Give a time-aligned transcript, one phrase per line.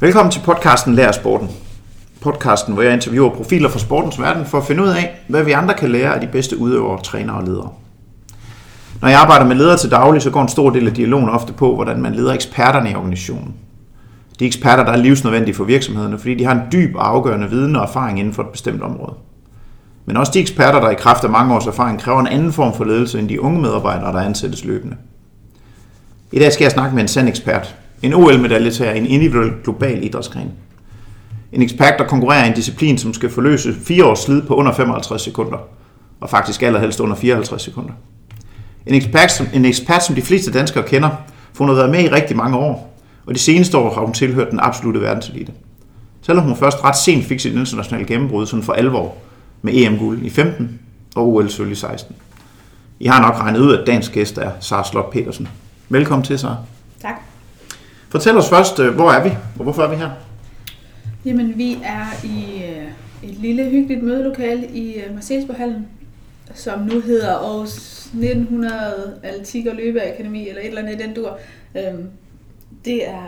[0.00, 1.48] Velkommen til podcasten Lær Sporten.
[2.20, 5.52] Podcasten, hvor jeg interviewer profiler fra sportens verden for at finde ud af, hvad vi
[5.52, 7.70] andre kan lære af de bedste udøvere, trænere og ledere.
[9.00, 11.52] Når jeg arbejder med ledere til daglig, så går en stor del af dialogen ofte
[11.52, 13.54] på, hvordan man leder eksperterne i organisationen.
[14.38, 17.76] De eksperter, der er livsnødvendige for virksomhederne, fordi de har en dyb og afgørende viden
[17.76, 19.14] og erfaring inden for et bestemt område.
[20.06, 22.74] Men også de eksperter, der i kraft af mange års erfaring kræver en anden form
[22.74, 24.96] for ledelse end de unge medarbejdere, der ansættes løbende.
[26.32, 27.76] I dag skal jeg snakke med en sand ekspert.
[28.02, 30.50] En OL-medaljetager i en individuel global idrætsgren.
[31.52, 34.72] En ekspert, der konkurrerer i en disciplin, som skal forløse fire års slid på under
[34.72, 35.58] 55 sekunder.
[36.20, 37.92] Og faktisk allerhelst under 54 sekunder.
[38.86, 41.10] En ekspert, som, en ekspert, som de fleste danskere kender,
[41.52, 44.12] for hun har været med i rigtig mange år, og de seneste år har hun
[44.12, 45.52] tilhørt den absolute verdenselite.
[46.22, 49.14] Selvom hun først ret sent fik sit internationale gennembrud sådan for alvor,
[49.62, 50.80] med EM-guld i 15
[51.16, 52.16] og OL sølv i 16.
[53.00, 55.48] I har nok regnet ud, at dagens gæst er Sara Slot Petersen.
[55.88, 56.56] Velkommen til, Sara.
[57.02, 57.35] Tak.
[58.08, 60.10] Fortæl os først, øh, hvor er vi, og hvorfor er vi her?
[61.24, 62.86] Jamen, vi er i øh,
[63.30, 65.88] et lille, hyggeligt mødelokale i øh, Marseillesborghallen,
[66.54, 71.38] som nu hedder Aarhus 1900 Atletik og Løbeakademi, eller et eller andet i den dur.
[71.76, 72.08] Øhm,
[72.84, 73.26] det er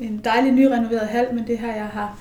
[0.00, 2.18] en dejlig nyrenoveret hal, men det her, jeg har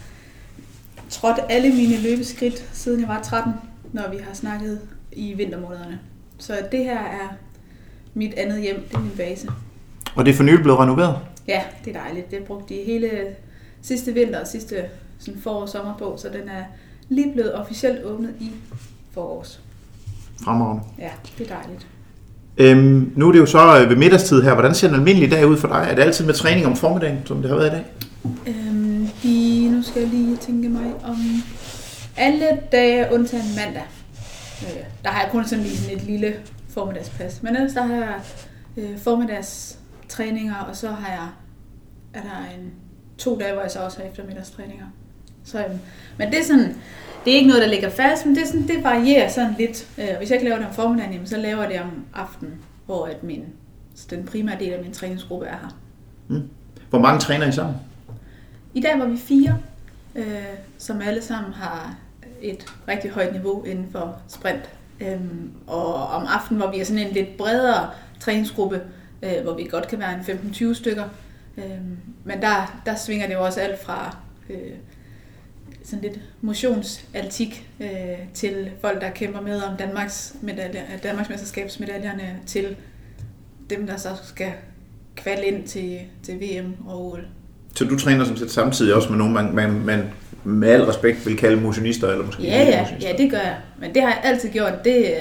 [1.10, 3.54] trådt alle mine løbeskridt, siden jeg var 13,
[3.94, 4.80] når vi har snakket
[5.12, 6.00] i vintermånederne.
[6.38, 7.36] Så det her er
[8.14, 9.48] mit andet hjem, det er min base.
[10.16, 11.20] Og det er for nylig blevet renoveret?
[11.48, 12.32] Ja, det er dejligt.
[12.32, 13.10] Det brugte de hele
[13.82, 14.76] sidste vinter og sidste
[15.20, 16.64] sådan forår og sommer på, så den er
[17.10, 18.52] lige blevet officielt åbnet i
[19.12, 19.62] forårs.
[20.44, 20.84] Fremragende.
[21.00, 21.88] Ja, det er dejligt.
[22.58, 24.54] Øhm, nu er det jo så øh, ved middagstid her.
[24.54, 25.88] Hvordan ser en almindelig dag ud for dig?
[25.90, 27.86] Er det altid med træning om formiddagen, som det har været i dag?
[28.48, 31.18] Øhm, de, nu skal jeg lige tænke mig om
[32.18, 33.84] alle dage undtagen mandag.
[34.64, 36.34] Øh, der har jeg kun sådan lige sådan et lille
[36.70, 37.44] formiddagspas.
[37.44, 38.20] Men ellers der har jeg
[38.78, 39.00] øh,
[40.16, 41.28] formiddagstræninger, og så har jeg
[42.14, 42.72] er der en
[43.18, 44.86] to dage, hvor jeg så også har eftermiddagstræninger.
[45.44, 45.80] Så, øhm,
[46.18, 46.76] men det er sådan,
[47.26, 49.88] det er ikke noget, der ligger fast, men det, er sådan, det varierer sådan lidt.
[49.98, 52.54] Øh, hvis jeg ikke laver det om formiddagen, jamen, så laver jeg det om aftenen,
[52.86, 53.46] hvor at min,
[54.10, 55.78] den primære del af min træningsgruppe er her.
[56.28, 56.50] Mm.
[56.90, 57.76] Hvor mange træner I sammen?
[58.74, 59.58] I dag var vi fire,
[60.16, 60.26] øh,
[60.78, 61.96] som alle sammen har
[62.42, 64.70] et rigtig højt niveau inden for sprint.
[65.00, 67.90] Øhm, og om aftenen, hvor vi er sådan en lidt bredere
[68.20, 68.82] træningsgruppe,
[69.26, 70.20] øh, hvor vi godt kan være en
[70.72, 71.04] 15-20 stykker.
[71.58, 74.18] Øhm, men der, der svinger det jo også alt fra
[74.50, 74.58] øh,
[75.84, 77.88] sådan lidt motionsaltik øh,
[78.34, 82.76] til folk, der kæmper med om Danmarks, medaljer, Danmarks mesterskabsmedaljerne, til
[83.70, 84.52] dem, der så skal
[85.16, 87.28] kvalde ind til, til VM og OL.
[87.76, 90.04] Så du træner som set samtidig også med nogen, man, man, man
[90.44, 92.08] med al respekt vil kalde motionister?
[92.10, 93.58] Eller måske ja, ja, ja, det gør jeg.
[93.80, 94.74] Men det har jeg altid gjort.
[94.86, 95.16] Det,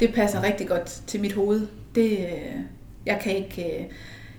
[0.00, 1.66] det passer rigtig godt til mit hoved.
[1.94, 2.18] Det,
[3.06, 3.62] jeg kan ikke...
[3.62, 3.84] Øh,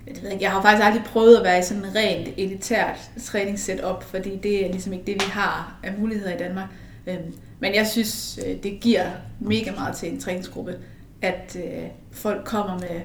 [0.08, 3.10] jeg, ved ikke, jeg har faktisk aldrig prøvet at være i sådan en rent elitært
[3.24, 6.70] træningssetup, fordi det er ligesom ikke det, vi har af muligheder i Danmark.
[7.08, 9.06] Øhm, men jeg synes, øh, det giver
[9.40, 10.76] mega meget til en træningsgruppe,
[11.22, 13.02] at øh, folk kommer med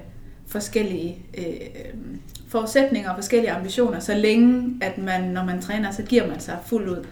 [0.47, 6.27] forskellige øhm, forudsætninger og forskellige ambitioner, så længe at man, når man træner, så giver
[6.27, 7.05] man sig fuldt ud.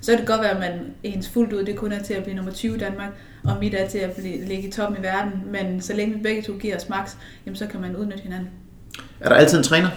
[0.00, 2.22] Så kan det godt være, at man ens fuldt ud, det kun er til at
[2.22, 3.10] blive nummer 20 i Danmark,
[3.48, 6.22] og mit er til at blive, ligge i toppen i verden, men så længe vi
[6.22, 7.14] begge to giver os max,
[7.46, 8.48] jamen så kan man udnytte hinanden.
[9.20, 9.88] Er der altid en træner?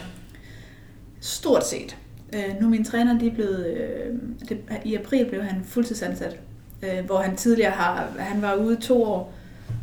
[1.20, 1.98] Stort set.
[2.34, 4.16] Øh, nu min træner, de er blevet, øh,
[4.50, 6.36] det, i april blev han fuldtidsansat,
[6.84, 9.34] øh, hvor han tidligere har, han var ude to år,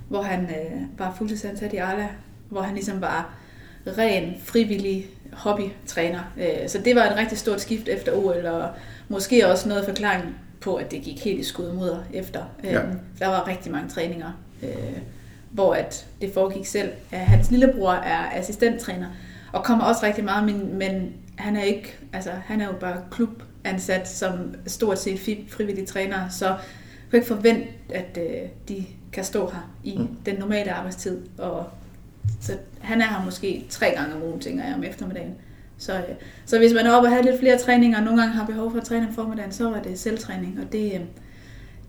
[0.08, 2.08] hvor han øh, var fuldtidsansat i Arla,
[2.48, 3.34] hvor han ligesom var
[3.86, 6.20] ren, frivillig hobbytræner.
[6.38, 8.68] Øh, så det var et rigtig stort skift efter OL, og
[9.08, 12.44] måske også noget forklaring på, at det gik helt i skud mod efter.
[12.64, 12.80] Øh, ja.
[13.18, 14.30] Der var rigtig mange træninger,
[14.62, 14.98] øh,
[15.50, 16.90] hvor at det foregik selv.
[17.10, 19.06] Hans lillebror er assistenttræner,
[19.52, 23.02] og kommer også rigtig meget, men, men han er ikke, altså han er jo bare
[23.10, 26.56] klubansat som stort set frivillig træner, så jeg
[27.10, 28.18] kan ikke forvente, at
[28.68, 30.08] de kan stå her i mm.
[30.26, 31.66] den normale arbejdstid og
[32.40, 35.34] så han er her måske tre gange om ugen, tænker jeg, om eftermiddagen.
[35.78, 36.14] Så, øh,
[36.46, 38.70] så hvis man er oppe og har lidt flere træninger, og nogle gange har behov
[38.70, 41.00] for at træne om formiddagen, så er det selvtræning, og det, øh,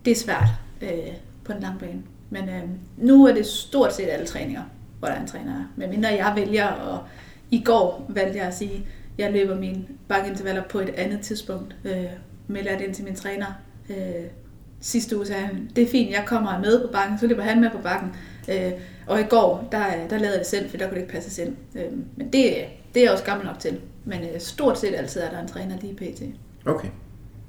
[0.05, 0.49] det er svært
[0.81, 1.13] øh,
[1.43, 2.01] på en lang bane.
[2.29, 2.63] Men øh,
[2.97, 4.61] nu er det stort set alle træninger,
[4.99, 5.71] hvor der er en træner.
[5.75, 6.99] Men mindre jeg vælger, og
[7.51, 8.83] i går valgte jeg at sige, at
[9.17, 11.75] jeg løber mine bakkeintervaller på et andet tidspunkt.
[11.85, 12.05] Øh,
[12.47, 13.45] melder det ind til min træner.
[13.89, 14.25] Øh,
[14.81, 17.61] sidste uge sagde han, det er fint, jeg kommer med på bakken, så løber han
[17.61, 18.15] med på bakken.
[18.49, 18.71] Øh,
[19.07, 21.43] og i går, der, der lavede jeg det selv, for der kunne det ikke passe
[21.43, 21.55] ind.
[21.75, 22.55] Øh, men det,
[22.93, 23.79] det er jeg også gammel nok til.
[24.05, 26.21] Men øh, stort set altid er der en træner lige pt.
[26.65, 26.87] Okay.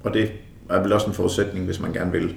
[0.05, 0.33] Og det
[0.71, 2.35] er vel også en forudsætning, hvis man gerne vil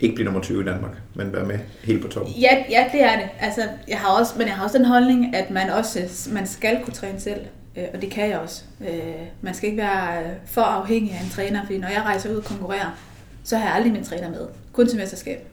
[0.00, 2.34] ikke blive nummer 20 i Danmark, men være med helt på toppen.
[2.34, 3.28] Ja, ja det er det.
[3.40, 6.82] Altså, jeg har også, men jeg har også den holdning, at man også man skal
[6.84, 7.40] kunne træne selv.
[7.76, 8.62] øh, og det kan jeg også.
[8.80, 12.30] Øh, man skal ikke være øh, for afhængig af en træner, fordi når jeg rejser
[12.30, 12.98] ud og konkurrerer,
[13.44, 14.46] så har jeg aldrig min træner med.
[14.72, 15.46] Kun til mesterskab.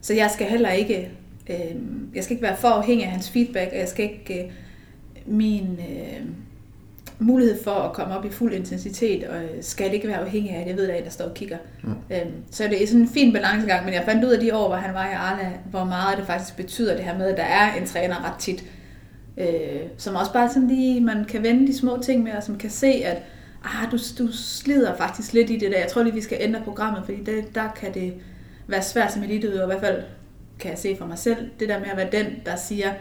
[0.00, 1.10] Så jeg skal heller ikke,
[2.14, 4.52] jeg skal ikke være for afhængig af hans feedback, og jeg skal ikke,
[5.28, 6.26] min øh,
[7.18, 10.68] mulighed for at komme op i fuld intensitet, og skal ikke være afhængig af, at
[10.68, 11.56] jeg ved, at der står og kigger.
[11.82, 11.90] Mm.
[11.90, 14.68] Øhm, så det er sådan en fin balancegang, men jeg fandt ud af de år,
[14.68, 17.42] hvor han var i Arla, hvor meget det faktisk betyder det her med, at der
[17.42, 18.64] er en træner ret tit,
[19.38, 19.46] øh,
[19.96, 22.70] som også bare sådan lige, man kan vende de små ting med, og som kan
[22.70, 23.22] se, at
[23.64, 25.78] ah, du, du slider faktisk lidt i det der.
[25.78, 28.14] Jeg tror lige, vi skal ændre programmet, fordi det, der kan det
[28.66, 30.02] være svært som eliteudøver, i hvert fald
[30.58, 32.92] kan jeg se for mig selv, det der med at være den, der siger,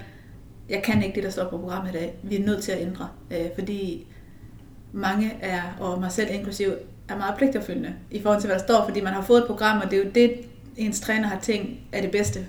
[0.69, 2.16] jeg kan ikke det, der står på programmet i dag.
[2.24, 4.08] Vi er nødt til at ændre, øh, fordi
[4.92, 6.74] mange er, og mig selv inklusiv,
[7.10, 9.81] er meget pligtopfyldende i forhold til, hvad der står, fordi man har fået et program,
[9.81, 10.34] og det er jo det,
[10.78, 12.46] ens træner har tænkt er det bedste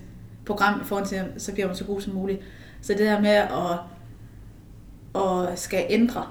[0.46, 2.40] program i forhold til, så bliver man så god som muligt.
[2.82, 3.78] Så det der med at,
[5.22, 6.26] at skal ændre,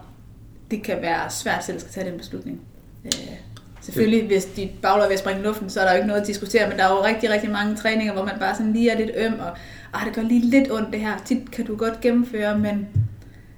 [0.71, 2.61] det kan være svært selv at skal tage den beslutning.
[3.05, 3.37] Øh,
[3.81, 6.27] selvfølgelig, hvis dit ved at springe i luften, så er der jo ikke noget at
[6.27, 8.97] diskutere, men der er jo rigtig, rigtig mange træninger, hvor man bare sådan lige er
[8.97, 9.57] lidt øm, og
[9.99, 11.17] ah, det gør lige lidt ondt det her.
[11.25, 12.87] Tit kan du godt gennemføre, men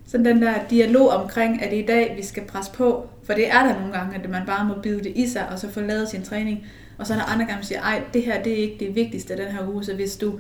[0.06, 3.48] sådan den der dialog omkring, at det i dag, vi skal presse på, for det
[3.48, 5.82] er der nogle gange, at man bare må bide det i sig, og så få
[5.82, 6.66] lavet sin træning.
[6.98, 8.96] Og så er der andre gange, der siger, ej, det her det er ikke det
[8.96, 10.40] vigtigste den her uge, så hvis, du,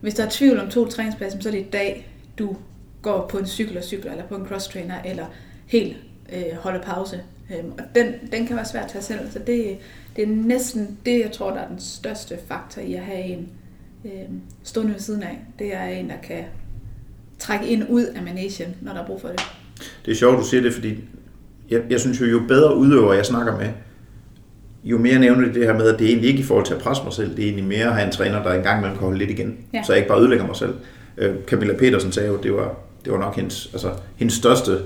[0.00, 2.56] hvis der er tvivl om to træningspladser, så er det i dag, du
[3.02, 5.26] går på en cykel og cykler, eller på en cross-trainer, eller
[5.66, 5.96] helt
[6.32, 7.22] øh, holder pause.
[7.58, 9.78] Øhm, og den, den kan være svært at tage selv, så det,
[10.16, 13.48] det er næsten det, jeg tror, der er den største faktor i at have en
[14.04, 14.10] øh,
[14.62, 15.38] stående ved siden af.
[15.58, 16.44] Det er en, der kan
[17.38, 19.40] trække ind ud af managen, når der er brug for det.
[20.06, 21.04] Det er sjovt, du siger det, fordi
[21.70, 23.68] jeg, jeg synes jo, jo bedre udøver jeg snakker med,
[24.84, 26.74] jo mere nævner det det her med, at det er egentlig ikke i forhold til
[26.74, 28.98] at presse mig selv, det er egentlig mere at have en træner, der engang mellem
[28.98, 29.82] kan holde lidt igen, ja.
[29.82, 30.74] så jeg ikke bare ødelægger mig selv.
[31.16, 32.74] Øh, Camilla Petersen sagde jo, det var,
[33.04, 34.78] det var nok hendes, altså, hendes største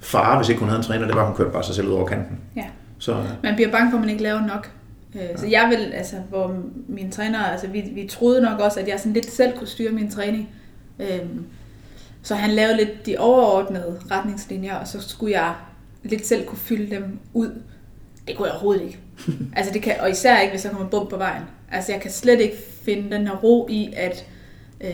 [0.00, 1.88] fare, hvis ikke hun havde en træner, det var, at hun kørte bare sig selv
[1.88, 2.38] ud over kanten.
[2.56, 2.64] Ja.
[2.98, 4.70] Så, man bliver bange for, at man ikke laver nok.
[5.14, 5.36] Øh, ja.
[5.36, 8.98] Så jeg vil, altså, hvor min træner, altså vi, vi troede nok også, at jeg
[8.98, 10.48] sådan lidt selv kunne styre min træning.
[10.98, 11.46] Øhm,
[12.22, 15.54] så han lavede lidt de overordnede retningslinjer, og så skulle jeg
[16.02, 17.50] lidt selv kunne fylde dem ud.
[18.28, 18.98] Det kunne jeg overhovedet ikke.
[19.56, 21.42] altså det kan, og især ikke, hvis der kommer bump på vejen.
[21.72, 24.26] Altså jeg kan slet ikke finde den her ro i, at,
[24.80, 24.90] øh,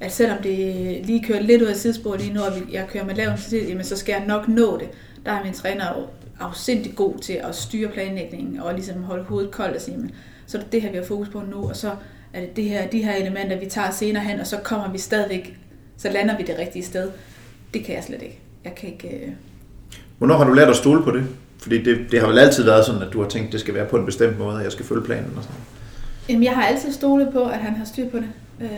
[0.00, 3.14] at selvom det lige kører lidt ud af sidesporet lige nu, og jeg kører med
[3.14, 4.88] lav intensitet, jamen så skal jeg nok nå det.
[5.26, 6.08] Der er min træner
[6.40, 10.10] afsindig god til at styre planlægningen og ligesom holde hovedet koldt og sige, men,
[10.46, 11.90] så er det det her, vi har fokus på nu, og så
[12.32, 14.98] er det, det her, de her elementer, vi tager senere hen, og så kommer vi
[14.98, 15.58] stadigvæk
[15.96, 17.10] så lander vi det rigtige sted.
[17.74, 18.40] Det kan jeg slet ikke.
[18.64, 19.08] Jeg kan ikke...
[19.08, 19.32] Øh...
[20.18, 21.26] Hvornår har du lært at stole på det?
[21.58, 23.74] Fordi det, det har vel altid været sådan, at du har tænkt, at det skal
[23.74, 25.56] være på en bestemt måde, at jeg skal følge planen og sådan
[26.28, 28.28] Jamen, jeg har altid stolet på, at han har styr på det.
[28.60, 28.68] Øh,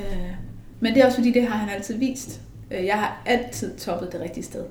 [0.81, 2.41] men det er også fordi, det har han altid vist.
[2.71, 4.65] Øh, jeg har altid toppet det rigtige sted.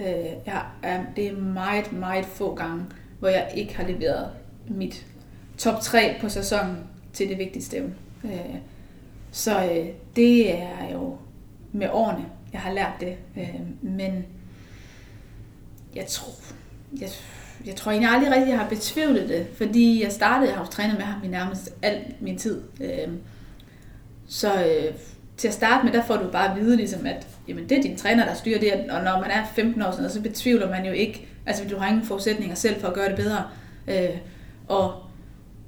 [0.00, 2.84] Øh, jeg er, det er meget, meget få gange,
[3.18, 4.30] hvor jeg ikke har leveret
[4.68, 5.06] mit
[5.58, 6.76] top 3 på sæsonen
[7.12, 7.94] til det vigtigste stævne.
[8.24, 8.56] Øh,
[9.30, 11.16] så øh, det er jo
[11.72, 13.16] med årene, jeg har lært det.
[13.36, 14.24] Øh, men
[15.94, 16.32] jeg tror,
[17.00, 17.08] jeg,
[17.66, 20.70] jeg tror egentlig aldrig rigtig, jeg har betvivlet det, fordi jeg startede, jeg har jo
[20.70, 22.62] trænet med ham i nærmest al min tid.
[22.80, 23.08] Øh,
[24.28, 24.94] så øh,
[25.40, 27.82] til at starte med, der får du bare at vide, ligesom, at jamen, det er
[27.82, 30.86] din træner, der styrer det, og når man er 15 år, sådan, så betvivler man
[30.86, 33.44] jo ikke, altså du har ingen forudsætninger selv for at gøre det bedre.
[33.88, 34.16] Øh,
[34.68, 34.94] og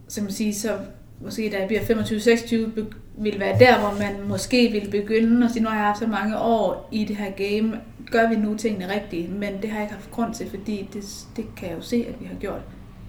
[0.09, 0.79] så man sige, så
[1.21, 2.81] måske da jeg bliver 25-26,
[3.19, 6.07] vil være der, hvor man måske vil begynde at sige, nu har jeg haft så
[6.07, 9.85] mange år i det her game, gør vi nu tingene rigtigt, men det har jeg
[9.85, 11.05] ikke haft grund til, fordi det,
[11.37, 12.63] det kan jeg jo se, at vi har gjort.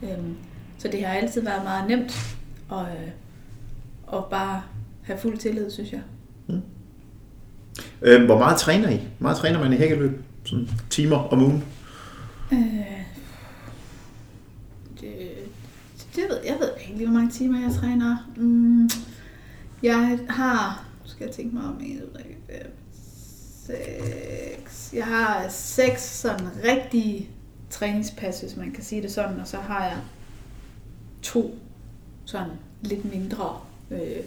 [0.03, 0.36] Øhm,
[0.77, 2.38] så det har altid været meget nemt
[2.72, 3.12] at, øh,
[4.13, 4.62] at bare
[5.03, 6.01] have fuld tillid, synes jeg.
[8.01, 8.96] Øh, hvor meget træner I?
[8.96, 10.24] Hvor meget træner man i hækkeløb?
[10.46, 11.63] Sådan timer om ugen?
[12.51, 12.60] Øh,
[15.01, 15.18] det,
[16.15, 18.32] det ved, jeg ved ikke lige, hvor mange timer jeg træner.
[18.36, 18.89] Mm,
[19.84, 22.72] jeg har, nu skal jeg tænke mig om, 1, 3, 5,
[24.63, 24.94] 6.
[24.94, 27.30] Jeg har seks sådan rigtige
[27.70, 29.98] træningspas, hvis man kan sige det sådan, og så har jeg
[31.22, 31.56] to
[32.25, 32.51] sådan
[32.82, 33.60] lidt mindre,
[33.92, 34.24] øh,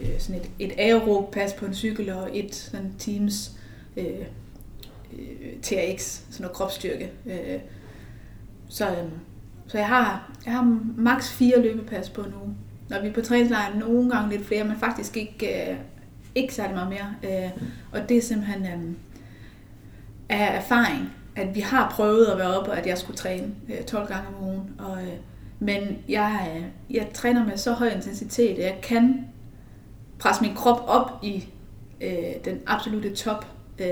[0.00, 3.52] øh, sådan et, et aerob pas på en cykel og et sådan Teams
[3.96, 4.04] øh,
[5.12, 7.12] øh, TRX, sådan noget kropsstyrke.
[7.26, 7.60] Øh,
[8.68, 9.08] så, øh,
[9.66, 12.54] så jeg har, jeg har maks fire løbepas på nu.
[12.88, 15.76] Når vi er på træningslejr, nogle gange lidt flere, men faktisk ikke, øh,
[16.34, 17.44] ikke særlig meget mere.
[17.44, 17.50] Øh,
[17.92, 18.94] og det er simpelthen øh,
[20.28, 24.08] af erfaring, at vi har prøvet at være oppe, at jeg skulle træne øh, 12
[24.08, 24.70] gange om ugen.
[24.78, 25.12] Og, øh,
[25.58, 29.24] men jeg, øh, jeg træner med så høj intensitet, at jeg kan
[30.18, 31.48] presse min krop op i
[32.00, 33.46] øh, den absolute top,
[33.78, 33.86] øh,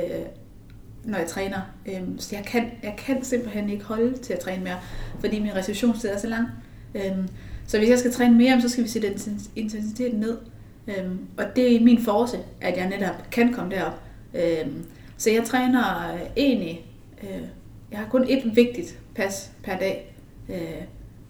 [1.04, 1.61] når jeg træner.
[1.87, 4.78] Øh, så jeg kan, jeg kan simpelthen ikke holde til at træne mere,
[5.21, 6.49] fordi min restitutionstid er så lang.
[6.95, 7.28] Øh,
[7.66, 9.14] så hvis jeg skal træne mere, så skal vi sætte
[9.56, 10.38] intensiteten ned.
[10.87, 14.00] Øh, og det er min force, at jeg netop kan komme derop.
[14.35, 14.66] Øh,
[15.16, 16.87] så jeg træner øh, egentlig,
[17.23, 17.42] øh,
[17.90, 20.16] jeg har kun et vigtigt pas per dag,
[20.49, 20.83] øh,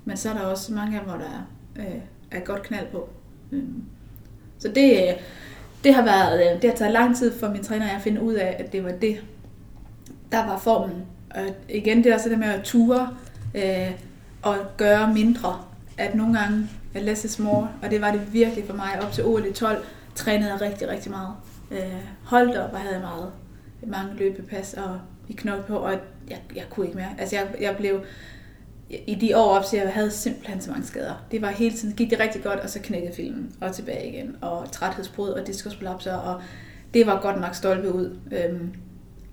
[0.05, 1.43] men så er der også mange af dem, hvor der er,
[1.87, 2.01] øh,
[2.31, 3.09] er godt knald på.
[3.53, 3.63] Øh
[4.59, 5.15] så det, øh,
[5.85, 8.35] det har været, øh, det har taget lang tid for min træner at finde ud
[8.35, 9.23] af, at det var det,
[10.33, 11.03] der var formen.
[11.31, 13.17] Og igen, det er også det med at ture
[13.55, 13.91] øh,
[14.43, 15.61] og gøre mindre.
[15.99, 19.01] At nogle gange, at less is more, og det var det virkelig for mig.
[19.03, 19.85] Op til OL 12
[20.15, 21.35] trænede jeg rigtig, rigtig meget.
[21.71, 23.31] Øh, holdt op og havde meget
[23.87, 24.99] mange løbepas og
[25.29, 25.93] i knold på, og
[26.31, 27.09] jeg, jeg kunne ikke mere.
[27.19, 28.01] Altså jeg, jeg blev,
[28.91, 31.25] i de år op til, jeg havde simpelthen så mange skader.
[31.31, 34.37] Det var hele tiden, gik det rigtig godt, og så knækkede filmen, og tilbage igen,
[34.41, 36.43] og træthedsbrud og diskusprolapser, og
[36.95, 38.19] det var godt nok stolpe ud.
[38.33, 38.75] Øhm,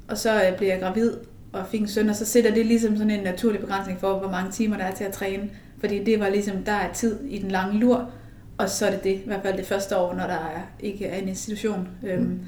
[0.07, 1.11] og så øh, blev jeg gravid
[1.53, 4.29] og fik en søn, og så sætter det ligesom sådan en naturlig begrænsning for, hvor
[4.29, 5.49] mange timer der er til at træne.
[5.79, 8.09] Fordi det var ligesom, der er tid i den lange lur,
[8.57, 11.05] og så er det det, i hvert fald det første år, når der er, ikke
[11.05, 11.87] er en institution.
[12.03, 12.39] Øhm, mm.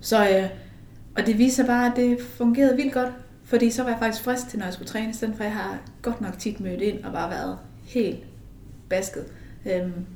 [0.00, 0.48] Så, øh,
[1.16, 3.12] og det viser bare, at det fungerede vildt godt.
[3.50, 5.52] Fordi så var jeg faktisk frisk til, når jeg skulle træne, i stedet for jeg
[5.52, 8.18] har godt nok tit mødt ind og bare været helt
[8.88, 9.24] basket.
[9.66, 10.06] Øhm,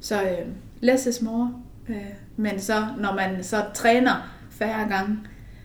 [0.00, 0.46] så øh,
[0.80, 1.54] less is more.
[1.88, 1.96] Øh,
[2.36, 5.18] men så, når man så træner færre gange,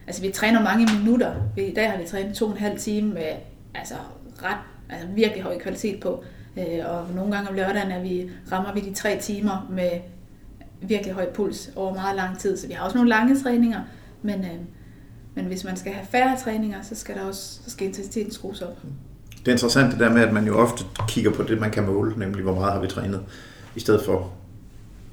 [0.07, 1.35] altså vi træner mange minutter.
[1.57, 3.29] I dag har vi trænet to og en halv time med
[3.75, 3.95] altså,
[4.43, 4.57] ret,
[4.89, 6.23] altså virkelig høj kvalitet på.
[6.57, 9.91] Øh, og nogle gange om lørdagen er vi, rammer vi de tre timer med
[10.81, 12.57] virkelig høj puls over meget lang tid.
[12.57, 13.81] Så vi har også nogle lange træninger,
[14.21, 14.59] men øh,
[15.35, 18.61] men hvis man skal have færre træninger, så skal, der også, så skal intensiteten skrues
[18.61, 18.77] op.
[19.39, 21.85] Det er interessant det der med, at man jo ofte kigger på det, man kan
[21.85, 23.23] måle, nemlig hvor meget har vi trænet,
[23.75, 24.31] i stedet for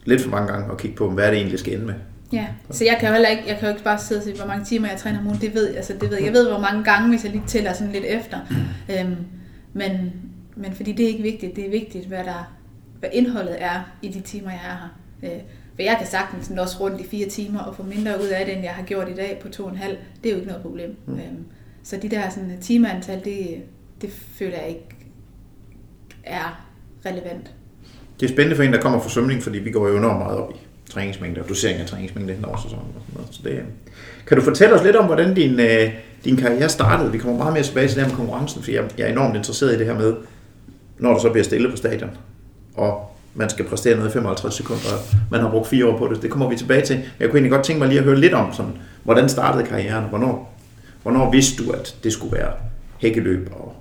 [0.05, 1.95] lidt for mange gange at kigge på, hvad det egentlig, skal ende med.
[2.33, 4.37] Ja, så jeg kan jo heller ikke, jeg kan jo ikke bare sidde og sige,
[4.37, 6.25] hvor mange timer jeg træner om ugen, det ved jeg, altså det ved jeg.
[6.25, 8.39] Jeg ved, hvor mange gange, hvis jeg lige tæller sådan lidt efter.
[8.51, 8.95] Mm.
[8.95, 9.17] Øhm,
[9.73, 10.13] men,
[10.57, 12.53] men fordi det er ikke vigtigt, det er vigtigt, hvad, der,
[12.99, 15.35] hvad indholdet er i de timer, jeg er her.
[15.35, 15.41] Øh,
[15.81, 18.55] for jeg kan sagtens også rundt i fire timer og få mindre ud af det,
[18.55, 19.97] end jeg har gjort i dag på to og en halv.
[20.23, 20.97] Det er jo ikke noget problem.
[21.07, 21.15] Mm.
[21.15, 21.45] Øhm,
[21.83, 23.63] så de der sådan, timeantal, det,
[24.01, 24.85] det føler jeg ikke
[26.25, 26.67] er
[27.07, 27.55] relevant.
[28.21, 30.39] Det er spændende for en, der kommer fra svømning, fordi vi går jo enormt meget
[30.39, 33.35] op i træningsmængder, dosering af træningsmængder hen over sæsonen og sådan noget.
[33.35, 33.63] Så det,
[34.27, 35.95] kan du fortælle os lidt om, hvordan din, øh,
[36.25, 37.13] din karriere startede?
[37.13, 39.37] Vi kommer meget mere tilbage til det her med konkurrencen, for jeg, jeg er enormt
[39.37, 40.15] interesseret i det her med,
[40.99, 42.11] når du så bliver stille på stadion,
[42.75, 46.09] og man skal præstere noget i 55 sekunder, og man har brugt fire år på
[46.09, 46.23] det.
[46.23, 46.97] Det kommer vi tilbage til.
[47.21, 48.73] Jeg kunne egentlig godt tænke mig lige at høre lidt om, sådan,
[49.03, 50.05] hvordan startede karrieren?
[50.05, 50.55] Hvornår,
[51.03, 52.53] hvornår vidste du, at det skulle være
[52.99, 53.53] hækkeløb?
[53.53, 53.75] Og...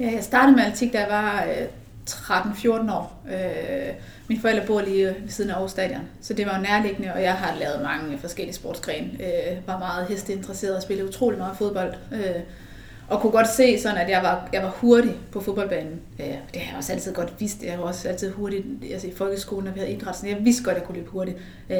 [0.00, 1.66] Ja, jeg startede med atletik, da jeg var øh,
[2.10, 3.22] 13-14 år.
[3.32, 3.94] Øh,
[4.28, 7.12] mine forældre bor lige øh, ved siden af Aarhus Stadion, så det var jo nærliggende,
[7.14, 9.08] og jeg har lavet mange forskellige sportsgrene.
[9.20, 11.94] Øh, var meget hesteinteresseret og spillede utrolig meget fodbold.
[12.12, 12.42] Øh,
[13.10, 16.00] og kunne godt se sådan, at jeg var, jeg var hurtig på fodboldbanen.
[16.20, 17.62] Øh, det har jeg også altid godt vidst.
[17.62, 20.16] Jeg var også altid hurtig altså i folkeskolen, når vi havde idræt.
[20.16, 21.38] Så jeg vidste godt, at jeg kunne løbe hurtigt.
[21.70, 21.78] Øh,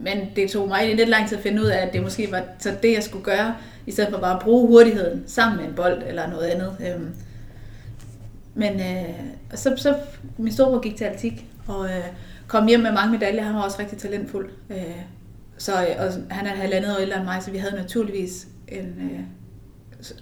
[0.00, 2.42] men det tog mig lidt lang tid at finde ud af, at det måske var
[2.58, 3.54] så det, jeg skulle gøre,
[3.86, 6.76] i stedet for bare at bruge hurtigheden sammen med en bold eller noget andet.
[6.80, 7.02] Øh,
[8.54, 9.14] men øh,
[9.54, 9.96] så, så
[10.38, 12.04] min storebror gik til atletik, og øh,
[12.46, 13.42] kom hjem med mange medaljer.
[13.42, 14.50] Han var også rigtig talentfuld.
[14.70, 14.96] Øh,
[15.58, 18.86] så, øh, og han er halvandet år ældre end mig, så vi havde naturligvis en,
[18.86, 19.20] øh,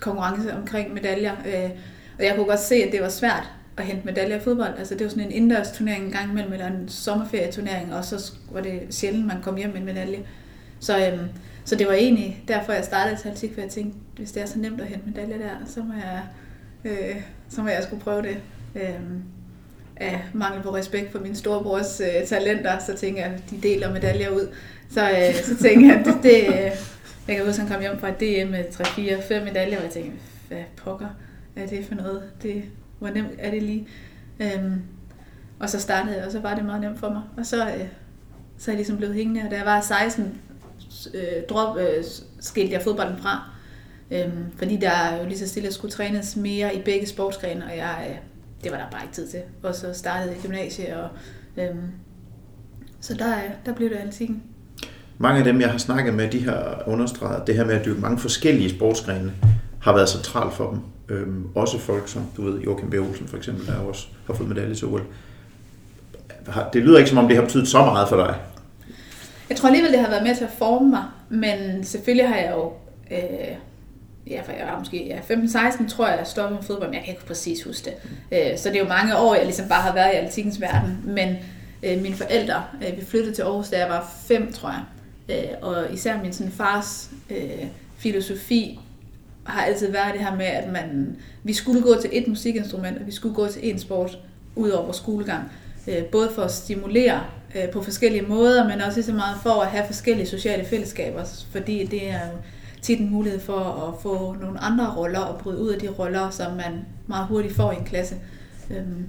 [0.01, 1.33] konkurrence omkring medaljer.
[1.47, 1.71] Øh,
[2.19, 4.79] og jeg kunne godt se, at det var svært at hente medaljer i fodbold.
[4.79, 8.33] Altså det var sådan en indendørs turnering en gang imellem, eller en sommerferieturnering, og så
[8.51, 10.19] var det sjældent, man kom hjem med en medalje.
[10.81, 11.29] Så, øhm,
[11.65, 14.47] så det var egentlig derfor, jeg startede til atletik, for jeg tænkte, hvis det er
[14.47, 16.23] så nemt at hente medaljer der, så må jeg,
[16.85, 18.37] øh, så må jeg skulle prøve det.
[18.75, 19.23] Øhm,
[19.97, 23.93] af mangel på respekt for min storebrors øh, talenter, så tænker jeg, at de deler
[23.93, 24.49] medaljer ud.
[24.91, 26.73] Så, øh, så tænker jeg, at det, det,
[27.29, 29.93] jeg kan huske, at han kom hjem fra et DM med 3-4-5 medaljer, og jeg
[29.93, 30.19] tænkte,
[30.49, 31.09] hvad pokker
[31.57, 32.23] er det for noget?
[32.43, 32.65] Det,
[32.99, 33.89] hvor nemt er det lige?
[34.41, 34.83] Øhm,
[35.61, 37.23] og så startede jeg, og så var det meget nemt for mig.
[37.37, 37.89] Og så, øh,
[38.59, 40.41] så er jeg ligesom blevet hængende, og da jeg var 16,
[41.15, 42.05] øh, drop, øh,
[42.41, 43.51] skilte jeg fodbolden fra.
[44.11, 48.07] Øhm, fordi der jo lige så stille skulle trænes mere i begge sportsgrene, og jeg,
[48.11, 48.17] øh,
[48.65, 49.41] det var der bare ikke tid til.
[49.63, 51.09] Og så startede jeg i gymnasiet, og
[51.57, 51.77] øh,
[53.01, 54.29] så der, øh, der blev det altid
[55.19, 58.01] mange af dem, jeg har snakket med, de har understreget, det her med at dyrke
[58.01, 59.33] mange forskellige sportsgrene,
[59.81, 60.81] har været centralt for dem.
[61.09, 62.95] Øhm, også folk som, du ved, Joachim B.
[62.95, 65.03] Olsen for eksempel, der også har fået medalje til OL.
[66.73, 68.37] Det lyder ikke som om, det har betydet så meget for dig.
[69.49, 72.53] Jeg tror alligevel, det har været med til at forme mig, men selvfølgelig har jeg
[72.55, 72.73] jo,
[73.11, 73.57] øh,
[74.31, 77.05] ja, for jeg var måske ja, 15-16, tror jeg, jeg stoppede med fodbold, men jeg
[77.05, 77.95] kan ikke præcis huske det.
[78.33, 81.01] Øh, så det er jo mange år, jeg ligesom bare har været i atletikkens verden,
[81.05, 81.37] men
[81.83, 84.83] øh, mine forældre, øh, vi flyttede til Aarhus, da jeg var 5, tror jeg.
[85.29, 87.67] Øh, og især min sådan, fars øh,
[87.97, 88.81] filosofi
[89.45, 93.07] har altid været det her med, at man, vi skulle gå til et musikinstrument, og
[93.07, 94.19] vi skulle gå til en sport
[94.57, 95.53] ud over skolegang.
[95.89, 99.69] Øh, både for at stimulere øh, på forskellige måder, men også så meget for at
[99.69, 102.37] have forskellige sociale fællesskaber, fordi det er jo
[102.83, 106.31] tit en mulighed for at få nogle andre roller og bryde ud af de roller,
[106.31, 108.17] som man meget hurtigt får i en klasse.
[108.71, 109.07] Øhm,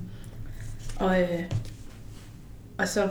[0.96, 1.44] og, øh,
[2.78, 3.10] og så,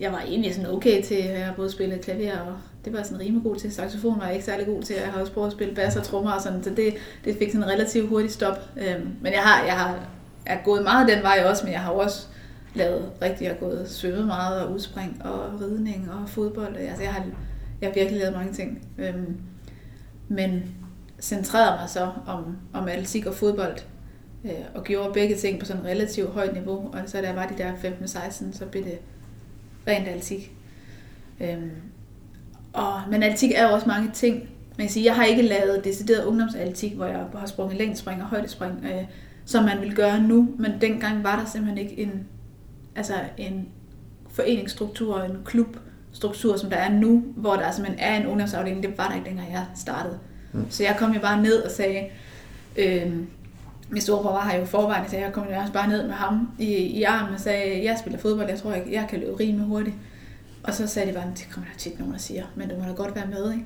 [0.00, 2.54] jeg var egentlig sådan okay til, at jeg både spillet klaver og
[2.84, 3.72] det var jeg sådan rimelig god til.
[3.72, 4.96] Saxofon var jeg ikke særlig god til.
[4.96, 7.52] Jeg har også prøvet at spille bass og trommer og sådan, så det, det fik
[7.52, 8.58] sådan en relativt hurtig stop.
[8.76, 10.08] Øhm, men jeg har, jeg har
[10.46, 12.26] er gået meget den vej også, men jeg har også
[12.74, 16.76] lavet rigtig, jeg har gået svømmet meget og udspring og ridning og fodbold.
[16.76, 17.24] Altså jeg har,
[17.80, 18.88] jeg har virkelig lavet mange ting.
[18.98, 19.36] Øhm,
[20.28, 20.74] men
[21.20, 23.76] centrerede mig så om, om atletik og fodbold,
[24.44, 26.90] øh, og gjorde begge ting på sådan et relativt højt niveau.
[26.92, 28.98] Og så da jeg var de der 15-16, så blev det
[29.88, 30.52] rent atletik.
[31.40, 31.70] Øhm,
[32.72, 34.36] og, men atletik er jo også mange ting.
[34.78, 38.28] Man kan sige, jeg har ikke lavet decideret ungdomsatletik, hvor jeg har sprunget længdespring og
[38.28, 39.04] højdespring, øh,
[39.44, 40.54] som man vil gøre nu.
[40.58, 42.26] Men dengang var der simpelthen ikke en,
[42.96, 43.68] altså en
[44.30, 48.82] foreningsstruktur, en klubstruktur, som der er nu, hvor der simpelthen er en ungdomsafdeling.
[48.82, 50.18] Det var der ikke dengang jeg startede.
[50.52, 50.66] Mm.
[50.70, 52.06] Så jeg kom jo bare ned og sagde,
[52.76, 53.12] øh,
[53.90, 56.50] min storebror var her jo forvejen, så jeg kom jo også bare ned med ham
[56.58, 59.66] i, i armen og sagde, jeg spiller fodbold, jeg tror, jeg, jeg kan løbe rimelig
[59.66, 59.96] hurtigt.
[60.62, 62.84] Og så sagde de bare, det kommer der tit nogen, der siger, men du må
[62.84, 63.64] da godt være med, ikke?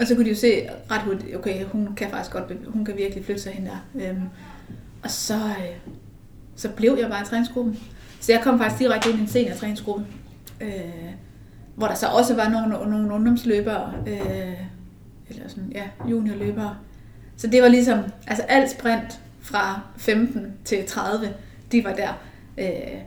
[0.00, 2.96] Og så kunne de jo se ret hurtigt, okay, hun kan faktisk godt, hun kan
[2.96, 4.08] virkelig flytte sig hen der.
[4.08, 4.22] Øhm,
[5.02, 5.92] og så, øh,
[6.56, 7.78] så blev jeg bare i træningsgruppen.
[8.20, 10.02] Så jeg kom faktisk direkte ind i en senior
[10.60, 10.70] øh,
[11.74, 14.54] hvor der så også var nogle, nogle ungdomsløbere, øh,
[15.28, 16.76] eller sådan, ja, juniorløbere.
[17.36, 21.34] Så det var ligesom, altså alt sprint fra 15 til 30,
[21.72, 22.12] de var der.
[22.58, 23.00] Øh,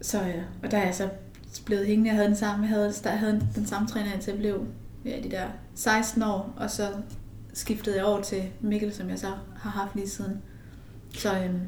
[0.00, 1.08] så, øh, og der er jeg så
[1.66, 2.10] blevet hængende.
[2.10, 4.64] Jeg havde den samme, jeg havde, jeg havde den samme træner, indtil jeg blev
[5.04, 6.82] ja, de der 16 år, og så
[7.52, 9.26] skiftede jeg over til Mikkel, som jeg så
[9.60, 10.42] har haft lige siden.
[11.14, 11.60] Så, øhm,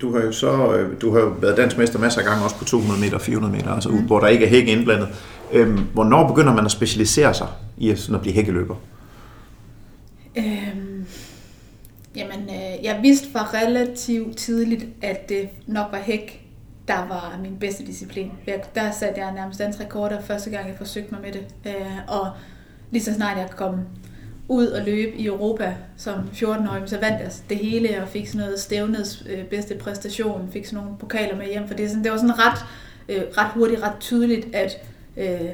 [0.00, 2.56] du har jo så øh, du har jo været dansk mester masser af gange, også
[2.56, 4.06] på 200 meter og 400 meter, altså mm.
[4.06, 5.08] hvor der ikke er hække indblandet.
[5.52, 8.74] Øhm, hvornår begynder man at specialisere sig i sådan at blive hækkeløber?
[10.36, 10.97] Øhm,
[12.18, 16.44] jamen, øh, jeg vidste fra relativt tidligt, at det nok var hæk,
[16.88, 18.32] der var min bedste disciplin.
[18.46, 21.46] Jeg, Der satte jeg nærmest dansk rekorder første gang, jeg forsøgte mig med det.
[21.66, 22.30] Øh, og
[22.90, 23.80] lige så snart jeg kom
[24.48, 28.46] ud og løbe i Europa som 14-årig, så vandt jeg det hele og fik sådan
[28.46, 32.12] noget stævnets øh, bedste præstation, fik sådan nogle pokaler med hjem, for det, sådan, det
[32.12, 32.64] var sådan ret,
[33.08, 34.72] øh, ret hurtigt, ret tydeligt, at,
[35.16, 35.50] øh,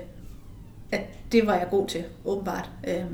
[0.93, 1.01] at
[1.33, 2.71] det var jeg god til, åbenbart.
[2.89, 3.05] Øh,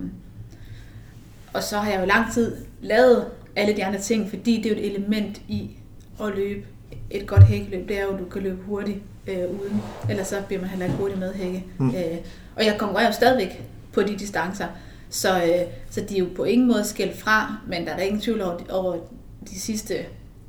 [1.52, 3.26] og så har jeg jo lang tid lavet
[3.60, 5.70] alle de andre ting, fordi det er jo et element i
[6.22, 6.66] at løbe
[7.10, 10.36] et godt hækkeløb, det er jo, at du kan løbe hurtigt øh, uden, ellers så
[10.46, 11.64] bliver man heller ikke hurtigt med hække.
[11.78, 11.88] Mm.
[11.88, 12.16] Øh,
[12.56, 14.66] og jeg konkurrerer jo stadigvæk på de distancer,
[15.10, 18.02] så, øh, så de er jo på ingen måde skældt fra, men der er der
[18.02, 18.96] ingen tvivl over, over
[19.50, 19.94] de sidste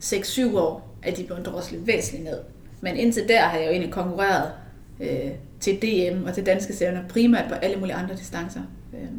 [0.04, 2.38] 6-7 år, at de blevet droslet væsentligt ned.
[2.82, 4.52] Men indtil der har jeg jo egentlig konkurreret
[5.00, 8.62] øh, til DM og til danske stævner, primært på alle mulige andre distancer.
[8.94, 9.10] Øh.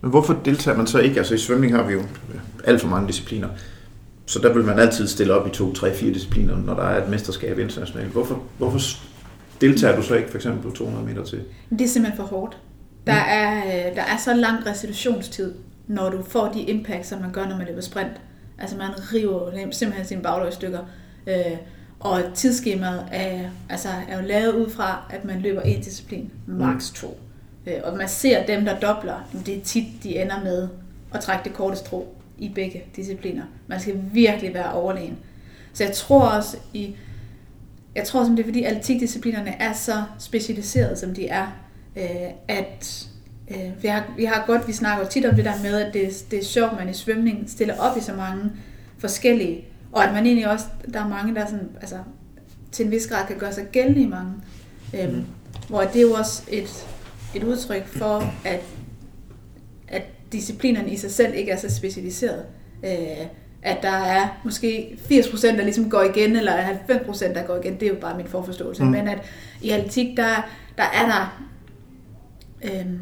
[0.00, 1.18] Men hvorfor deltager man så ikke?
[1.18, 2.02] Altså i svømning har vi jo
[2.66, 3.48] alt for mange discipliner.
[4.26, 7.04] Så der vil man altid stille op i to, tre, fire discipliner, når der er
[7.04, 8.12] et mesterskab internationalt.
[8.12, 8.78] Hvorfor, hvorfor
[9.60, 11.42] deltager du så ikke for eksempel på 200 meter til?
[11.70, 12.58] Det er simpelthen for hårdt.
[13.06, 15.54] Der er, øh, der er så lang restitutionstid,
[15.86, 18.20] når du får de impacts, som man gør, når man løber sprint.
[18.58, 20.80] Altså man river simpelthen sine bagløg i stykker.
[21.26, 21.56] Øh,
[22.00, 26.92] og tidsskemaet er, altså, er jo lavet ud fra, at man løber en disciplin, max
[26.92, 27.20] to.
[27.66, 30.68] Øh, og man ser dem, der dobler, det er tit, de ender med
[31.14, 33.44] at trække det korte strå i begge discipliner.
[33.66, 35.18] Man skal virkelig være overlegen.
[35.72, 36.96] Så jeg tror også i
[37.94, 41.46] jeg tror simpelthen, det er fordi atletikdisciplinerne er så specialiserede, som de er,
[41.96, 43.06] øh, at
[43.50, 46.24] øh, vi, har, vi har godt, vi snakker tit om det der med, at det,
[46.30, 48.52] det er sjovt, at man i svømning stiller op i så mange
[48.98, 51.96] forskellige, og at man egentlig også, der er mange, der sådan, altså,
[52.72, 54.32] til en vis grad kan gøre sig gældende i mange.
[54.92, 55.24] Mm.
[55.68, 56.86] Hvor det er jo også et,
[57.34, 58.60] et udtryk for, at
[60.34, 62.44] disciplinerne i sig selv ikke er så specialiseret.
[62.84, 63.26] Øh,
[63.62, 66.52] at der er måske 80% der ligesom går igen, eller
[66.90, 68.84] 90% der går igen, det er jo bare min forforståelse.
[68.84, 68.90] Mm.
[68.90, 69.18] Men at
[69.62, 71.44] i atletik, der, der er der
[72.64, 72.98] Øhm,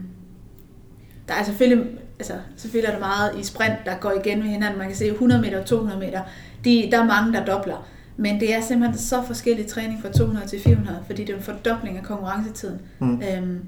[1.29, 1.87] der er selvfølgelig,
[2.19, 4.79] altså, selvfølgelig er der meget i sprint, der går igen med hinanden.
[4.79, 6.23] Man kan se 100 meter og 200 meter.
[6.65, 7.89] De, der er mange, der dobler.
[8.17, 11.43] Men det er simpelthen så forskellig træning fra 200 til 400, fordi det er en
[11.43, 12.81] fordobling af konkurrencetiden.
[12.99, 13.23] Mm.
[13.23, 13.61] Øhm,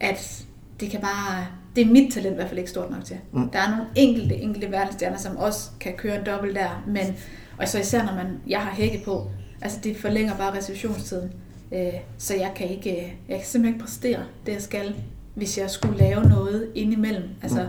[0.00, 0.44] at
[0.80, 3.16] det kan bare, det er mit talent i hvert fald ikke stort nok til.
[3.32, 3.48] Mm.
[3.48, 7.16] Der er nogle enkelte, enkelte verdensstjerner, som også kan køre en dobbelt der, men,
[7.58, 9.30] og så især når man, jeg har hækket på,
[9.62, 11.32] altså det forlænger bare restitutionstiden.
[11.72, 14.94] Øh, så jeg kan ikke, jeg kan simpelthen ikke præstere det, jeg skal
[15.34, 17.28] hvis jeg skulle lave noget indimellem.
[17.42, 17.68] Altså,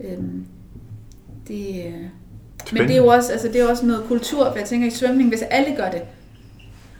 [0.00, 0.46] øhm,
[1.48, 2.00] det, øh,
[2.72, 4.90] men det er jo også, altså, det er også noget kultur, for jeg tænker i
[4.90, 6.02] svømning, hvis alle gør det,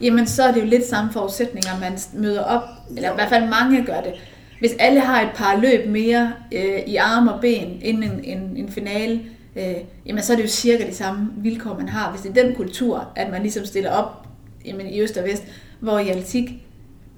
[0.01, 2.63] jamen så er det jo lidt samme forudsætninger, man møder op,
[2.97, 4.15] eller i hvert fald mange gør det.
[4.59, 8.57] Hvis alle har et par løb mere øh, i arme og ben inden en, en,
[8.57, 9.21] en finale,
[9.57, 9.75] øh,
[10.07, 12.11] jamen så er det jo cirka de samme vilkår, man har.
[12.11, 14.27] Hvis det er den kultur, at man ligesom stiller op
[14.65, 15.43] jamen, i øst og vest,
[15.81, 16.51] hvor i atletik,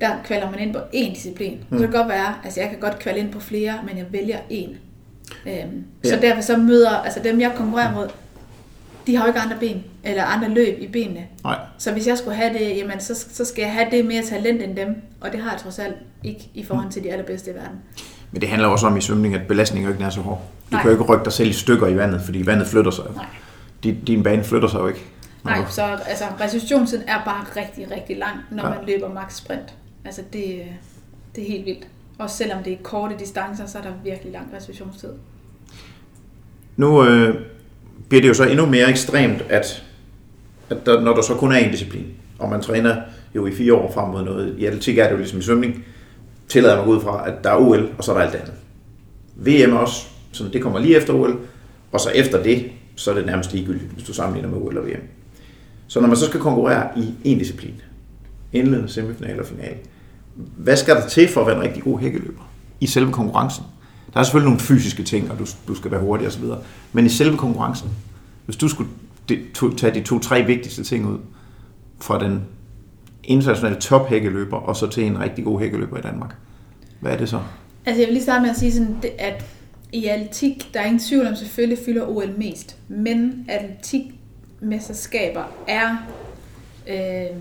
[0.01, 1.53] der kvalder man ind på én disciplin.
[1.53, 1.79] Mm.
[1.79, 4.07] Så kan det godt være, altså jeg kan godt kvalde ind på flere, men jeg
[4.11, 4.71] vælger én.
[5.47, 6.09] Øhm, ja.
[6.09, 8.09] Så derfor så møder, altså dem jeg konkurrerer mod,
[9.07, 11.27] de har jo ikke andre ben, eller andre løb i benene.
[11.45, 11.59] Nej.
[11.79, 14.63] Så hvis jeg skulle have det, jamen så, så skal jeg have det mere talent
[14.63, 17.55] end dem, og det har jeg trods alt ikke i forhold til de allerbedste i
[17.55, 17.79] verden.
[18.33, 20.43] Men det handler også om i svømning, at belastningen ikke er så hård.
[20.71, 20.83] Du Nej.
[20.83, 23.05] kan jo ikke rykke dig selv i stykker i vandet, fordi vandet flytter sig.
[23.15, 23.27] Nej.
[23.83, 25.05] Din, din bane flytter sig jo ikke.
[25.45, 28.75] Nej, så altså, restitutionstiden er bare rigtig, rigtig lang, når ja.
[28.75, 29.75] man løber max sprint.
[30.05, 30.63] Altså det,
[31.35, 31.87] det er helt vildt.
[32.19, 35.11] Også selvom det er korte distancer, så er der virkelig lang restitutionstid.
[36.77, 37.35] Nu øh,
[38.09, 39.83] bliver det jo så endnu mere ekstremt, at,
[40.71, 42.07] at der, når der så kun er en disciplin,
[42.39, 42.97] og man træner
[43.35, 45.85] jo i fire år frem mod noget, i atletik er det jo ligesom i svømning,
[46.49, 48.55] tillader mig ud fra, at der er OL, og så er der alt andet.
[49.37, 51.39] VM også, så det kommer lige efter OL,
[51.93, 54.87] og så efter det, så er det nærmest ligegyldigt, hvis du sammenligner med OL og
[54.87, 55.03] VM.
[55.87, 57.75] Så når man så skal konkurrere i en disciplin,
[58.53, 59.75] indledende, semifinal og final,
[60.35, 63.65] hvad skal der til for at være en rigtig god hækkeløber i selve konkurrencen?
[64.17, 66.45] Der er selvfølgelig nogle fysiske ting, og du, du skal være hurtig osv.,
[66.93, 67.91] men i selve konkurrencen,
[68.45, 68.91] hvis du skulle
[69.77, 71.19] tage de to-tre vigtigste ting ud
[72.01, 72.45] fra den
[73.25, 76.35] internationale tophækkeløber, og så til en rigtig god hækkeløber i Danmark,
[77.01, 77.41] hvad er det så?
[77.87, 79.45] Altså jeg vil lige starte med at sige, sådan, at
[79.93, 85.97] i atletik, der er ingen tvivl om, selvfølgelig fylder OL mest, men atletikmesterskaber er
[86.89, 87.37] øh,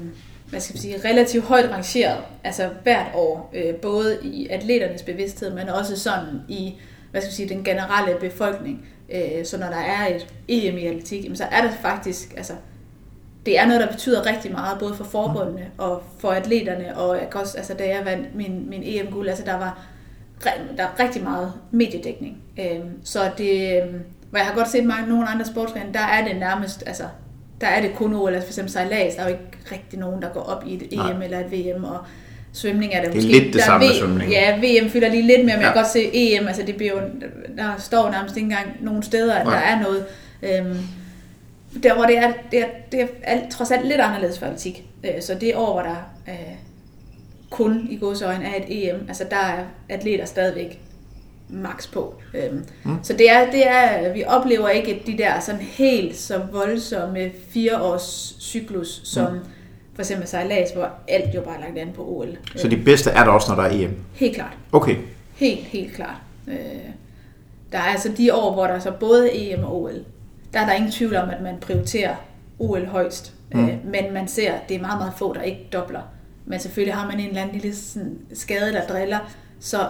[0.50, 5.54] hvad skal man sige, relativt højt rangeret, altså hvert år, øh, både i atleternes bevidsthed,
[5.54, 6.74] men også sådan i
[7.12, 8.88] hvad skal man sige, den generelle befolkning.
[9.10, 12.54] Øh, så når der er et EM i atletik, så er det faktisk, altså,
[13.46, 17.30] det er noget, der betyder rigtig meget, både for forbundene og for atleterne, og jeg
[17.32, 19.86] kan også, altså, da jeg vandt min, min EM-guld, altså, der var
[20.78, 22.38] der er rigtig meget mediedækning.
[22.60, 23.94] Øh, så det, øh,
[24.30, 27.04] hvor jeg har godt set mange, nogle andre sportsgrene, der er det nærmest, altså,
[27.66, 30.22] der er det kun OL, altså for eksempel sejlads, der er jo ikke rigtig nogen,
[30.22, 31.24] der går op i et EM Nej.
[31.24, 31.98] eller et VM, og
[32.54, 33.40] svømning er det, det er måske...
[33.40, 34.32] lidt det samme v, svømning.
[34.32, 35.68] Ja, VM fylder lige lidt mere, men ja.
[35.68, 37.00] jeg kan godt se EM, altså det bliver jo,
[37.58, 39.56] der står nærmest ikke engang nogle steder, at Nej.
[39.56, 40.06] der er noget,
[40.44, 40.78] øhm,
[41.84, 44.84] der hvor det er, det er, det er alt, trods alt lidt anderledes for atletik.
[45.04, 46.56] Øh, så det år, hvor der øh,
[47.50, 50.80] kun i godsøjne er et EM, altså der er atleter stadigvæk
[51.50, 52.16] max på.
[52.34, 52.98] Øhm, mm.
[53.04, 58.38] Så det er, det er, vi oplever ikke de der sådan helt så voldsomme fireårs
[58.40, 59.40] cyklus, som mm.
[59.94, 62.38] for eksempel sejlads, hvor alt jo bare er lagt an på OL.
[62.56, 63.96] Så de bedste er der også, når der er EM?
[64.14, 64.58] Helt klart.
[64.72, 64.96] Okay.
[65.36, 66.18] Helt, helt klart.
[66.48, 66.56] Øh,
[67.72, 70.06] der er altså de år, hvor der er så både EM og OL,
[70.54, 72.16] der er der ingen tvivl om, at man prioriterer
[72.60, 73.34] OL højst.
[73.54, 73.70] Mm.
[73.70, 76.02] Øh, men man ser, at det er meget, meget få, der ikke dobler.
[76.46, 79.20] Men selvfølgelig har man en eller anden lille sådan, skade, der driller,
[79.60, 79.88] så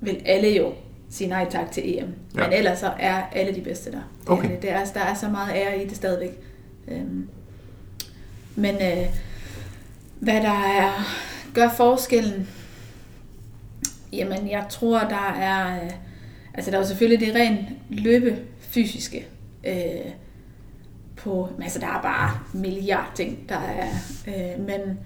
[0.00, 0.72] vil alle jo
[1.10, 2.14] sige nej tak til EM.
[2.34, 2.42] Ja.
[2.42, 4.12] Men ellers så er alle de bedste der.
[4.26, 4.50] Okay.
[4.62, 6.38] Det er, der er så meget ære i det stadigvæk.
[6.88, 7.28] Øhm,
[8.56, 9.06] men øh,
[10.20, 11.06] hvad der er,
[11.54, 12.48] gør forskellen,
[14.12, 15.90] jamen jeg tror, der er, øh,
[16.54, 19.26] altså der er selvfølgelig det rent løbe fysiske,
[19.66, 20.12] øh,
[21.16, 23.88] på, altså der er bare milliard ting, der er,
[24.26, 24.98] øh, men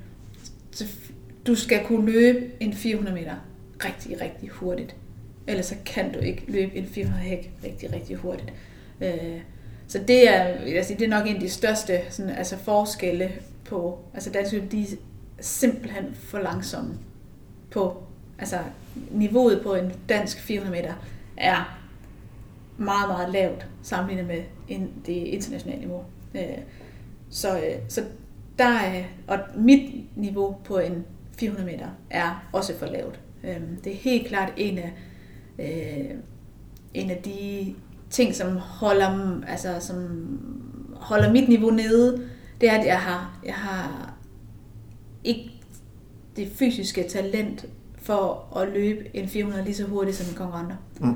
[1.46, 3.34] du skal kunne løbe en 400 meter
[3.84, 4.96] rigtig, rigtig hurtigt
[5.46, 8.53] ellers så kan du ikke løbe en 400 hæk rigtig, rigtig hurtigt.
[9.00, 9.40] Øh,
[9.88, 12.57] så det er, vil jeg sige, det er nok en af de største sådan, altså
[12.57, 13.33] forskelle
[13.64, 14.87] på, altså danske de er
[15.40, 16.94] simpelthen for langsomme
[17.70, 18.03] på,
[18.38, 18.59] altså
[19.11, 20.94] niveauet på en dansk 400 meter
[21.37, 21.79] er
[22.79, 24.42] meget, meget lavt sammenlignet med
[25.07, 26.05] det internationale niveau.
[26.35, 26.59] Øh,
[27.31, 28.05] så, øh, så
[28.59, 31.05] der er, og mit niveau på en
[31.38, 33.20] 400 meter er også for lavt.
[33.44, 34.92] Øh, det er helt klart en af
[35.61, 36.11] øh,
[36.94, 37.75] en af de
[38.11, 39.96] ting, som holder, altså, som
[40.96, 42.23] holder mit niveau nede,
[42.61, 44.14] det er, at jeg har, jeg har
[45.25, 45.51] ikke
[46.37, 47.66] det fysiske talent
[48.03, 50.77] for at løbe en 400 lige så hurtigt som en konkurrenter.
[51.01, 51.14] Mm.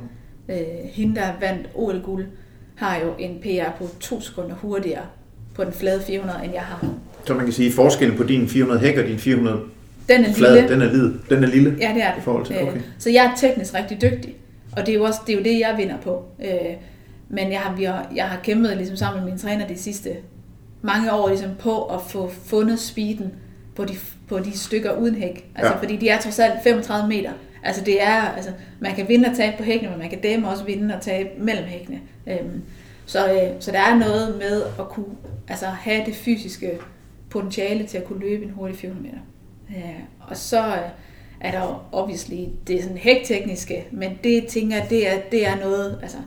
[0.49, 2.27] Øh, hende, der vandt OL-guld,
[2.75, 5.07] har jo en PR på to sekunder hurtigere
[5.55, 6.89] på den flade 400, end jeg har.
[7.27, 9.61] Så man kan sige, at forskellen på din 400 hæk og din 400
[10.09, 10.69] den er flad, lille.
[10.69, 11.21] Den er, lille.
[11.31, 11.77] den er lille.
[11.81, 12.19] Ja, det er det.
[12.19, 12.81] I forhold til, okay.
[12.99, 14.35] Så jeg er teknisk rigtig dygtig.
[14.73, 16.25] Og det er jo også det, er jo det jeg vinder på.
[16.45, 16.75] Øh,
[17.29, 20.11] men jeg har, vi har, jeg har kæmpet ligesom sammen med min træner de sidste
[20.83, 23.33] mange år ligesom på at få fundet speeden
[23.75, 23.95] på de,
[24.29, 25.51] på de stykker uden hæk.
[25.55, 25.79] Altså, ja.
[25.79, 27.31] Fordi de er trods alt 35 meter.
[27.63, 30.45] Altså det er, altså, man kan vinde og tabe på hækkene, men man kan dem
[30.45, 32.01] også vinde og tabe mellem hækkene.
[32.27, 32.63] Øhm,
[33.07, 35.07] så, øh, så der er noget med at kunne
[35.49, 36.71] altså, have det fysiske
[37.31, 39.19] potentiale til at kunne løbe en hurtig 400 meter.
[39.71, 40.91] Øh, og så øh,
[41.41, 45.57] er der jo obviously det sådan hæktekniske, men det tænker jeg, det er, det er
[45.57, 46.19] noget, altså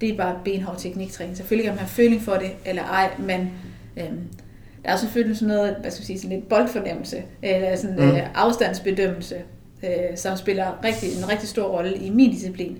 [0.00, 1.36] det er bare benhård tekniktræning.
[1.36, 3.50] Selvfølgelig kan man have føling for det, eller ej, men
[3.96, 4.28] øhm,
[4.84, 8.10] der er selvfølgelig sådan noget, hvad skal jeg sige, sådan lidt boldfornemmelse, eller sådan mm.
[8.10, 9.36] øh, afstandsbedømmelse,
[9.82, 12.78] øh, som spiller rigtig, en rigtig stor rolle i min disciplin.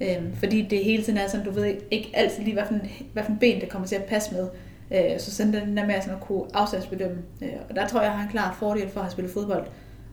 [0.00, 2.80] Øh, fordi det hele tiden er sådan, du ved ikke altid lige, hvad for, en,
[3.12, 4.48] hvad for en ben det kommer til at passe med.
[4.92, 7.18] Øh, så sådan den der med sådan at kunne afstandsbedømme.
[7.42, 9.66] Øh, og der tror jeg, jeg har en klar fordel for at have spillet fodbold.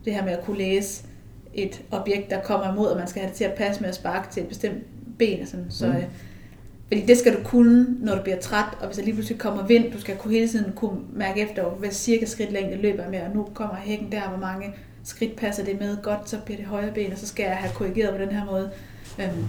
[0.04, 1.04] Det her med at kunne læse
[1.54, 3.94] et objekt, der kommer imod, og man skal have det til at passe med at
[3.94, 4.84] sparke til et bestemt
[5.18, 5.42] ben.
[5.42, 5.66] Og sådan.
[5.70, 5.96] Så, mm.
[5.96, 6.04] øh,
[6.88, 9.66] fordi det skal du kunne, når du bliver træt, og hvis der lige pludselig kommer
[9.66, 13.20] vind, du skal kunne hele tiden kunne mærke efter, hvad cirka skridt længde løber med,
[13.20, 16.66] og nu kommer hækken der, hvor mange skridt passer det med godt, så bliver det
[16.66, 18.70] højre ben, og så skal jeg have korrigeret på den her måde.
[19.20, 19.46] Øhm,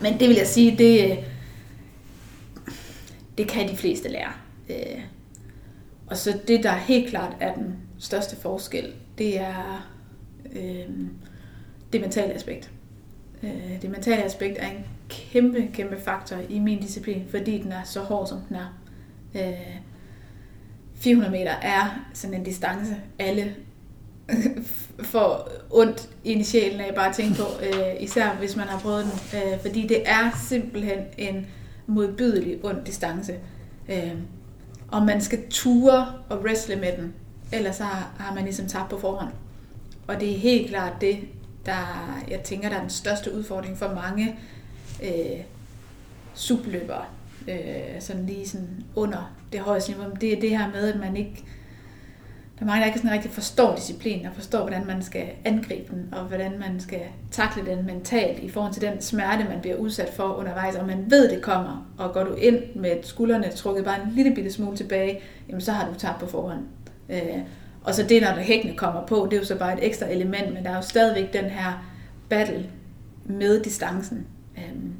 [0.00, 1.18] men det vil jeg sige, det,
[3.38, 4.32] det kan de fleste lære.
[4.72, 5.00] Øh,
[6.06, 9.88] og så det, der helt klart er den største forskel, det er
[10.56, 10.88] øh,
[11.92, 12.70] det mentale aspekt.
[13.42, 17.82] Øh, det mentale aspekt er en kæmpe, kæmpe faktor i min disciplin, fordi den er
[17.84, 18.78] så hård, som den er.
[19.34, 19.76] Øh,
[20.94, 23.54] 400 meter er sådan en distance, alle
[25.12, 28.78] får ondt ind i sjælen af bare at tænke på, øh, især hvis man har
[28.78, 31.46] prøvet den, øh, fordi det er simpelthen en
[31.86, 33.34] modbydelig ond distance.
[33.88, 34.14] Øh,
[34.92, 37.14] og man skal ture og wrestle med den,
[37.52, 39.32] ellers så har man ligesom tabt på forhånd.
[40.06, 41.18] Og det er helt klart det,
[41.66, 44.38] der jeg tænker, der er den største udfordring for mange
[45.02, 45.40] øh,
[46.34, 47.04] subløbere,
[47.48, 50.10] øh, sådan lige sådan under det højeste niveau.
[50.20, 51.44] Det er det her med, at man ikke
[52.62, 55.94] der er mange, der ikke sådan rigtig forstår disciplinen og forstår, hvordan man skal angribe
[55.94, 59.76] den, og hvordan man skal takle den mentalt i forhold til den smerte, man bliver
[59.76, 63.84] udsat for undervejs, og man ved, det kommer, og går du ind med skuldrene trukket
[63.84, 66.60] bare en lille bitte smule tilbage, jamen så har du tabt på forhånd.
[67.08, 67.38] Øh,
[67.84, 70.06] og så det, når der hækkene kommer på, det er jo så bare et ekstra
[70.10, 71.86] element, men der er jo stadigvæk den her
[72.28, 72.70] battle
[73.24, 74.26] med distancen.
[74.58, 74.92] Øhm,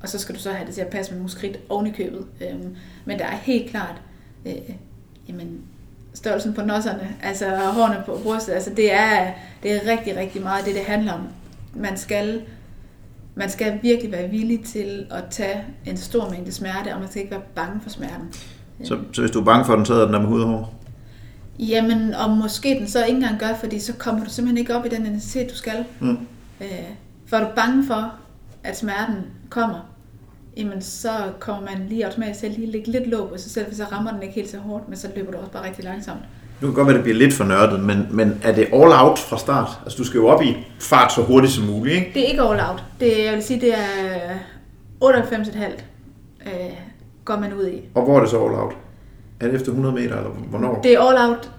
[0.00, 1.90] og så skal du så have det til at passe med nogle skridt oven i
[1.90, 2.26] købet.
[2.40, 2.60] Øh,
[3.04, 4.02] men der er helt klart,
[4.46, 4.74] øh,
[5.28, 5.60] jamen,
[6.14, 10.64] størrelsen på nosserne, altså hårene på brystet, altså det er, det er rigtig, rigtig meget
[10.64, 11.20] det, det handler om.
[11.74, 12.42] Man skal,
[13.34, 17.22] man skal virkelig være villig til at tage en stor mængde smerte, og man skal
[17.22, 18.34] ikke være bange for smerten.
[18.84, 20.48] Så, så hvis du er bange for den, så er den der med hud og
[20.48, 20.74] hår?
[21.58, 24.86] Jamen, og måske den så ikke engang gør, fordi så kommer du simpelthen ikke op
[24.86, 25.84] i den intensitet, du skal.
[26.00, 26.18] Mm.
[26.60, 26.68] Øh,
[27.26, 28.12] for er du bange for,
[28.64, 29.16] at smerten
[29.50, 29.93] kommer,
[30.56, 33.66] jamen så kommer man lige automatisk til at lige lægge lidt låg på sig selv,
[33.68, 35.84] for så rammer den ikke helt så hårdt, men så løber du også bare rigtig
[35.84, 36.20] langsomt.
[36.60, 39.18] Nu kan godt være, det bliver lidt for nørdet, men, men er det all out
[39.18, 39.68] fra start?
[39.84, 42.10] Altså du skal jo op i fart så hurtigt som muligt, ikke?
[42.14, 42.84] Det er ikke all out.
[43.00, 44.34] Det, jeg vil sige, det er
[45.04, 45.62] 98,5
[46.46, 46.52] øh,
[47.24, 47.80] går man ud i.
[47.94, 48.72] Og hvor er det så all out?
[49.40, 50.80] Er det efter 100 meter, eller hvornår?
[50.82, 51.50] Det er all out,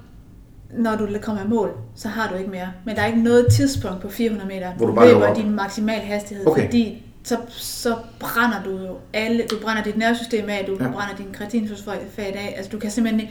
[0.77, 2.67] når du kommer i mål, så har du ikke mere.
[2.85, 5.99] Men der er ikke noget tidspunkt på 400 meter, hvor du, du løber din maksimal
[5.99, 6.65] hastighed, okay.
[6.65, 10.91] fordi så, så brænder du jo alle, du brænder dit nervesystem af, du ja.
[10.91, 13.29] brænder din kreatinfosfat af, altså du kan simpelthen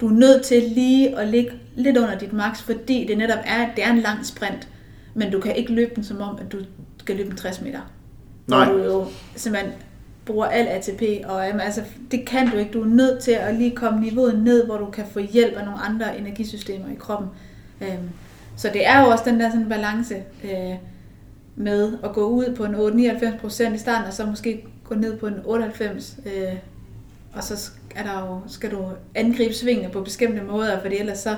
[0.00, 3.74] du er nødt til lige at ligge lidt under dit max, fordi det netop er,
[3.76, 4.68] det er en lang sprint,
[5.14, 6.58] men du kan ikke løbe den som om, at du
[6.98, 7.80] skal løbe den 60 meter.
[8.46, 8.72] Nej.
[8.72, 9.72] Du jo simpelthen
[10.24, 12.72] bruger al ATP, og jamen, altså, det kan du ikke.
[12.72, 15.64] Du er nødt til at lige komme niveauet ned, hvor du kan få hjælp af
[15.64, 17.28] nogle andre energisystemer i kroppen.
[17.80, 18.10] Øhm,
[18.56, 20.74] så det er jo også den der sådan balance øh,
[21.56, 25.26] med at gå ud på en 8-99% i starten, og så måske gå ned på
[25.26, 26.54] en 98, øh,
[27.32, 28.84] og så er der jo, skal du
[29.14, 31.36] angribe svingene på bestemte måder, fordi ellers så,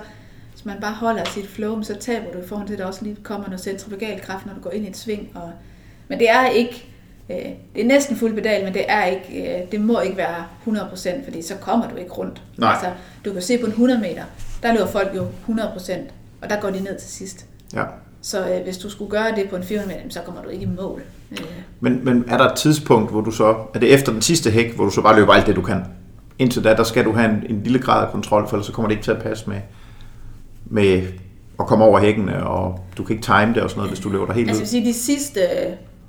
[0.53, 3.05] hvis man bare holder sit flow, så taber du i forhold til, at der også
[3.05, 5.31] lige kommer noget centrifugal kraft, når du går ind i et sving.
[5.35, 5.53] Og,
[6.09, 6.87] men det er ikke,
[7.31, 7.37] øh,
[7.75, 11.25] det er næsten fuld pedal, men det er ikke, øh, det må ikke være 100%,
[11.25, 12.43] fordi så kommer du ikke rundt.
[12.59, 12.73] Nej.
[12.73, 12.93] Altså,
[13.25, 14.25] du kan se på en 100 meter,
[14.63, 15.93] der løber folk jo 100%,
[16.43, 17.47] og der går de ned til sidst.
[17.75, 17.85] Ja.
[18.23, 20.65] Så øh, hvis du skulle gøre det på en 400 meter, så kommer du ikke
[20.65, 21.03] i mål.
[21.33, 21.39] Øh.
[21.81, 24.75] Men, men er der et tidspunkt, hvor du så, er det efter den sidste hæk,
[24.75, 25.85] hvor du så bare løber alt det, du kan?
[26.39, 28.73] Indtil da, der skal du have en, en lille grad af kontrol, for ellers så
[28.73, 29.61] kommer det ikke til at passe med,
[30.65, 31.03] med
[31.61, 34.09] at komme over hækkene, og du kan ikke time det og sådan noget, hvis du
[34.09, 34.65] løber der helt altså, ud.
[34.65, 35.41] Altså de sidste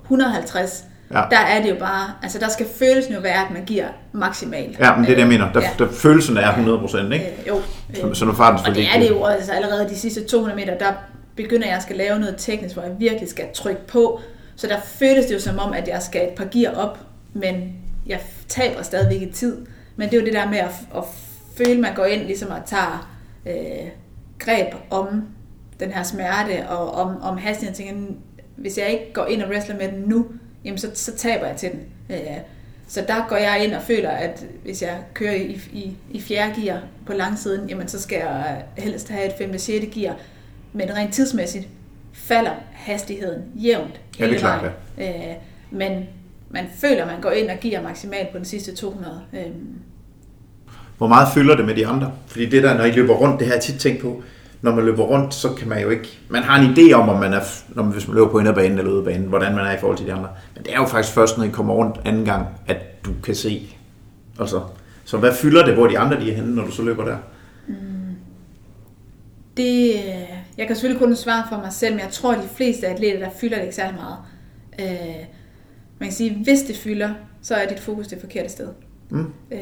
[0.02, 1.22] 150, ja.
[1.30, 4.78] der er det jo bare, altså der skal følelsen jo være, at man giver maksimalt.
[4.78, 5.52] Ja, men det er det, jeg mener.
[5.52, 5.84] Der, ja.
[5.84, 7.26] der følelsen er 100%, ikke?
[7.26, 7.60] Øh, jo.
[7.94, 10.78] Så, så nu farten og det er det jo altså allerede de sidste 200 meter,
[10.78, 10.92] der
[11.36, 14.20] begynder jeg at skal lave noget teknisk, hvor jeg virkelig skal trykke på.
[14.56, 16.98] Så der føles det jo som om, at jeg skal et par gear op,
[17.32, 17.72] men
[18.06, 19.66] jeg taber stadigvæk i tid.
[19.96, 21.04] Men det er jo det der med at, at
[21.56, 23.16] føle, at man går ind ligesom og tager
[23.46, 23.88] øh,
[24.38, 25.24] greb om
[25.80, 27.76] den her smerte og om, om hastigheden.
[27.76, 28.14] Tænker,
[28.56, 30.26] hvis jeg ikke går ind og wrestler med den nu,
[30.64, 31.80] jamen så, så taber jeg til den.
[32.10, 32.38] Øh,
[32.88, 36.60] så der går jeg ind og føler, at hvis jeg kører i, i, i fjerde
[36.60, 39.50] gear på langsiden, jamen så skal jeg helst have et 5.
[39.54, 39.86] og 6.
[39.94, 40.16] gear.
[40.76, 41.68] Men rent tidsmæssigt
[42.12, 45.06] falder hastigheden jævnt Ja, det er klart, Øh,
[45.70, 46.02] men
[46.50, 49.20] man føler, at man går ind og giver maksimalt på den sidste 200.
[49.32, 49.40] Øh,
[50.98, 52.12] Hvor meget fylder det med de andre?
[52.26, 54.22] Fordi det der, når I løber rundt, det har jeg tit tænkt på,
[54.62, 56.18] når man løber rundt, så kan man jo ikke...
[56.28, 58.78] Man har en idé om, om man er, når man, hvis man løber på inderbanen
[58.78, 60.28] eller udebanen, hvordan man er i forhold til de andre.
[60.54, 63.34] Men det er jo faktisk først, når I kommer rundt anden gang, at du kan
[63.34, 63.76] se.
[64.40, 64.60] Altså,
[65.04, 67.16] så hvad fylder det, hvor de andre de er henne, når du så løber der?
[69.56, 72.48] Det, øh, jeg kan selvfølgelig kun svare for mig selv, men jeg tror, at de
[72.48, 74.16] fleste atleter, der fylder det ikke særlig meget.
[74.80, 75.24] Øh,
[75.98, 77.10] man kan sige, at hvis det fylder,
[77.42, 78.68] så er dit fokus det forkerte sted.
[79.10, 79.32] Mm.
[79.50, 79.58] Øh,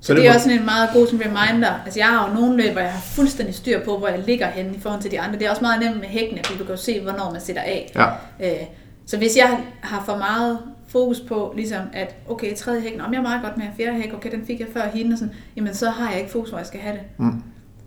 [0.00, 1.80] Så så det det er også sådan en meget god sådan reminder.
[1.84, 4.46] Altså jeg har jo nogle løb, hvor jeg har fuldstændig styr på, hvor jeg ligger
[4.50, 5.38] henne i forhold til de andre.
[5.38, 7.62] Det er også meget nemt med hækkene, fordi du kan jo se, hvornår man sætter
[7.62, 7.92] af.
[7.94, 8.06] Ja.
[8.50, 8.66] Øh,
[9.06, 13.18] så hvis jeg har for meget fokus på, ligesom at, okay, tredje hæk, om jeg
[13.18, 15.74] er meget godt med fjerde hæk, okay, den fik jeg før hende, og sådan, jamen
[15.74, 17.02] så har jeg ikke fokus, hvor jeg skal have det.
[17.18, 17.42] Mm.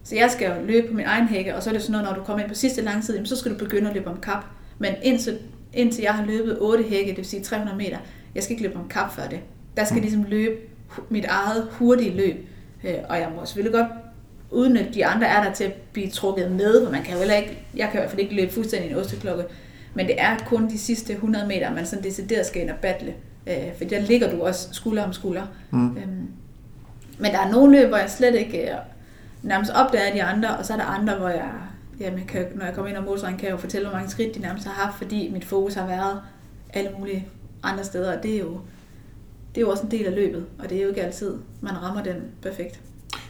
[0.10, 2.08] Så jeg skal jo løbe på min egen hække, og så er det sådan noget,
[2.08, 4.17] når du kommer ind på sidste langside, jamen så skal du begynde at løbe om
[4.22, 4.45] kap.
[4.80, 5.38] Men indtil,
[5.74, 7.98] indtil jeg har løbet 8 hække, det vil sige 300 meter,
[8.36, 9.39] jeg skal ikke løbe om kap før det.
[9.78, 10.56] Der skal jeg ligesom løbe
[11.10, 12.48] mit eget hurtige løb.
[12.84, 13.88] Øh, Og jeg må selvfølgelig godt
[14.52, 17.36] udnytte de andre er der til at blive trukket med, for man kan jo heller
[17.36, 19.43] ikke, jeg kan i hvert fald ikke løbe fuldstændig en osteklokke,
[19.93, 23.13] men det er kun de sidste 100 meter, man sådan decideret skal ind og battle.
[23.48, 25.43] Øh, For der ligger du også skulder om skulder.
[25.72, 25.98] Mm.
[25.98, 26.28] Øhm,
[27.17, 28.76] Men der er nogle løb, hvor jeg slet ikke øh,
[29.43, 31.52] nærmest opdager de andre, og så er der andre, hvor jeg,
[31.99, 34.36] jamen, kan, når jeg kommer ind og målstregen, kan jeg jo fortælle, hvor mange skridt
[34.36, 36.21] de nærmest har haft, fordi mit fokus har været
[36.73, 37.28] alle mulige
[37.63, 38.60] andre steder, og det er jo,
[39.56, 41.84] det er jo også en del af løbet, og det er jo ikke altid, man
[41.84, 42.80] rammer den perfekt.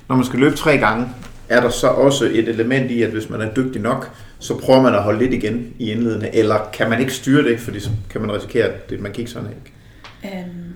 [0.09, 1.07] Når man skal løbe tre gange,
[1.49, 4.81] er der så også et element i, at hvis man er dygtig nok, så prøver
[4.81, 7.89] man at holde lidt igen i indledende, eller kan man ikke styre det, fordi så
[8.09, 10.37] kan man risikere, at det, man kigger sådan ikke.
[10.37, 10.73] Øhm,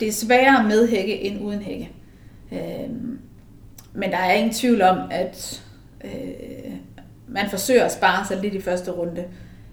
[0.00, 1.90] det er sværere med hække end uden hække.
[2.52, 3.18] Øhm,
[3.94, 5.62] men der er ingen tvivl om, at
[6.04, 6.10] øh,
[7.28, 9.24] man forsøger at spare sig lidt i første runde.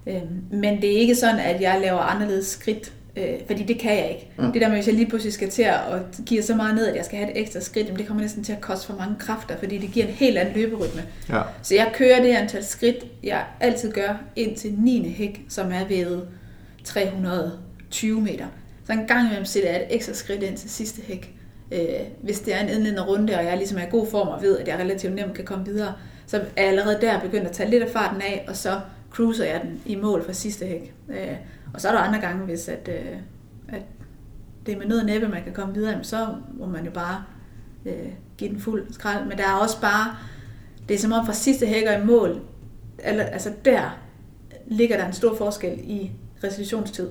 [0.08, 3.98] Øhm, men det er ikke sådan, at jeg laver anderledes skridt, øh, fordi det kan
[3.98, 4.32] jeg ikke.
[4.38, 4.46] Mm.
[4.46, 4.52] Mm.
[4.52, 6.96] Det der med, hvis jeg lige pludselig skal til at give så meget ned, at
[6.96, 9.16] jeg skal have et ekstra skridt, jamen det kommer næsten til at koste for mange
[9.20, 11.02] kræfter, fordi det giver en helt anden løberytme.
[11.30, 11.42] Ja.
[11.62, 15.10] Så jeg kører det antal skridt, jeg altid gør, ind til 9.
[15.10, 16.22] hæk, som er ved
[16.84, 18.46] 320 meter.
[18.86, 21.36] Så en gang imellem sætter jeg et ekstra skridt ind til sidste hæk.
[21.72, 24.42] Øh, hvis det er en indledende runde, og jeg ligesom er i god form og
[24.42, 25.94] ved, at jeg relativt nemt kan komme videre,
[26.26, 28.80] så er jeg allerede der begyndt at tage lidt af farten af, og så
[29.10, 30.94] cruiser jeg den i mål fra sidste hæk.
[31.10, 31.36] Øh,
[31.74, 33.18] og så er der andre gange, hvis at, øh,
[33.70, 33.82] at
[34.66, 37.24] det er med noget næppe, man kan komme videre, så må man jo bare
[37.86, 39.28] øh, give den fuld skrald.
[39.28, 40.16] Men der er også bare,
[40.90, 42.42] det er som om fra sidste hækker i mål,
[43.00, 44.00] eller, altså der
[44.68, 46.12] ligger der en stor forskel i
[46.44, 47.10] restitutionstid.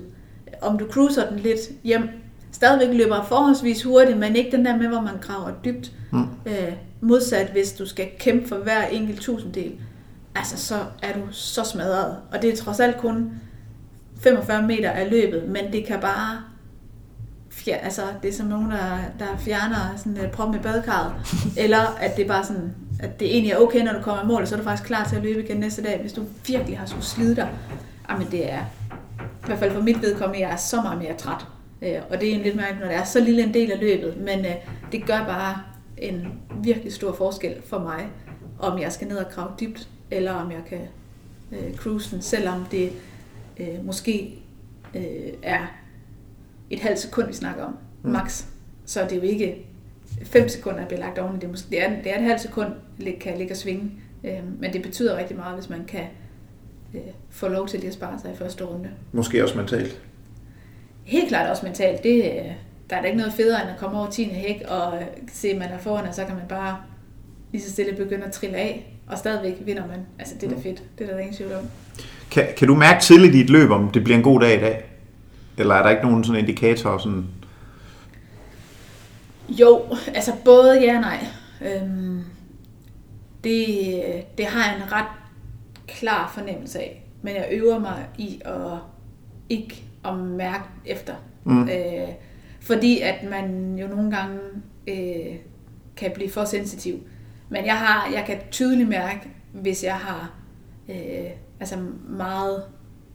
[0.61, 2.09] Om du cruiser den lidt hjem,
[2.51, 5.91] stadigvæk løber forholdsvis hurtigt, men ikke den der med, hvor man graver dybt.
[6.11, 6.27] Mm.
[6.45, 9.73] Øh, modsat hvis du skal kæmpe for hver enkelt tusinddel,
[10.35, 12.17] altså så er du så smadret.
[12.31, 13.31] Og det er trods alt kun
[14.21, 16.41] 45 meter af løbet, men det kan bare
[17.51, 21.13] fjer, altså det er som nogen, der, der fjerner sådan et prop med badekarret,
[21.63, 24.27] eller at det er bare sådan, at det egentlig er okay, når du kommer i
[24.27, 26.23] mål, og så er du faktisk klar til at løbe igen næste dag, hvis du
[26.47, 27.49] virkelig har skulle slide dig.
[28.09, 28.59] Jamen det er,
[29.21, 31.45] i hvert fald for mit vedkommende, jeg er så meget mere træt.
[31.81, 33.79] Øh, Og det er en lidt mærkeligt, når det er så lille en del af
[33.79, 34.51] løbet, men øh,
[34.91, 35.61] det gør bare
[35.97, 36.27] en
[36.63, 38.07] virkelig stor forskel for mig,
[38.59, 40.79] om jeg skal ned og grave dybt, eller om jeg kan
[41.51, 42.91] øh, cruise den, selvom det
[43.57, 44.39] øh, måske
[44.95, 45.03] øh,
[45.43, 45.67] er
[46.69, 48.09] et halvt sekund, vi snakker om, Mm.
[48.11, 48.45] max.
[48.85, 49.65] Så det er jo ikke
[50.23, 51.43] 5 sekunder, der bliver lagt oven i det.
[51.43, 52.67] er måske- Det er, det er et halvt sekund,
[53.19, 53.91] kan ligge og svinge.
[54.23, 56.03] Øh, men det betyder rigtig meget, hvis man kan
[56.93, 58.89] øh, få lov til lige at spare sig i første runde.
[59.11, 60.01] Måske også mentalt.
[61.03, 62.03] Helt klart også mentalt.
[62.03, 62.51] Det, øh,
[62.89, 64.23] der er da ikke noget federe, end at komme over 10.
[64.23, 65.01] hæk og øh,
[65.33, 66.77] se, at man er foran, og så kan man bare
[67.51, 69.99] lige så stille begynde at trille af, og stadigvæk vinder man.
[70.19, 70.63] Altså, det er da Mm.
[70.63, 70.83] fedt.
[70.99, 71.65] Det er der ingen tvivl om.
[72.31, 74.59] Kan, kan du mærke tidligt i et løb, om det bliver en god dag i
[74.59, 74.83] dag?
[75.57, 76.97] Eller er der ikke nogen sådan indikator?
[76.97, 77.25] Sådan,
[79.49, 79.81] Jo,
[80.15, 81.25] altså både ja og nej.
[81.61, 82.23] Øhm,
[83.43, 84.03] det,
[84.37, 85.05] det har jeg en ret
[85.87, 87.03] klar fornemmelse af.
[87.21, 88.77] Men jeg øver mig i at
[89.49, 91.13] ikke at mærke efter.
[91.43, 91.69] Mm.
[91.69, 92.07] Øh,
[92.61, 94.39] fordi at man jo nogle gange
[94.87, 95.35] øh,
[95.95, 96.99] kan blive for sensitiv.
[97.49, 100.31] Men jeg, har, jeg kan tydeligt mærke, hvis jeg har
[100.89, 101.29] øh,
[101.59, 101.77] altså
[102.09, 102.63] meget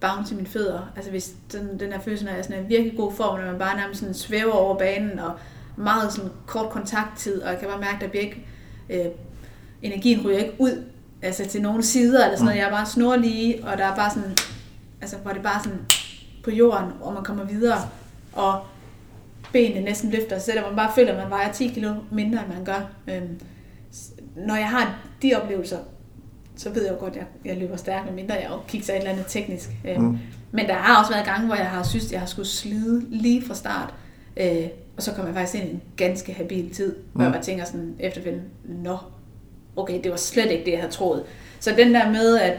[0.01, 0.93] bounce i mine fødder.
[0.97, 3.47] Altså hvis den, den her følelse, når jeg er sådan en virkelig god form, når
[3.47, 5.33] man bare nærmest sådan svæver over banen, og
[5.77, 8.47] meget sådan kort kontakttid, og jeg kan bare mærke, at der bliver ikke,
[8.91, 9.07] øh,
[9.83, 10.85] energien ryger ikke ud
[11.23, 12.59] altså til nogle sider, eller sådan noget.
[12.59, 14.37] Jeg er bare snorlige, og der er bare sådan
[15.01, 15.81] altså hvor det bare sådan
[16.47, 17.89] på jorden, og man kommer videre,
[18.33, 18.61] og
[19.53, 22.39] benene næsten løfter sig selv, og man bare føler, at man vejer 10 kilo mindre,
[22.39, 22.91] end man gør.
[23.09, 23.41] Øhm,
[24.37, 25.79] når jeg har de oplevelser,
[26.57, 29.11] så ved jeg jo godt, at jeg, jeg løber stærkt, mindre jeg kigger et eller
[29.11, 29.71] andet teknisk.
[29.89, 30.19] Øhm, mm.
[30.51, 33.07] Men der har også været gange, hvor jeg har synes, at jeg har skulle slide
[33.11, 33.95] lige fra start.
[34.37, 37.35] Øh, og så kommer jeg faktisk ind i en ganske habil tid, hvor mm.
[37.35, 38.99] jeg tænker sådan efterfølgende, nå,
[39.77, 41.25] okay, det var slet ikke det, jeg havde troet.
[41.61, 42.59] Så den der med, at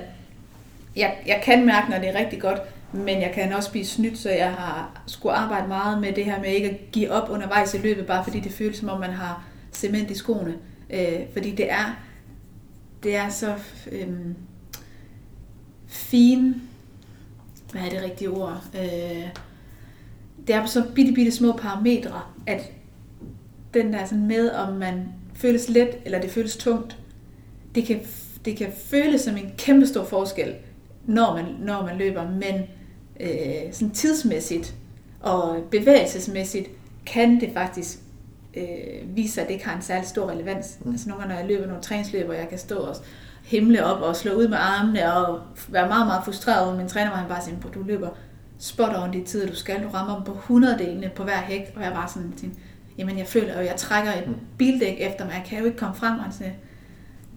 [0.96, 2.62] jeg, jeg kan mærke, når det er rigtig godt,
[2.92, 6.40] men jeg kan også blive snydt, så jeg har skulle arbejde meget med det her
[6.40, 9.10] med ikke at give op undervejs i løbet, bare fordi det føles som om, man
[9.10, 10.58] har cement i skoene.
[10.90, 11.98] Øh, fordi det er,
[13.04, 13.54] det er så
[13.92, 14.08] øh,
[15.88, 16.62] fin,
[17.72, 18.64] hvad er det rigtige ord?
[18.76, 19.28] Øh,
[20.48, 22.72] det er på så bitte, bitte små parametre, at
[23.74, 26.98] den der sådan med, om man føles let, eller det føles tungt,
[27.76, 28.00] det kan,
[28.46, 30.56] det kan føles som en kæmpe stor forskel,
[31.06, 32.64] når man, når man løber, men
[33.20, 34.76] øh, sådan tidsmæssigt
[35.22, 36.70] og bevægelsesmæssigt
[37.06, 38.00] kan det faktisk
[38.58, 40.78] øh, vise sig, at det ikke har en særlig stor relevans.
[40.82, 40.92] Mm.
[40.92, 42.96] Altså nogle gange, når jeg løber nogle træningsløb, hvor jeg kan stå og
[43.44, 47.10] himle op og slå ud med armene og være meget, meget frustreret over min træner,
[47.10, 48.10] hvor han bare siger, du løber
[48.60, 49.84] spot on de tider, du skal.
[49.84, 52.60] Du rammer dem på 100 delene på hver hægt, og jeg bare sådan tænkte,
[52.98, 54.36] jamen jeg føler, at jeg trækker et mm.
[54.58, 56.20] bildæk efter mig, jeg kan jo ikke komme frem.
[56.32, 56.54] Sådan,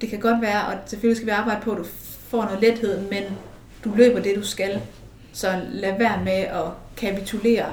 [0.01, 1.85] det kan godt være, og selvfølgelig skal vi arbejde på, at du
[2.29, 3.23] får noget lethed, men
[3.85, 4.81] du løber det, du skal.
[5.33, 6.65] Så lad være med at
[6.97, 7.67] kapitulere,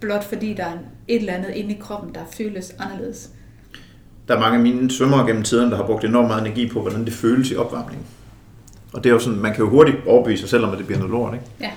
[0.00, 0.72] blot fordi der er
[1.08, 3.30] et eller andet inde i kroppen, der føles anderledes.
[4.28, 6.80] Der er mange af mine svømmere gennem tiden, der har brugt enormt meget energi på,
[6.80, 8.06] hvordan det føles i opvarmningen.
[8.92, 10.86] Og det er jo sådan, man kan jo hurtigt overbevise sig selv om, at det
[10.86, 11.46] bliver noget lort, ikke?
[11.60, 11.70] Ja,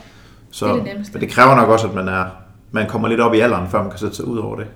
[0.52, 1.14] Så, det er det nemmeste.
[1.14, 2.26] Men det kræver nok også, at man, er,
[2.72, 4.68] man kommer lidt op i alderen, før man kan sætte sig ud over det.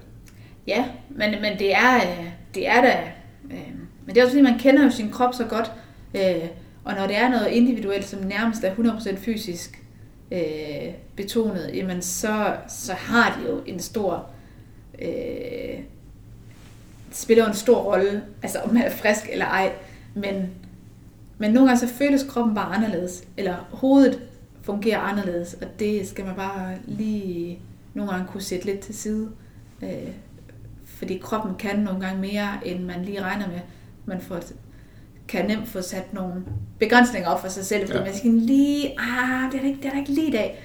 [0.67, 2.25] Ja, men, men det er, øh,
[2.55, 2.99] det er da...
[3.51, 3.57] Øh,
[4.05, 5.71] men det er også fordi, man kender jo sin krop så godt.
[6.15, 6.47] Øh,
[6.83, 9.82] og når det er noget individuelt, som nærmest er 100% fysisk,
[10.33, 14.29] øh, betonet, jamen så, så har det jo en stor,
[15.01, 15.79] øh,
[17.11, 19.73] spiller jo en stor rolle, altså om man er frisk eller ej,
[20.13, 20.49] men,
[21.37, 24.21] men nogle gange så føles kroppen bare anderledes, eller hovedet
[24.61, 27.59] fungerer anderledes, og det skal man bare lige
[27.93, 29.29] nogle gange kunne sætte lidt til side.
[29.81, 30.11] Øh,
[30.85, 33.59] fordi kroppen kan nogle gange mere, end man lige regner med.
[34.05, 34.39] Man får
[35.33, 36.33] kan nemt få sat nogle
[36.79, 38.05] begrænsninger op for sig selv, fordi ja.
[38.05, 40.63] man skal lige, ah, det er, ikke, det er der ikke lige i dag.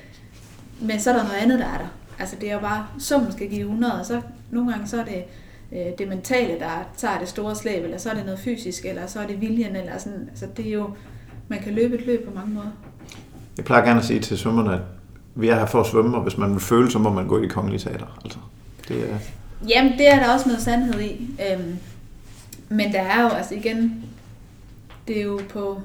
[0.81, 1.87] Men så er der noget andet, der er der.
[2.19, 5.05] Altså det er jo bare, summen skal give 100, og så nogle gange så er
[5.05, 5.25] det
[5.73, 9.07] øh, det mentale, der tager det store slæb, eller så er det noget fysisk, eller
[9.07, 10.29] så er det viljen, eller sådan.
[10.31, 10.91] Altså det er jo,
[11.49, 12.71] man kan løbe et løb på mange måder.
[13.57, 14.81] Jeg plejer gerne at sige til svømmerne, at
[15.35, 17.39] vi er her for at svømme, og hvis man vil føle, så må man gå
[17.39, 18.21] i det kongelige teater.
[18.25, 18.39] Altså,
[18.89, 19.19] det er...
[19.69, 21.31] Jamen, det er der også noget sandhed i.
[21.53, 21.79] Øhm,
[22.69, 24.08] men der er jo, altså igen,
[25.09, 25.81] det er jo på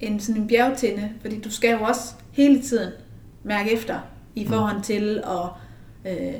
[0.00, 2.92] en sådan en bjergtinde, fordi du skal jo også hele tiden
[3.42, 3.98] mærke efter
[4.34, 4.50] i mm.
[4.50, 5.48] forhold til at
[6.12, 6.34] øh,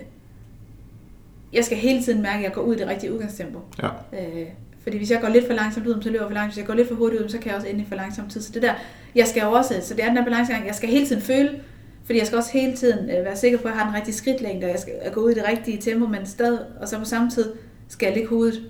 [1.53, 3.59] jeg skal hele tiden mærke, at jeg går ud i det rigtige udgangstempo.
[3.83, 3.89] Ja.
[4.13, 4.47] Øh,
[4.83, 6.53] fordi hvis jeg går lidt for langsomt ud, så løber jeg for langsomt.
[6.53, 8.29] Hvis jeg går lidt for hurtigt ud, så kan jeg også ende i for langsom
[8.29, 8.43] tid.
[8.43, 8.75] Så det der,
[9.15, 11.61] jeg skal jo også, så det er den der balancegang, jeg skal hele tiden føle,
[12.05, 14.15] fordi jeg skal også hele tiden øh, være sikker på, at jeg har den rigtige
[14.15, 17.05] skridtlængde, og jeg skal gå ud i det rigtige tempo, men stadig, og så på
[17.05, 17.53] samme tid
[17.89, 18.63] skal jeg ligge hovedet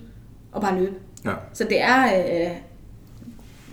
[0.51, 0.95] og bare løbe.
[1.25, 1.33] Ja.
[1.53, 2.51] Så det er, øh,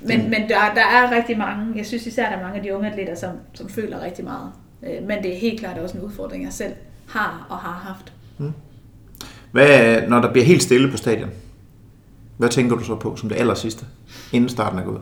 [0.03, 0.31] men, mm.
[0.31, 2.91] men der, der er rigtig mange, jeg synes især, der er mange af de unge
[2.91, 4.53] atleter, som, som føler rigtig meget.
[4.83, 6.73] Øh, men det er helt klart også en udfordring, jeg selv
[7.09, 8.13] har og har haft.
[8.39, 8.53] Mm.
[9.53, 11.31] Hvad, når der bliver helt stille på stadion,
[12.37, 13.85] hvad tænker du så på som det aller sidste,
[14.33, 15.01] inden starten er gået?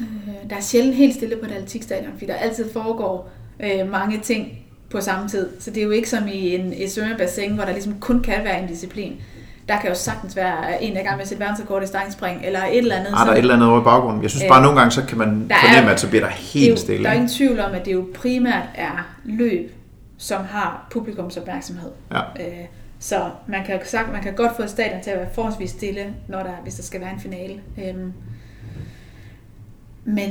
[0.00, 3.30] Øh, der er sjældent helt stille på et atletikstadion, fordi der altid foregår
[3.60, 4.58] øh, mange ting
[4.90, 5.48] på samme tid.
[5.60, 8.62] Så det er jo ikke som i en, svømmebassin, hvor der ligesom kun kan være
[8.62, 9.20] en disciplin
[9.68, 12.40] der kan jo sagtens være en, der er gang med at sætte verdensrekord i stangspring,
[12.44, 13.12] eller et eller andet.
[13.14, 14.22] Ah, der er et eller andet over i baggrunden.
[14.22, 16.30] Jeg synes bare, at nogle gange, så kan man fornemme, er, at så bliver der
[16.30, 17.04] helt jo, stille.
[17.04, 19.72] Der er ingen tvivl om, at det jo primært er løb,
[20.16, 21.90] som har publikums opmærksomhed.
[22.12, 22.20] Ja.
[22.20, 22.64] Øh,
[22.98, 26.42] så man kan, sagt, man kan godt få stadion til at være forholdsvis stille, når
[26.42, 27.60] der, hvis der skal være en finale.
[27.84, 28.12] Øhm,
[30.04, 30.30] men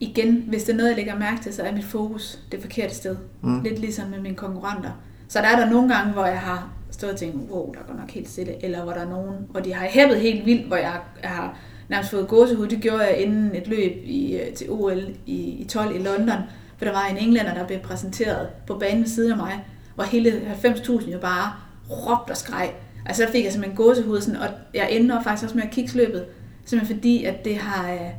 [0.00, 2.94] igen, hvis det er noget, jeg lægger mærke til, så er mit fokus det forkerte
[2.94, 3.16] sted.
[3.42, 3.62] Mm.
[3.62, 4.90] Lidt ligesom med mine konkurrenter.
[5.28, 7.94] Så der er der nogle gange, hvor jeg har stået og tænkt, wow, der går
[7.94, 10.76] nok helt stille, eller hvor der er nogen, og de har hæppet helt vildt, hvor
[10.76, 12.66] jeg, har nærmest fået gåsehud.
[12.66, 16.38] Det gjorde jeg inden et løb i, øh, til OL i, i 12 i London,
[16.76, 19.64] for der var en englænder, der blev præsenteret på banen ved siden af mig,
[19.94, 20.30] hvor hele
[20.64, 21.52] 90.000 jo bare
[21.90, 22.70] råbte og skreg.
[23.06, 25.96] Altså der fik jeg simpelthen gåsehud, sådan, og jeg endte faktisk også med at kigge
[25.96, 26.24] løbet,
[26.64, 28.10] simpelthen fordi, at det har, øh,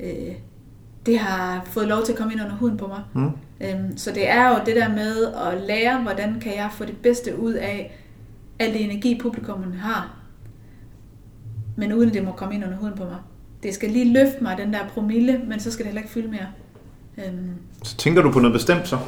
[0.00, 0.34] øh,
[1.06, 3.02] det har fået lov til at komme ind under huden på mig.
[3.14, 3.30] Mm.
[3.60, 6.96] Øhm, så det er jo det der med at lære, hvordan kan jeg få det
[6.96, 7.98] bedste ud af
[8.58, 10.16] al det energi, publikummen har,
[11.76, 13.16] men uden at det må komme ind under huden på mig.
[13.62, 16.28] det skal lige løfte mig, den der promille, men så skal det heller ikke fylde
[16.28, 16.46] mere.
[17.26, 17.50] Øhm,
[17.82, 18.98] Så tænker du på noget bestemt så?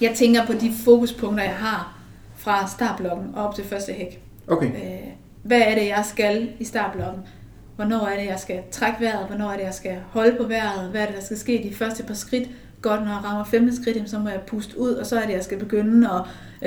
[0.00, 1.98] jeg tænker på de fokuspunkter, jeg har
[2.36, 4.20] fra startblokken og op til første hæk.
[4.48, 4.66] Okay.
[4.66, 5.06] Øh,
[5.42, 7.22] hvad er det, jeg skal i startblokken?
[7.76, 9.26] Hvornår er det, jeg skal trække vejret?
[9.26, 10.90] Hvornår er det, jeg skal holde på vejret?
[10.90, 12.48] Hvad er det, der skal ske de første par skridt?
[12.88, 15.26] Godt, når jeg rammer femte skridt, jamen, så må jeg puste ud, og så er
[15.26, 16.20] det, jeg skal begynde at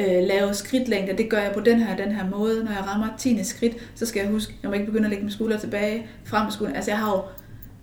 [0.05, 1.15] øh, lave skridtlængder.
[1.15, 2.63] Det gør jeg på den her den her måde.
[2.63, 3.43] Når jeg rammer 10.
[3.43, 6.43] skridt, så skal jeg huske, jeg må ikke begynde at lægge mine skuldre tilbage, frem
[6.43, 6.75] med skuldrene.
[6.77, 7.21] Altså jeg har jo,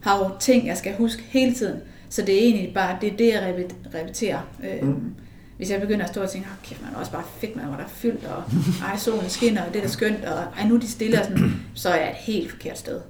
[0.00, 1.76] har jo ting, jeg skal huske hele tiden.
[2.08, 4.38] Så det er egentlig bare, det er det, jeg repet- repeterer.
[4.64, 5.14] Øh, Mm.
[5.56, 7.64] Hvis jeg begynder at stå og tænke, oh, kæft, man er også bare fedt, man
[7.64, 8.42] hvor der er fyldt, og
[8.90, 11.24] ej, solen skinner, og det er da skønt, og ej, nu er de stille, og
[11.24, 13.00] sådan, så er jeg et helt forkert sted.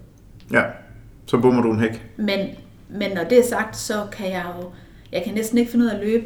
[0.52, 0.62] Ja.
[1.26, 2.06] Så bommer du en hæk.
[2.16, 2.38] Men,
[2.88, 4.68] men når det er sagt, så kan jeg jo,
[5.12, 6.24] jeg kan næsten ikke finde ud af at løbe,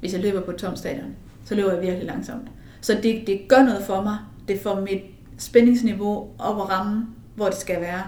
[0.00, 1.06] hvis jeg løber på et tomt stadion.
[1.44, 2.48] Så løber jeg virkelig langsomt.
[2.80, 4.16] Så det, det gør noget for mig.
[4.48, 5.02] Det får mit
[5.38, 8.02] spændingsniveau op at ramme, hvor det skal være.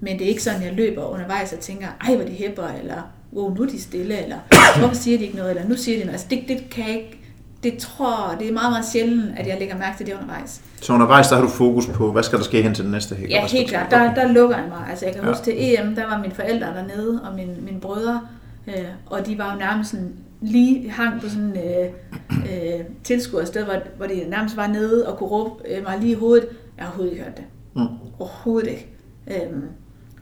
[0.00, 3.02] Men det er ikke sådan, jeg løber undervejs og tænker, ej, hvor de hæpper, eller
[3.32, 4.36] wow, nu er de stille, eller
[4.78, 6.12] hvorfor siger de ikke noget, eller nu siger de noget.
[6.12, 7.18] Altså, det, det kan jeg ikke,
[7.62, 10.60] det tror det er meget, meget sjældent, at jeg lægger mærke til det undervejs.
[10.80, 13.14] Så undervejs, der har du fokus på, hvad skal der ske hen til den næste
[13.14, 13.24] hæk?
[13.24, 13.90] og Ja, helt klart.
[13.90, 14.86] Der, der lukker jeg mig.
[14.90, 15.28] Altså, jeg kan Ja.
[15.30, 18.20] huske til EM, der var mine forældre dernede, og mine, mine brødre,
[18.68, 21.92] øh, og de var jo nærmest sådan, lige hang på sådan øh,
[22.30, 26.12] øh, tilskuer sted, hvor, hvor de nærmest var nede og kunne råbe øh, mig lige
[26.12, 26.48] i hovedet.
[26.76, 27.44] Jeg har overhovedet ikke hørt det.
[27.76, 27.86] Mm.
[28.18, 28.88] Overhovedet ikke.
[29.26, 29.64] Øhm,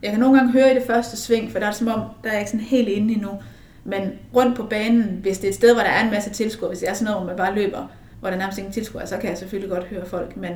[0.03, 2.01] jeg kan nogle gange høre i det første sving, for der er det som om,
[2.23, 3.29] der er jeg ikke sådan helt inde endnu.
[3.83, 4.01] Men
[4.35, 6.79] rundt på banen, hvis det er et sted, hvor der er en masse tilskuere, hvis
[6.79, 7.87] det er sådan noget, hvor man bare løber,
[8.19, 10.37] hvor der er nærmest ingen tilskuere, så kan jeg selvfølgelig godt høre folk.
[10.37, 10.51] Men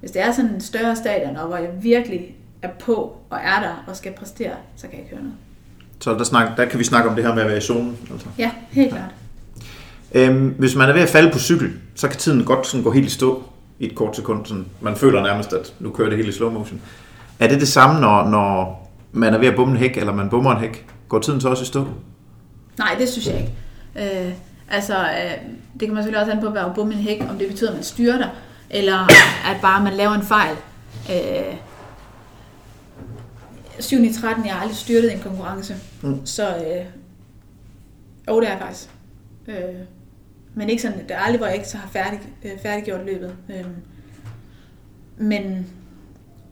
[0.00, 3.60] hvis det er sådan en større stadion, og hvor jeg virkelig er på og er
[3.60, 5.38] der og skal præstere, så kan jeg ikke høre noget.
[6.00, 7.96] Så der, snak, der kan vi snakke om det her med at være i zonen.
[8.12, 8.26] Altså.
[8.38, 9.10] Ja, helt klart.
[10.12, 12.90] Øhm, hvis man er ved at falde på cykel, så kan tiden godt sådan gå
[12.90, 13.42] helt i stå
[13.78, 14.46] i et kort sekund.
[14.46, 16.80] Sådan, man føler nærmest, at nu kører det hele i slow motion.
[17.38, 20.30] Er det det samme, når, når man er ved at bumme en hæk, eller man
[20.30, 20.86] bummer en hæk?
[21.08, 21.86] Går tiden så også i stå?
[22.78, 24.26] Nej, det synes jeg ikke.
[24.26, 24.32] Øh,
[24.70, 25.30] altså, øh,
[25.72, 27.70] det kan man selvfølgelig også an på, hvad at bumme en hæk, om det betyder,
[27.70, 28.28] at man styrter,
[28.70, 28.98] eller
[29.50, 30.56] at bare man laver en fejl.
[31.10, 31.54] Øh,
[33.80, 33.96] 7.
[34.04, 35.76] i 13, jeg har aldrig styrtet en konkurrence.
[36.02, 36.26] Mm.
[36.26, 36.84] Så, øh,
[38.28, 38.88] jo, det er jeg faktisk.
[39.48, 39.74] Øh,
[40.54, 43.34] men ikke sådan, det er aldrig, hvor jeg ikke så har færdig, øh, færdiggjort løbet.
[43.50, 43.64] Øh,
[45.16, 45.66] men,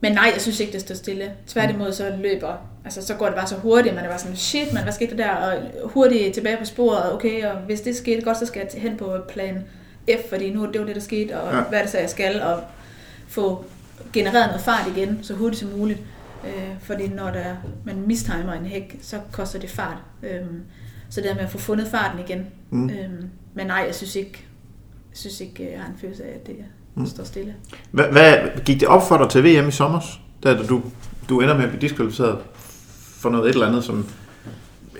[0.00, 1.32] men nej, jeg synes ikke, det står stille.
[1.46, 2.54] Tværtimod så løber,
[2.84, 5.16] altså så går det bare så hurtigt, man er bare sådan, shit, man, hvad skete
[5.16, 5.30] der der?
[5.30, 8.96] Og hurtigt tilbage på sporet, okay, og hvis det skete godt, så skal jeg hen
[8.96, 9.64] på plan
[10.10, 11.60] F, fordi nu det var det, der skete, og Ja.
[11.62, 12.62] hvad det så, jeg skal, og
[13.28, 13.64] få
[14.12, 16.00] genereret noget fart igen, så hurtigt som muligt.
[16.46, 19.96] Øh, fordi når der, man mistimer en hæk, så koster det fart.
[20.22, 20.60] Øhm,
[21.10, 22.46] så det er med at få fundet farten igen.
[22.70, 22.90] Mm.
[22.90, 24.44] Øhm, men nej, jeg synes ikke,
[25.10, 26.56] jeg synes ikke, jeg har en følelse af, at det
[26.94, 27.06] Mm.
[27.06, 27.54] står stille.
[27.90, 30.00] Hvad, hvad gik det op for dig til VM i sommer,
[30.44, 30.82] da du,
[31.28, 32.38] du ender med at blive diskvalificeret
[33.20, 33.98] for noget et eller andet, som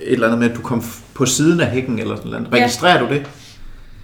[0.01, 0.83] et eller andet med, at du kom
[1.15, 2.49] på siden af hækken eller sådan noget.
[2.53, 2.57] Ja.
[2.57, 3.27] Registrerer du det?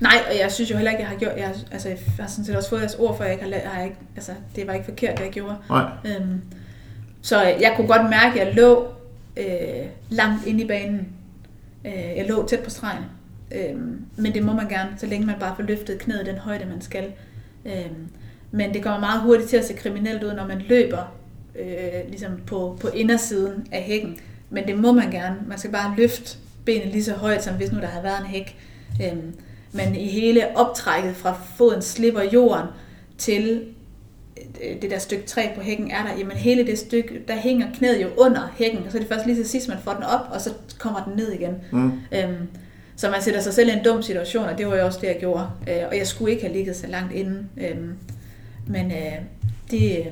[0.00, 2.26] Nej, og jeg synes jo heller ikke, jeg har gjort, jeg, har- altså, jeg har
[2.26, 4.32] sådan set også fået deres ord for, at jeg ikke har, har jeg ikke, altså,
[4.56, 5.56] det var ikke forkert, det jeg gjorde.
[5.68, 5.84] Nej.
[6.04, 6.40] Øhm,
[7.22, 8.88] så øh, jeg kunne godt mærke, at jeg lå
[9.36, 11.08] øh, langt inde i banen.
[11.84, 13.04] Øh, jeg lå tæt på stregen.
[13.54, 13.76] Øh,
[14.16, 16.80] men det må man gerne, så længe man bare får løftet knæet den højde, man
[16.80, 17.12] skal.
[17.64, 17.90] Øh,
[18.50, 21.14] men det kommer meget hurtigt til at se kriminelt ud, når man løber
[21.58, 24.18] øh, ligesom på, på indersiden af hækken.
[24.50, 25.36] Men det må man gerne.
[25.46, 28.26] Man skal bare løfte benet lige så højt, som hvis nu der havde været en
[28.26, 28.56] hæk.
[29.02, 29.18] Øh,
[29.72, 32.66] men i hele optrækket fra foden slipper jorden
[33.18, 33.64] til
[34.82, 38.02] det der stykke træ på hækken er der, jamen hele det stykke, der hænger knæet
[38.02, 40.20] jo under hækken, og så er det først lige til sidst, man får den op,
[40.30, 41.54] og så kommer den ned igen.
[41.70, 41.92] Mm.
[42.12, 42.48] Øhm,
[42.96, 45.06] så man sætter sig selv i en dum situation, og det var jo også det,
[45.06, 45.46] jeg gjorde.
[45.68, 47.46] Øh, og jeg skulle ikke have ligget så langt inde.
[47.56, 47.94] Øhm,
[48.66, 49.12] men øh,
[49.70, 50.06] det,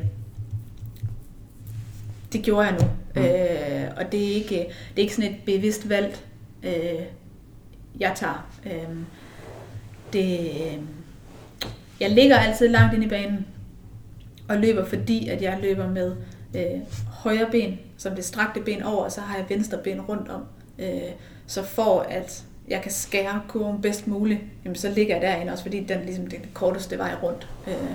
[2.33, 2.87] det gjorde jeg nu.
[3.15, 3.23] Mm.
[3.23, 4.55] Øh, og det er, ikke,
[4.91, 6.19] det er ikke sådan et bevidst valg,
[6.63, 7.03] øh,
[8.01, 8.51] jeg tager.
[8.67, 8.97] Øh,
[10.13, 10.79] det, øh,
[12.01, 13.47] jeg ligger altid langt inde i banen,
[14.51, 16.17] og løber fordi, at jeg løber med
[16.57, 20.29] øh, højre ben, som det strakte ben over, og så har jeg venstre ben rundt
[20.29, 20.43] om.
[20.79, 21.11] Øh,
[21.47, 25.65] så for at jeg kan skære kurven bedst muligt, jamen, så ligger jeg derinde også,
[25.65, 27.49] fordi den ligesom den korteste vej rundt.
[27.69, 27.91] Øh,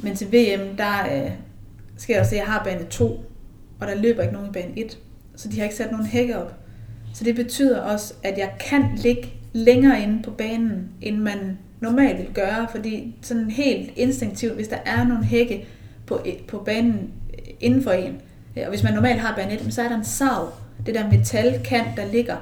[0.00, 1.30] men til VM, der øh,
[1.96, 3.04] skal jeg se, at jeg har bane 2,
[3.80, 4.98] og der løber ikke nogen i bane 1,
[5.36, 6.54] så de har ikke sat nogen hække op.
[7.14, 12.18] Så det betyder også, at jeg kan ligge længere inde på banen, end man normalt
[12.18, 15.66] vil gøre, fordi sådan helt instinktivt, hvis der er nogle hække
[16.06, 17.10] på, på banen
[17.60, 18.20] inden for en,
[18.56, 20.52] og hvis man normalt har bane 1, så er der en sav,
[20.86, 22.36] det der metalkant, der ligger,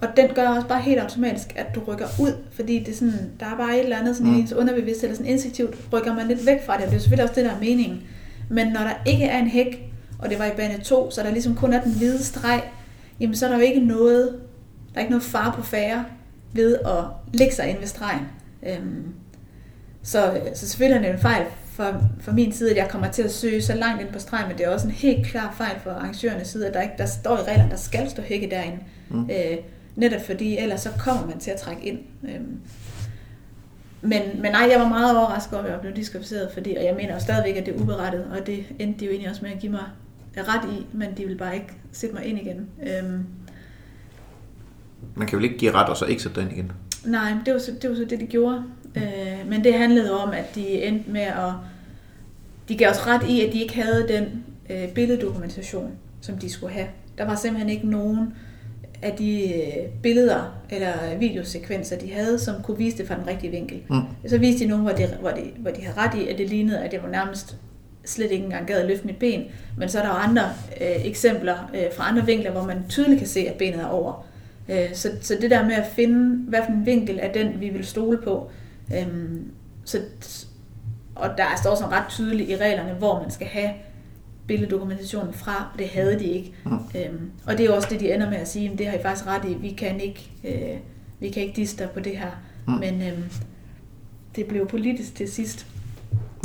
[0.00, 3.30] og den gør også bare helt automatisk, at du rykker ud, fordi det er sådan,
[3.40, 4.36] der er bare et eller andet sådan Mm.
[4.36, 4.40] mm.
[4.40, 7.24] ens underbevidst, eller sådan instinktivt rykker man lidt væk fra det, og det er selvfølgelig
[7.30, 8.02] også det, der er meningen.
[8.48, 11.30] Men når der ikke er en hæk, og det var i bane 2, så der
[11.30, 12.62] ligesom kun er den hvide streg,
[13.20, 14.28] jamen så er der jo ikke noget,
[14.94, 16.04] der er ikke noget far på færre
[16.52, 18.20] ved at lægge sig ind ved stregen.
[18.68, 19.14] Øhm,
[20.02, 21.46] så, så selvfølgelig er det en fejl
[21.76, 24.48] fra, fra min side, at jeg kommer til at søge så langt ind på stregen,
[24.48, 27.06] men det er også en helt klar fejl fra arrangørernes side, at der, ikke, der
[27.06, 28.78] står i reglerne, der skal stå hække derinde.
[29.08, 29.30] Mm.
[29.30, 29.56] Øh,
[29.96, 31.98] netop fordi, ellers så kommer man til at trække ind.
[32.28, 32.60] Øhm,
[34.02, 36.94] men, men nej, jeg var meget overrasket over, at jeg blev diskvalificeret, fordi, og jeg
[36.94, 39.50] mener jo stadigvæk, at det er uberettet, og det endte de jo egentlig også med
[39.50, 39.84] at give mig
[40.36, 42.68] ret i, men de vil bare ikke sætte mig ind igen.
[42.82, 43.26] Øhm,
[45.14, 46.72] Man kan vel ikke give ret og så ikke sætte dig ind igen?
[47.06, 48.62] Nej, det var så det, var så det de gjorde.
[48.96, 51.52] Øh, men det handlede om, at de endte med at...
[52.68, 55.90] De gav os ret i, at de ikke havde den øh, billeddokumentation,
[56.20, 56.86] som de skulle have.
[57.18, 58.34] Der var simpelthen ikke nogen
[59.02, 63.50] af de øh, billeder eller videosekvenser, de havde, som kunne vise det fra den rigtige
[63.50, 63.82] vinkel.
[63.90, 64.00] Mm.
[64.28, 66.48] Så viste de nogle, hvor de, hvor, de, hvor de havde ret i, at det
[66.48, 67.56] lignede, at det var nærmest
[68.04, 69.44] slet ikke engang gad at løfte mit ben.
[69.78, 70.42] Men så er der jo andre
[70.80, 74.25] øh, eksempler øh, fra andre vinkler, hvor man tydeligt kan se, at benet er over.
[74.68, 77.68] Øh, så, så det der med at finde, hvad for en vinkel er den, vi
[77.68, 78.50] vil stole på.
[78.94, 79.06] Øh,
[79.84, 79.98] så,
[81.14, 83.70] og der står også ret tydeligt i reglerne, hvor man skal have
[84.46, 86.52] billeddokumentationen fra, og det havde de ikke.
[86.64, 86.70] Mm.
[86.72, 89.26] Øhm, og det er også det, de ender med at sige, det har I faktisk
[89.26, 90.78] ret i, vi kan ikke, øh,
[91.20, 92.30] vi kan ikke diste på det her.
[92.66, 92.72] Mm.
[92.72, 93.24] Men øhm,
[94.36, 95.66] det blev politisk til sidst,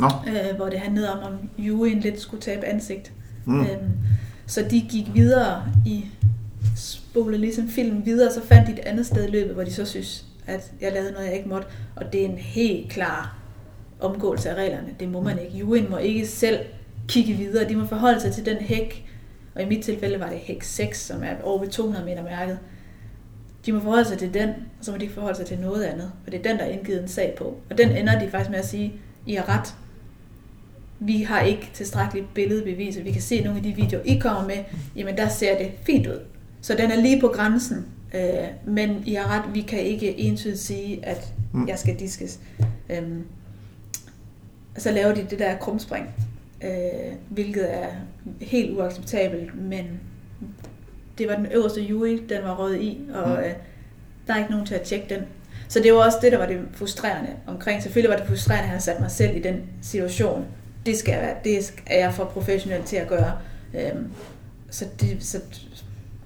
[0.00, 0.06] Nå.
[0.06, 3.12] øh, hvor det handlede om, om juryen lidt skulle tabe ansigt.
[3.44, 3.60] Mm.
[3.60, 3.90] Øhm,
[4.46, 6.06] så de gik videre i
[6.76, 9.84] spole ligesom filmen videre, så fandt de et andet sted i løbet, hvor de så
[9.84, 11.68] synes, at jeg lavede noget, jeg ikke måtte.
[11.96, 13.38] Og det er en helt klar
[14.00, 14.88] omgåelse af reglerne.
[15.00, 15.58] Det må man ikke.
[15.58, 16.58] Juryen må ikke selv
[17.08, 17.68] kigge videre.
[17.68, 19.06] De må forholde sig til den hæk,
[19.54, 22.58] og i mit tilfælde var det hæk 6, som er over ved 200 meter mærket.
[23.66, 26.12] De må forholde sig til den, og så må de forholde sig til noget andet.
[26.26, 27.56] Og det er den, der er indgivet en sag på.
[27.70, 28.92] Og den ender de faktisk med at sige,
[29.26, 29.74] I har ret.
[31.00, 34.46] Vi har ikke tilstrækkeligt billedbevis, og vi kan se nogle af de videoer, I kommer
[34.46, 34.56] med.
[34.96, 36.20] Jamen, der ser det fint ud.
[36.62, 37.86] Så den er lige på grænsen.
[38.14, 41.34] Øh, men I har ret, vi kan ikke entydigt sige, at
[41.68, 42.40] jeg skal diskes.
[42.90, 43.24] Øhm,
[44.78, 46.08] så laver de det der krumspring,
[46.64, 47.86] øh, hvilket er
[48.40, 50.00] helt uacceptabelt, men
[51.18, 53.34] det var den øverste jury, den var røget i, og mm.
[53.34, 53.52] øh,
[54.26, 55.22] der er ikke nogen til at tjekke den.
[55.68, 57.82] Så det var også det, der var det frustrerende omkring.
[57.82, 60.44] Selvfølgelig var det frustrerende, at han satte mig selv i den situation.
[60.86, 63.32] Det skal jeg, det er jeg for professionel til at gøre.
[63.74, 64.12] Øhm,
[64.70, 65.40] så, det, så,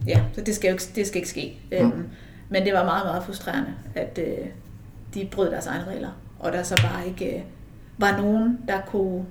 [0.06, 1.58] ja, så det skal jo ikke, det skal ikke ske.
[1.72, 1.76] Mm.
[1.76, 2.08] Øhm,
[2.48, 4.46] men det var meget, meget frustrerende, at øh,
[5.14, 7.42] de brød deres egne regler, og der så bare ikke øh,
[7.98, 9.24] var nogen, der kunne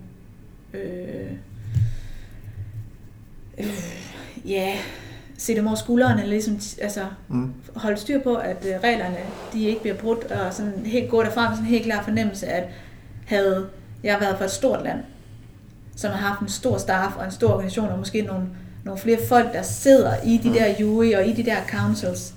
[0.73, 1.31] øh,
[3.57, 4.77] øh, ja,
[5.37, 7.53] se dem over skulderen, eller ligesom, altså, mm.
[7.75, 9.17] holde styr på, at øh, reglerne,
[9.53, 12.47] de ikke bliver brudt, og sådan helt gå derfra med sådan en helt klar fornemmelse,
[12.47, 12.69] at
[13.25, 13.69] havde
[14.03, 14.99] jeg været for et stort land,
[15.95, 18.45] som har haft en stor staff og en stor organisation, og måske nogle,
[18.85, 20.55] nogle flere folk, der sidder i de mm.
[20.55, 22.33] der jury og i de der councils,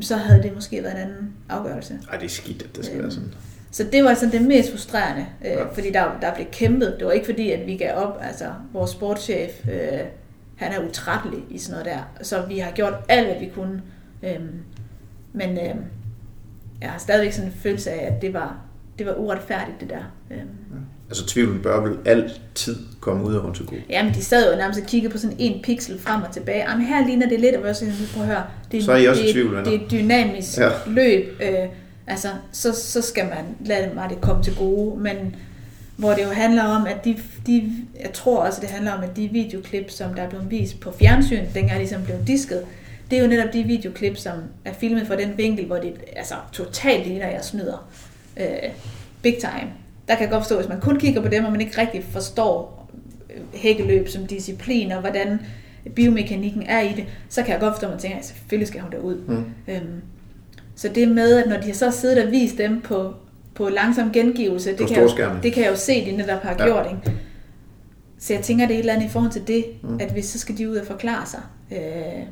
[0.00, 1.98] så havde det måske været en anden afgørelse.
[2.10, 3.34] Ej, det er skidt, at det skal øhm, være sådan.
[3.70, 5.64] Så det var sådan det mest frustrerende, øh, ja.
[5.64, 6.96] fordi der, der blev kæmpet.
[6.98, 8.18] Det var ikke fordi, at vi gav op.
[8.20, 10.00] Altså, vores sportschef, øh,
[10.56, 12.24] han er utrættelig i sådan noget der.
[12.24, 13.82] Så vi har gjort alt, hvad vi kunne.
[14.22, 14.40] Øh,
[15.32, 15.74] men øh,
[16.80, 18.58] jeg har stadigvæk sådan en følelse af, at det var,
[18.98, 20.14] det var uretfærdigt, det der.
[20.30, 20.38] Øh.
[20.38, 20.44] Ja.
[21.08, 23.78] Altså tvivlen bør vel altid komme ud af til god.
[23.90, 26.70] Ja, men de sad jo nærmest og kiggede på sådan en pixel frem og tilbage.
[26.70, 28.42] Jamen her ligner det lidt, og jeg sådan, prøv at høre,
[28.72, 30.70] det er, så er I også det, tvivl, det er et dynamisk ja.
[30.86, 31.40] løb.
[31.42, 31.68] Øh,
[32.06, 35.00] altså, så, så skal man lade mig det komme til gode.
[35.00, 35.36] Men
[35.96, 39.16] hvor det jo handler om, at de, de, jeg tror også, det handler om, at
[39.16, 42.64] de videoklip, som der er blevet vist på fjernsyn, dengang ligesom blev disket,
[43.10, 44.34] det er jo netop de videoklip, som
[44.64, 47.88] er filmet fra den vinkel, hvor det altså, totalt ligner, jeg snyder.
[48.36, 48.70] Øh,
[49.22, 49.70] big time.
[50.08, 52.04] Der kan jeg godt forstå, hvis man kun kigger på dem, og man ikke rigtig
[52.04, 52.88] forstår
[53.30, 55.40] øh, hækkeløb som disciplin, og hvordan
[55.94, 58.80] biomekanikken er i det, så kan jeg godt forstå, at man tænker, at selvfølgelig skal
[58.80, 59.16] hun derud.
[59.26, 59.44] Mm.
[59.68, 60.02] Øhm,
[60.74, 63.14] så det med, at når de så siddet og vist dem på,
[63.54, 66.64] på langsom gengivelse, det kan, jeg, det kan jeg jo se, de netop har ja.
[66.64, 66.86] gjort.
[66.90, 67.18] Ikke?
[68.18, 70.00] Så jeg tænker, det er et eller andet i forhold til det, mm.
[70.00, 71.40] at hvis så skal de ud og forklare sig.
[71.72, 72.26] Øh,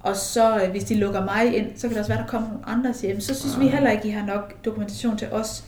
[0.00, 2.48] og så øh, hvis de lukker mig ind, så kan det også være, der kommer
[2.48, 3.60] nogle andre og siger, så synes ja.
[3.60, 5.64] vi heller ikke, I har nok dokumentation til os.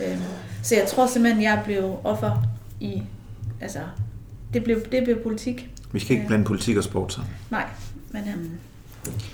[0.00, 0.18] Øh,
[0.62, 2.42] så jeg tror simpelthen, jeg blev offer
[2.80, 3.02] i,
[3.60, 3.78] altså,
[4.52, 5.70] det blev, det blev politik.
[5.92, 7.32] Vi skal ikke blande politik og sport sammen.
[7.50, 7.66] Nej,
[8.10, 8.50] men øhm,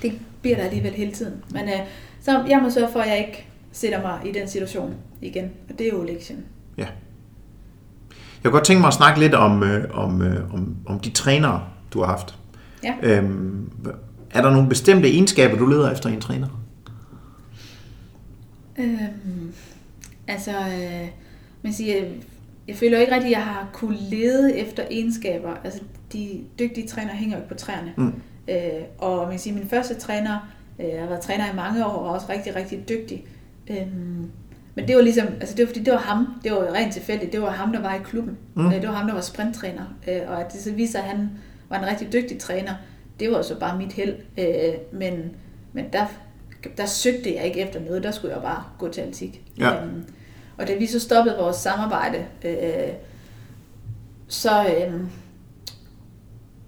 [0.03, 0.13] det
[0.43, 1.35] bliver der alligevel hele tiden.
[1.51, 1.79] Men øh,
[2.21, 5.51] så jeg må sørge for, at jeg ikke sætter mig i den situation igen.
[5.71, 6.39] Og det er jo lektion.
[6.79, 6.87] Ja.
[8.43, 11.11] Jeg kunne godt tænke mig at snakke lidt om, øh, om, øh, om, om de
[11.11, 12.39] trænere, du har haft.
[12.85, 12.95] Ja.
[13.03, 13.71] Øhm,
[14.31, 16.49] er der nogle bestemte egenskaber, du leder efter i en træner?
[18.79, 19.53] Øhm,
[20.31, 21.09] altså, øh,
[21.63, 22.05] man siger,
[22.69, 25.55] jeg føler ikke rigtigt, at jeg har kunne lede efter egenskaber.
[25.65, 25.81] Altså,
[26.13, 27.93] de dygtige træner hænger jo ikke på træerne.
[27.97, 28.13] Mm.
[28.49, 31.87] Øh, og man kan sige, min første træner, øh, jeg har været træner i mange
[31.87, 33.27] år, og også rigtig, rigtig dygtig.
[33.71, 34.31] Øhm,
[34.75, 37.33] men det var ligesom, altså det var fordi, det var ham, det var rent tilfældigt,
[37.33, 38.39] det var ham, der var i klubben.
[38.55, 38.63] Mm.
[38.63, 38.71] Mm.
[38.71, 39.85] Det var ham, der var sprinttræner.
[40.09, 41.31] Øh, og at det så viser, at han
[41.69, 42.73] var en rigtig dygtig træner,
[43.21, 44.15] det var så bare mit held.
[44.39, 45.31] Øh, men,
[45.73, 46.07] men der,
[46.77, 49.43] der søgte jeg ikke efter noget, der skulle jeg bare gå til atletik.
[49.59, 49.85] Ja.
[49.85, 50.05] Øhm,
[50.61, 52.93] og da vi så stoppede vores samarbejde, øh,
[54.29, 54.95] så øh,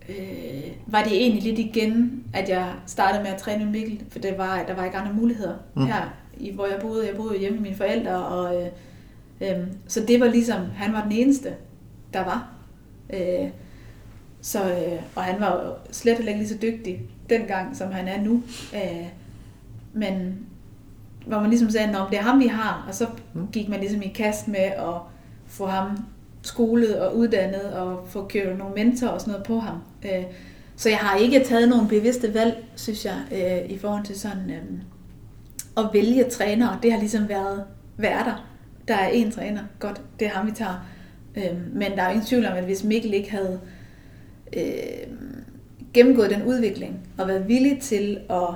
[0.09, 4.19] øh, var det egentlig lidt igen, at jeg startede med at træne med Mikkel, for
[4.19, 5.87] det var, der var ikke andre muligheder Mm.
[5.87, 7.07] her, i, hvor jeg boede.
[7.07, 8.69] Jeg boede hjemme med mine forældre, og øh,
[9.41, 11.55] øh, så det var ligesom, han var den eneste,
[12.13, 12.49] der var.
[13.13, 13.49] Øh,
[14.41, 18.23] så, øh, og han var jo slet ikke lige så dygtig dengang, som han er
[18.23, 18.43] nu.
[18.75, 19.07] Øh,
[19.93, 20.47] men
[21.27, 23.47] hvor man ligesom sagde, at det er ham, vi har, og så Mm.
[23.53, 24.95] gik man ligesom i kast med at
[25.47, 25.99] få ham
[26.43, 29.77] skolet og uddannet og få købt nogle mentorer og sådan noget på ham.
[30.05, 30.25] Øh,
[30.77, 34.51] Så jeg har ikke taget nogle bevidste valg, synes jeg, øh, i forhold til sådan
[34.51, 34.63] øh,
[35.77, 36.79] at vælge trænere.
[36.83, 37.65] Det har ligesom været
[37.97, 38.47] værter.
[38.89, 40.87] Der er én træner, godt, det er ham, vi tager.
[41.73, 43.61] Men der er ingen tvivl om, at hvis Mikkel ikke havde
[45.95, 48.49] gennemgået den udvikling og været villig til at,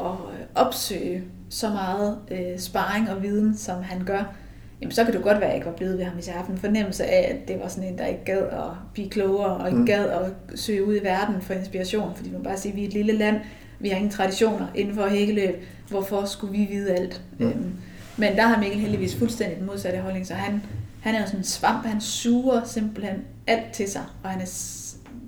[0.00, 0.16] at
[0.54, 4.34] opsøge så meget øh, sparring og viden, som han gør,
[4.80, 6.34] jamen så kan det godt være, at jeg ikke var blevet ved ham, hvis jeg
[6.36, 9.56] haft en fornemmelse af, at det var sådan en, der ikke gad at blive klogere,
[9.56, 9.86] og ikke Mm.
[9.86, 12.86] gad at søge ud i verden for inspiration, fordi man bare siger, at vi er
[12.88, 13.36] et lille land,
[13.80, 17.22] vi har ingen traditioner inden for hækkeløb, hvorfor skulle vi vide alt?
[17.38, 17.46] Mm.
[17.46, 17.72] Øhm,
[18.16, 20.62] men der har Mikkel heldigvis fuldstændig den modsatte holdning, så han,
[21.00, 24.46] han er jo sådan en svamp, han suger simpelthen alt til sig, og han er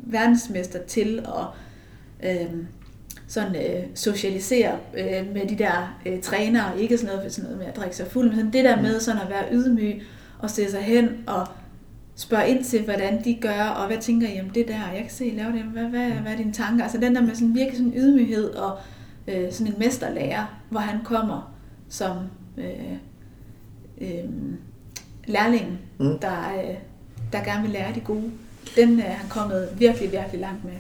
[0.03, 1.27] verdensmester til
[2.23, 2.67] at øhm,
[3.33, 7.67] sådan øh, socialisere øh, med de der øh, trænere, ikke sådan noget, sådan noget med
[7.67, 10.03] at drikke sig fuld, men sådan det der med sådan at være ydmyg
[10.39, 11.47] og stille sig hen og
[12.17, 15.11] spørge ind til, hvordan de gør, og hvad tænker I om det der, jeg kan
[15.11, 16.83] se, I lave det, hvad, hvad, hvad er dine tanker?
[16.85, 18.79] Altså den der med sådan virkelig sådan ydmyghed og
[19.29, 21.55] øh, sådan en mesterlærer, hvor han kommer
[21.89, 22.17] som
[22.59, 22.93] øh,
[24.01, 24.31] øh,
[25.27, 26.19] lærling, Mm.
[26.19, 26.75] der, øh,
[27.33, 28.31] der gerne vil lære de gode.
[28.77, 30.73] Den er han kommet virkelig, virkelig langt med.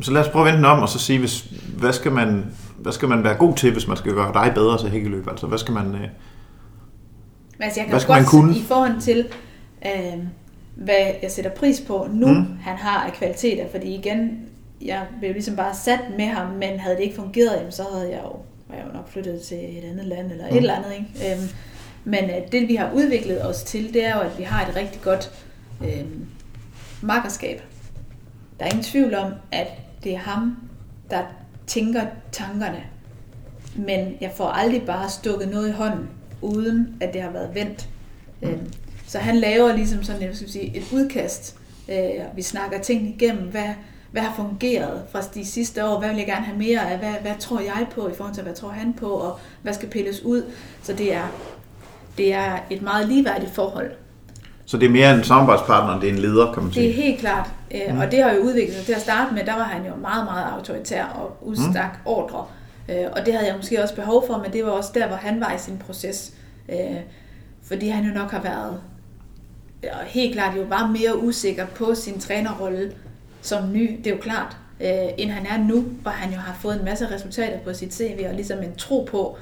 [0.00, 1.40] Så lad os prøve at vende den om og så sige, hvis,
[1.76, 2.44] hvad, skal man,
[2.78, 5.28] hvad skal man være god til, hvis man skal gøre dig bedre til hækkeløb?
[5.28, 5.94] Altså, hvad skal man...
[5.94, 6.00] Øh,
[7.60, 8.56] altså, jeg kan Hvad skal man godt kunne?
[8.56, 9.26] i forhold til,
[9.86, 10.18] øh,
[10.74, 12.34] hvad jeg sætter pris på nu, Mm.
[12.34, 12.46] mm.
[12.62, 14.38] han har af kvaliteter, fordi igen,
[14.82, 18.10] jeg blev ligesom bare sat med ham, men havde det ikke fungeret, jamen, så havde
[18.10, 18.36] jeg jo,
[18.68, 20.54] var jeg jo nok flyttet til et andet land eller Mm.
[20.54, 20.92] et eller andet.
[20.92, 21.34] Ikke?
[21.34, 21.48] Øhm,
[22.04, 24.76] men øh, det vi har udviklet os til, det er jo, at vi har et
[24.76, 25.30] rigtig godt
[25.84, 26.04] øh,
[27.02, 27.62] makkerskab.
[28.58, 29.66] Der er ingen tvivl om, at
[30.04, 30.56] det er ham,
[31.10, 31.22] der
[31.66, 32.82] tænker tankerne.
[33.76, 36.08] Men jeg får aldrig bare stukket noget i hånden,
[36.42, 37.88] uden at det har været vendt.
[38.42, 38.72] Mm.
[39.06, 41.56] Så han laver ligesom sådan jeg skal sige, et udkast.
[41.88, 43.74] Øh, vi snakker tingene igennem, hvad,
[44.10, 47.12] hvad har fungeret fra de sidste år, hvad vil jeg gerne have mere af, hvad,
[47.22, 50.22] hvad tror jeg på i forhold til, hvad tror han på, og hvad skal pilles
[50.22, 50.42] ud.
[50.82, 51.28] Så det er,
[52.18, 53.92] det er et meget ligeværdigt forhold
[54.68, 56.92] så det er mere en samarbejdspartner, end det er en leder, kan man Det er
[56.92, 57.02] sige.
[57.02, 57.98] helt klart, øh, Mm.
[58.00, 60.24] og det har jo udviklet sig til at starte med, der var han jo meget,
[60.24, 62.00] meget autoritær og udstak Mm.
[62.04, 62.44] ordre.
[62.88, 65.16] Øh, Og det havde jeg måske også behov for, men det var også der, hvor
[65.16, 66.32] han var i sin proces.
[66.68, 66.76] Øh,
[67.62, 68.80] Fordi han jo nok har været
[70.06, 72.92] helt klart jo bare mere usikker på sin trænerrolle
[73.42, 74.56] som ny, det er jo klart,
[75.18, 78.24] end han er nu, hvor han jo har fået en masse resultater på sit CV,
[78.28, 79.38] og ligesom en tro på,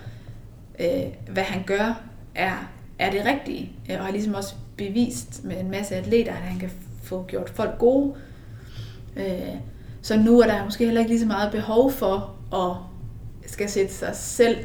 [1.30, 2.00] hvad han gør,
[2.34, 2.68] er,
[2.98, 6.70] er det rigtige, og har ligesom også bevist med en masse atleter, at han kan
[7.02, 8.14] få gjort folk gode.
[9.16, 9.24] Øh,
[10.02, 12.76] så nu er der måske heller ikke lige så meget behov for at
[13.50, 14.56] skal sætte sig selv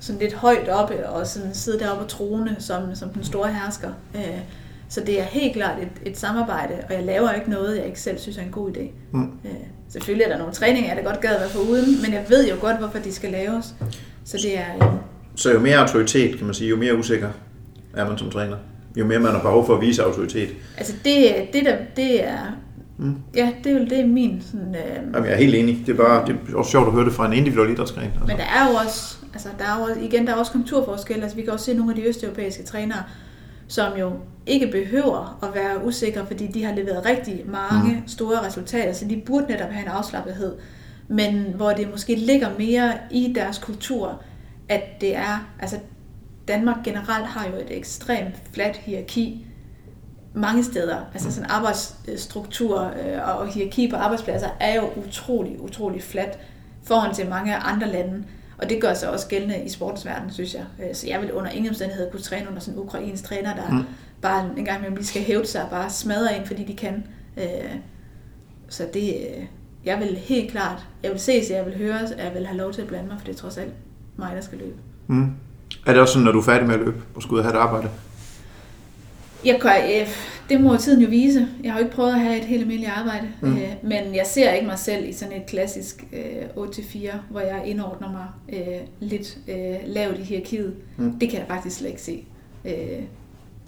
[0.00, 3.90] sådan lidt højt oppe og sådan sidde deroppe og trone som, som den store hersker.
[4.14, 4.38] Øh,
[4.88, 8.00] så det er helt klart et, et samarbejde, og jeg laver ikke noget, jeg ikke
[8.00, 8.82] selv synes er en god idé.
[9.12, 9.22] Mm.
[9.44, 9.50] Øh,
[9.88, 12.48] selvfølgelig er der nogle træninger, jeg da godt gad at være foruden, men jeg ved
[12.48, 13.74] jo godt, hvorfor de skal laves.
[14.24, 14.74] Så det er...
[14.74, 14.98] Øh,
[15.36, 17.30] Så jo mere autoritet, kan man sige, jo mere usikker
[17.96, 18.56] er man som træner.
[18.98, 20.48] Jo mere man har behov for at vise autoritet.
[20.78, 22.38] altså det, det, der, det er...
[22.98, 23.14] Mm.
[23.36, 24.74] Ja, det er jo det er min sådan...
[24.74, 25.82] Øh, Jamen, jeg er helt enig.
[25.86, 28.04] Det er bare det er også sjovt at høre det fra en individuel idrætsgren.
[28.04, 28.20] Altså.
[28.26, 31.22] Men der er jo også, altså der er jo, også- igen, der er også konturforskelle.
[31.22, 33.02] Altså vi kan også se nogle af de østeuropæiske trænere,
[33.68, 34.12] som jo
[34.46, 38.08] ikke behøver at være usikre, fordi de har leveret rigtig mange mm.
[38.08, 40.52] store resultater, så de burde netop have en afslappethed.
[41.08, 44.22] Men hvor det måske ligger mere i deres kultur,
[44.68, 45.76] at det er, altså
[46.48, 49.46] Danmark generelt har jo et ekstremt fladt hierarki
[50.34, 50.96] mange steder.
[51.14, 56.38] Altså sådan arbejdsstruktur øh, og hierarki på arbejdspladser er jo utrolig, utrolig fladt
[56.84, 58.24] forhold til mange andre lande.
[58.58, 60.64] Og det gør sig også gældende i sportens verden, synes jeg.
[60.82, 63.70] Øh, Så jeg vil under ingen omstændighed kunne træne under sådan en ukrainsk træner, der
[63.70, 63.82] Mm.
[64.22, 67.04] bare en gang imellem lige skal hæve sig og bare smadre ind, fordi de kan.
[67.36, 67.44] Øh,
[68.68, 69.14] Så det,
[69.84, 72.82] jeg vil helt klart, jeg vil ses, jeg vil høres, jeg vil have lov til
[72.82, 73.72] at blande mig, for det er trods alt
[74.16, 74.76] mig, der skal løbe.
[75.06, 75.32] Mm.
[75.86, 77.44] Er det også sådan, når du er færdig med at løbe og skal ud og
[77.44, 77.88] have et arbejde?
[79.44, 80.08] Jeg kan, øh,
[80.48, 81.48] det må tiden jo vise.
[81.64, 83.56] Jeg har jo ikke prøvet at have et helt almindeligt arbejde, Mm.
[83.56, 87.62] øh, men jeg ser ikke mig selv i sådan et klassisk øh, 8-4, hvor jeg
[87.64, 88.26] indordner mig
[88.58, 90.74] øh, lidt øh, lavt i hierarkiet.
[90.96, 91.18] Mm.
[91.18, 92.24] Det kan jeg faktisk slet ikke se.
[92.64, 93.02] Øh,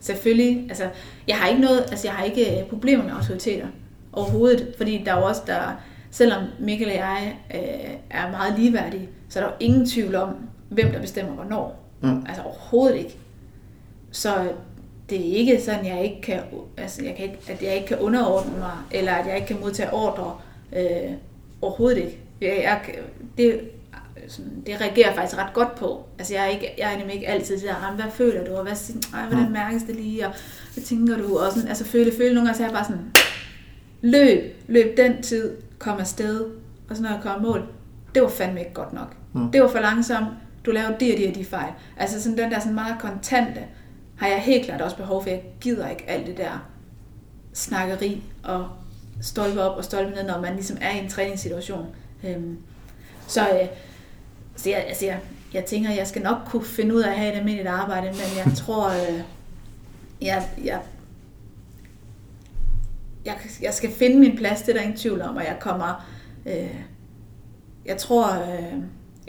[0.00, 0.84] selvfølgelig, altså
[1.28, 3.66] jeg har ikke noget, altså jeg har ikke øh, problemer med autoriteter
[4.12, 5.60] overhovedet, fordi der er jo også der,
[6.10, 10.28] selvom Mikkel og jeg øh, er meget ligeværdige, så er der jo ingen tvivl om,
[10.68, 11.79] hvem der bestemmer hvornår.
[12.00, 12.24] Mm.
[12.28, 13.16] Altså overhovedet ikke.
[14.10, 14.52] Så
[15.10, 16.40] det er ikke sådan, jeg ikke kan,
[16.76, 19.60] altså jeg kan ikke, at jeg ikke kan underordne mig, eller at jeg ikke kan
[19.60, 20.36] modtage ordre.
[20.76, 21.12] Øh,
[21.62, 22.18] overhovedet ikke.
[22.40, 22.80] Jeg, jeg,
[23.38, 23.60] det,
[24.28, 26.04] sådan, det reagerer jeg faktisk ret godt på.
[26.18, 28.62] Altså jeg er, ikke, jeg er nemlig ikke altid der, "Ah, hvad føler du, og
[28.62, 28.72] hvad,
[29.14, 30.32] ej, hvordan mærkes det lige, og
[30.74, 33.12] hvad tænker du, og sådan, altså føle, føle, nogle gange så er jeg bare sådan,
[34.00, 36.44] løb, løb den tid, kom afsted,
[36.90, 37.64] og så når jeg kom i mål,
[38.14, 39.16] det var fandme ikke godt nok.
[39.32, 39.40] Mm.
[39.40, 39.50] Mm.
[39.52, 40.26] Det var for langsomt,
[40.66, 41.72] du laver de og de og de fejl.
[41.96, 43.60] Altså sådan den der sådan meget kontante,
[44.16, 45.30] har jeg helt klart også behov for.
[45.30, 46.70] Jeg gider ikke alt det der
[47.52, 48.68] snakkeri og
[49.22, 51.86] stolpe op og stolpe ned, når man ligesom er i en træningssituation.
[52.24, 52.58] Øhm,
[53.26, 53.68] så, øh,
[54.56, 55.20] så jeg, altså jeg,
[55.54, 58.46] jeg tænker, jeg skal nok kunne finde ud af at have et almindeligt arbejde, men
[58.46, 59.22] jeg tror, øh,
[60.22, 60.80] jeg, jeg,
[63.24, 66.06] jeg, jeg skal finde min plads, det er der ingen tvivl om, og jeg kommer,
[66.46, 66.74] øh,
[67.86, 68.74] jeg tror, øh,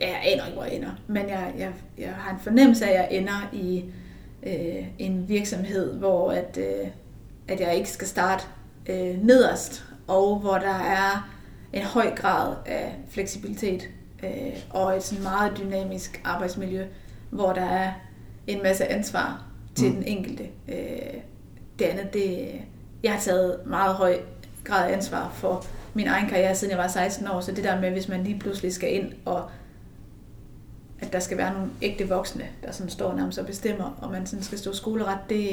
[0.02, 2.90] ja, jeg aner ikke, hvor jeg ender, men jeg, jeg, jeg har en fornemmelse af,
[2.90, 3.86] at jeg ender i
[4.44, 6.88] øh, en virksomhed, hvor at, øh,
[7.48, 8.44] at jeg ikke skal starte
[8.90, 11.30] øh, nederst, og hvor der er
[11.74, 13.90] en høj grad af fleksibilitet
[14.24, 14.30] øh,
[14.70, 16.86] og et sådan meget dynamisk arbejdsmiljø,
[17.30, 17.92] hvor der er
[18.48, 19.46] en masse ansvar
[19.76, 19.96] til Mm.
[19.96, 20.44] den enkelte.
[20.68, 21.14] Øh,
[21.80, 22.48] det andet, det,
[23.04, 24.18] jeg har taget meget høj
[24.64, 27.82] grad af ansvar for min egen karriere, siden jeg var 16 år, så det der
[27.82, 29.50] med, hvis man lige pludselig skal ind og
[31.02, 34.26] at der skal være nogle ægte voksne, der sådan står nærmest og bestemmer, og man
[34.26, 35.50] sådan skal stå skoleret, det,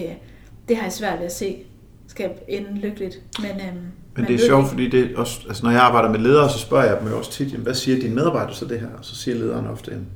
[0.69, 1.57] det har jeg svært ved at se
[2.09, 3.21] skal ende lykkeligt.
[3.39, 3.85] Men, øhm,
[4.17, 4.69] Men det er sjovt, ikke.
[4.69, 7.33] fordi det også, altså når jeg arbejder med ledere, så spørger jeg dem jo også
[7.33, 8.87] tit, jamen, hvad siger dine medarbejdere så det her?
[8.99, 10.07] Og så siger lederen ofte, jamen,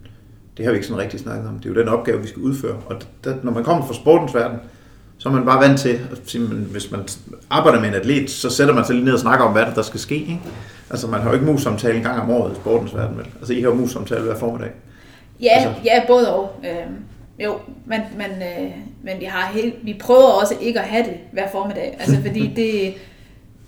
[0.57, 1.59] det har vi ikke sådan rigtig snakket om.
[1.59, 2.77] Det er jo den opgave, vi skal udføre.
[2.87, 4.59] Og der, når man kommer fra sportens verden,
[5.19, 7.01] så er man bare vant til, at sige, hvis man
[7.51, 9.75] arbejder med en atlet, så sætter man sig lige ned og snakker om, hvad der,
[9.75, 10.15] der skal ske.
[10.15, 10.41] Ikke?
[10.91, 13.19] Altså man har jo ikke mus-samtale en gang om året i sportens verden.
[13.19, 13.27] Vel?
[13.39, 14.71] Altså I har jo mus-samtale hver formiddag.
[15.43, 16.51] Ja, Altså- ja både og.
[16.65, 16.97] Øhm,
[17.39, 18.71] jo, men, men, øh,
[19.03, 22.47] men vi, har helt, vi prøver også ikke at have det hver formiddag, altså fordi
[22.57, 22.95] det,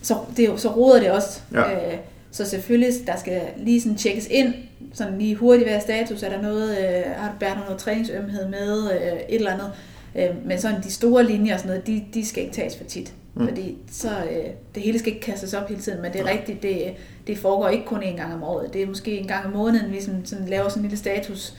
[0.03, 1.41] så, det, så roder det også.
[1.53, 1.73] Ja.
[1.73, 1.99] Øh,
[2.31, 4.55] så selvfølgelig, der skal lige sådan tjekkes ind,
[4.95, 8.49] sådan lige hurtigt hvad er status, er der noget, øh, har du bært noget træningsømhed
[8.49, 9.73] med, øh, et eller andet.
[10.15, 12.85] Øh, men sådan de store linjer og sådan noget, de, de skal ikke tages for
[12.85, 13.13] tit.
[13.35, 13.49] Mm.
[13.49, 16.63] Fordi så, øh, det hele skal ikke kastes op hele tiden, men det er rigtigt,
[16.63, 16.95] det,
[17.27, 18.73] det foregår ikke kun en gang om året.
[18.73, 21.55] Det er måske en gang om måneden, vi sådan, sådan laver sådan en lille status.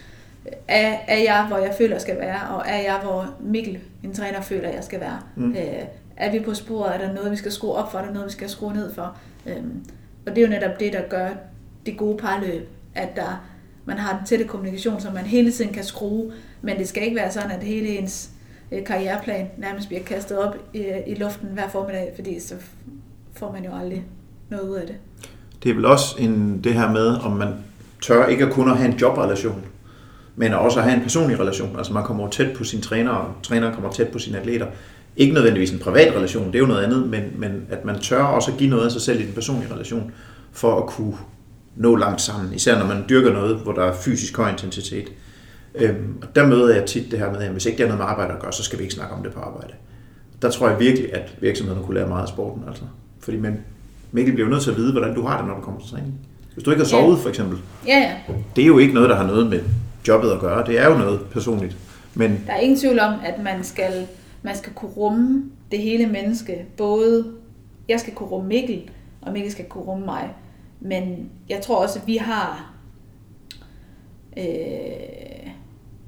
[0.67, 4.13] Er, er jeg, hvor jeg føler, jeg skal være, og er jeg, hvor Mikkel, min
[4.13, 5.19] træner, føler, jeg skal være?
[5.35, 5.51] Mm.
[5.51, 5.83] Øh,
[6.17, 6.93] er vi på sporet?
[6.95, 7.99] Er der noget, vi skal skrue op for?
[7.99, 9.17] Er der noget, vi skal skrue ned for?
[9.45, 9.85] Øhm,
[10.25, 11.29] og det er jo netop det, der gør
[11.85, 13.45] det gode parløb, at der,
[13.85, 17.15] man har den tætte kommunikation, så man hele tiden kan skrue, men det skal ikke
[17.15, 18.29] være sådan, at hele ens
[18.75, 22.55] Øh, karriereplan nærmest bliver kastet op i, i luften hver formiddag, fordi så
[23.35, 24.03] får man jo aldrig
[24.49, 24.95] noget ud af det.
[25.63, 27.53] Det er vel også en, det her med, om man
[28.01, 29.65] tør ikke at kun at have en jobrelation,
[30.35, 31.77] men også at have en personlig relation.
[31.77, 34.67] Altså man kommer tæt på sine træner, og træneren kommer tæt på sine atleter.
[35.17, 38.23] Ikke nødvendigvis en privat relation, det er jo noget andet, men, men at man tør
[38.23, 40.11] også at give noget af sig selv i den personlige relation,
[40.51, 41.17] for at kunne
[41.75, 42.53] nå langt sammen.
[42.53, 45.07] Især når man dyrker noget, hvor der er fysisk høj intensitet.
[45.77, 47.99] Øhm, og der møder jeg tit det her med, at hvis ikke det har noget
[47.99, 49.73] med arbejde at gøre, så skal vi ikke snakke om det på arbejde.
[50.41, 52.63] Der tror jeg virkelig, at virksomhederne kunne lære meget af sporten.
[52.67, 52.83] Altså.
[53.19, 53.59] Fordi man,
[54.11, 55.89] Mikkel bliver jo nødt til at vide, hvordan du har det, når du kommer til
[55.89, 56.13] træning.
[56.53, 57.57] Hvis du ikke har sovet, for eksempel,
[57.87, 58.33] Ja, ja.
[58.55, 59.59] det er jo ikke noget, der har noget med
[60.07, 60.65] jobbet at gøre.
[60.65, 61.77] Det er jo noget personligt.
[62.13, 64.07] Men Der er ingen tvivl om, at man skal,
[64.41, 66.65] man skal kunne rumme det hele menneske.
[66.77, 67.25] Både,
[67.89, 68.89] jeg skal kunne rumme Mikkel,
[69.21, 70.29] og Mikkel skal kunne rumme mig.
[70.79, 72.73] Men jeg tror også, at vi har...
[74.37, 74.43] Øh,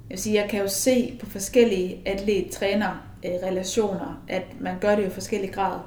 [0.10, 5.10] jeg vil sige, jeg kan jo se på forskellige atlet-træner-relationer, at man gør det i
[5.10, 5.80] forskellige grad.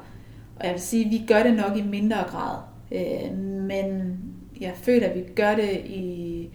[0.56, 2.58] Og jeg vil sige, at vi gør det nok i mindre grad.
[2.92, 4.18] Øh, men
[4.60, 6.48] jeg føler, at vi gør det i,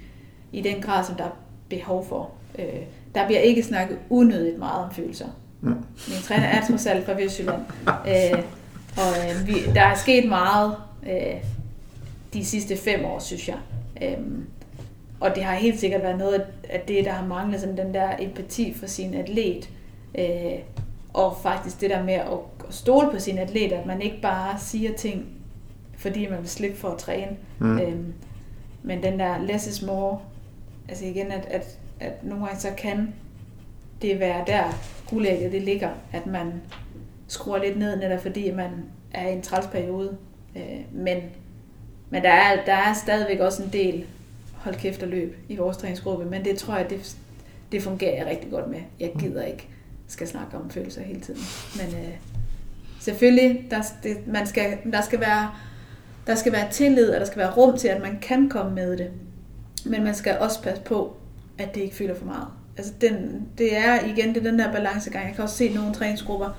[0.52, 1.38] i den grad, som der er
[1.70, 2.32] behov for.
[2.60, 2.82] Øh,
[3.16, 5.28] der bliver ikke snakket unødigt meget om følelser.
[5.62, 5.76] Mm.
[6.08, 7.62] Min træner er trods alt fra Vestjylland.
[7.88, 8.40] Øh,
[8.98, 11.36] og øh, vi, der er sket meget øh,
[12.34, 13.58] de sidste fem år, synes jeg.
[14.02, 14.18] Øh,
[15.20, 18.16] og det har helt sikkert været noget af det, der har manglet, sådan den der
[18.20, 19.70] empati for sin atlet.
[20.18, 20.60] Øh,
[21.14, 22.28] og faktisk det der med at,
[22.68, 25.26] at stole på sin atlet, at man ikke bare siger ting,
[25.98, 27.38] fordi man vil slippe for at træne.
[27.60, 27.80] Mm.
[27.80, 28.14] Øhm,
[28.84, 30.20] men den der less is more,
[30.90, 33.14] altså igen, at, at, at nogle gange så kan
[34.02, 34.64] det være der
[35.10, 36.54] guldægget det ligger, at man
[37.28, 38.70] skruer lidt ned, netop fordi man
[39.14, 40.18] er i en træls periode.
[40.56, 41.18] Øh, men
[42.10, 44.06] men der, er, der er stadigvæk også en del
[44.66, 47.18] hold kæft og løb i vores træningsgruppe, men det tror jeg, det,
[47.72, 48.80] det fungerer jeg rigtig godt med.
[49.00, 49.68] Jeg gider ikke
[50.08, 51.42] skal snakke om følelser hele tiden.
[51.76, 52.14] Men øh,
[53.00, 55.52] selvfølgelig, der, det, man skal, der, skal være,
[56.28, 58.98] der skal være tillid, og der skal være rum til, at man kan komme med
[58.98, 59.12] det.
[59.86, 61.18] Men man skal også passe på,
[61.58, 62.48] at det ikke fylder for meget.
[62.78, 65.28] Altså den, det er igen det er den der balancegang.
[65.28, 66.50] Jeg kan også se nogle træningsgrupper,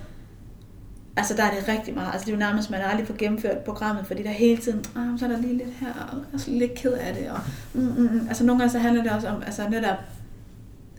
[1.16, 2.12] altså der er det rigtig meget.
[2.12, 5.18] Altså det er jo nærmest, man aldrig får gennemført programmet, fordi der hele tiden, ah,
[5.18, 7.30] så er der lige lidt her, og jeg er lidt ked af det.
[7.30, 7.40] Og,
[7.74, 8.28] mm, mm, mm.
[8.28, 9.96] Altså nogle gange så handler det også om, altså netop,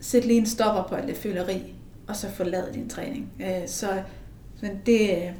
[0.01, 1.73] sæt lige en stopper på alt det føleri,
[2.07, 3.31] og så forlade din træning.
[3.39, 3.87] Øh, så
[4.61, 5.33] men det,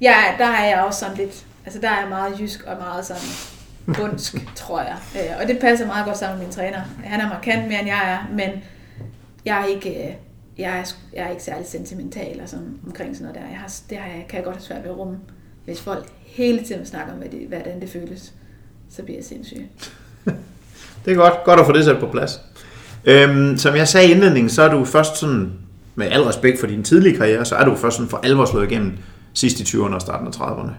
[0.00, 3.06] ja, der er jeg også sådan lidt, altså der er jeg meget jysk og meget
[3.06, 3.22] sådan
[3.94, 4.96] bundsk, tror jeg.
[5.14, 6.80] Øh, og det passer meget godt sammen med min træner.
[7.04, 8.50] Han er markant mere end jeg er, men
[9.44, 10.14] jeg er ikke, øh,
[10.58, 13.50] jeg er, jeg er ikke særlig sentimental og sådan, omkring sådan noget der.
[13.50, 15.16] Jeg har, det har jeg, kan jeg godt have svært ved at rumme.
[15.64, 18.32] Hvis folk hele tiden snakker om, hvad det, hvordan det føles,
[18.90, 19.66] så bliver jeg sindssyg.
[21.04, 22.40] det er godt, godt at få det sat på plads.
[23.04, 25.52] Øhm, som jeg sagde i indledningen, så er du først sådan,
[25.94, 28.70] med al respekt for din tidlige karriere, så er du først sådan for alvor slået
[28.70, 28.92] igennem
[29.34, 30.72] sidst i 20'erne og starten af 30'erne.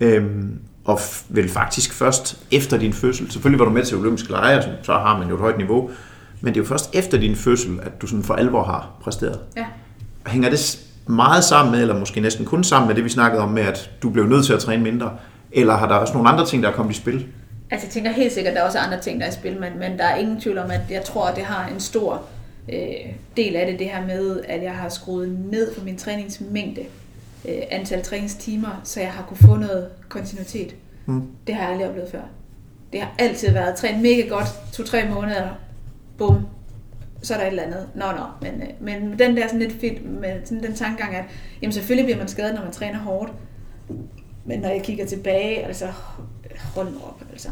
[0.00, 3.30] Øhm, og vel faktisk først efter din fødsel.
[3.30, 5.90] Selvfølgelig var du med til olympiske lege, så har man jo et højt niveau.
[6.40, 9.40] Men det er jo først efter din fødsel, at du sådan for alvor har præsteret.
[9.56, 9.64] Ja.
[10.26, 13.48] Hænger det meget sammen med, eller måske næsten kun sammen med det, vi snakkede om
[13.48, 15.16] med, at du blev nødt til at træne mindre?
[15.52, 17.26] Eller har der også nogle andre ting, der er kommet i spil?
[17.70, 19.60] Altså jeg tænker helt sikkert, at der er også andre ting, der er i spil,
[19.60, 22.22] men, men der er ingen tvivl om, at jeg tror, at det har en stor
[22.72, 22.78] øh,
[23.36, 26.80] del af det, det her med, at jeg har skruet ned på min træningsmængde,
[27.48, 30.74] øh, antal træningstimer, så jeg har kunne få noget kontinuitet.
[31.06, 31.22] Mm.
[31.46, 32.20] Det har jeg aldrig oplevet før.
[32.92, 35.48] Det har altid været trænet mega godt, to-tre måneder,
[36.18, 36.46] bum,
[37.22, 37.88] så er der et eller andet.
[37.94, 38.24] Nå, nå.
[38.50, 41.24] Men, øh, men den der sådan lidt fedt med sådan den tankegang, at
[41.62, 43.32] jamen selvfølgelig bliver man skadet, når man træner hårdt.
[44.44, 45.86] Men når jeg kigger tilbage, altså
[46.74, 47.48] hold nu op, altså.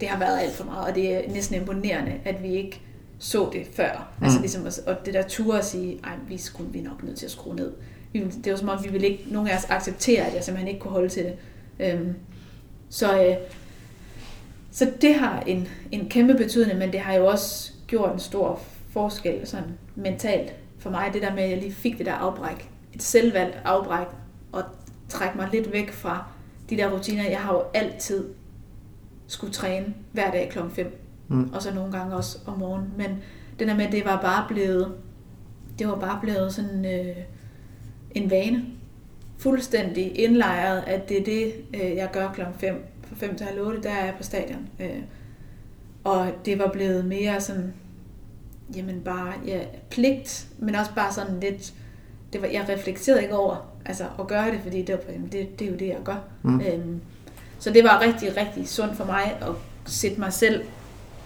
[0.00, 2.80] Det har været alt for meget, og det er næsten imponerende, at vi ikke
[3.18, 4.08] så det før.
[4.18, 4.24] Mm.
[4.24, 7.26] Altså ligesom, og det der tur at sige, ej, vi skulle vi nok nødt til
[7.26, 7.72] at skrue ned.
[8.14, 10.80] Det var som om, vi ville ikke, nogen af os acceptere, at jeg simpelthen ikke
[10.80, 11.34] kunne holde til det.
[11.80, 12.14] Øhm,
[12.88, 13.36] så, øh,
[14.70, 18.60] så det har en, en kæmpe betydning, men det har jo også gjort en stor
[18.90, 21.10] forskel sådan mentalt for mig.
[21.12, 22.70] Det der med, at jeg lige fik det der afbræk.
[22.92, 24.06] Et selvvalgt afbræk.
[24.52, 24.62] Og
[25.08, 26.24] trække mig lidt væk fra
[26.70, 27.28] de der rutiner.
[27.28, 28.24] Jeg har jo altid
[29.26, 31.04] skulle træne hver dag klokken 5.
[31.28, 31.52] Mm.
[31.52, 32.92] Og så nogle gange også om morgenen.
[32.96, 33.22] Men
[33.58, 34.94] det der med, det var bare blevet,
[35.78, 37.16] det var bare blevet sådan øh,
[38.10, 38.64] en vane.
[39.38, 42.86] Fuldstændig indlejret, at det er det, øh, jeg gør klokken 5.
[43.02, 44.68] Fra 5 til halv 8, der er jeg på stadion.
[44.80, 45.02] Øh,
[46.08, 47.74] og det var blevet mere sådan,
[48.76, 51.72] jamen bare ja, pligt, men også bare sådan lidt,
[52.32, 53.56] det var, jeg reflekterede ikke over
[53.86, 56.16] altså, at gøre det, fordi det, var, jamen, det, det er jo det, jeg gør.
[56.42, 56.60] Mm.
[56.60, 57.00] Øhm,
[57.58, 59.48] så det var rigtig, rigtig sundt for mig at
[59.86, 60.62] sætte mig selv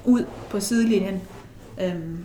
[0.05, 1.20] ud på sidelinjen.
[1.80, 2.18] Øhm,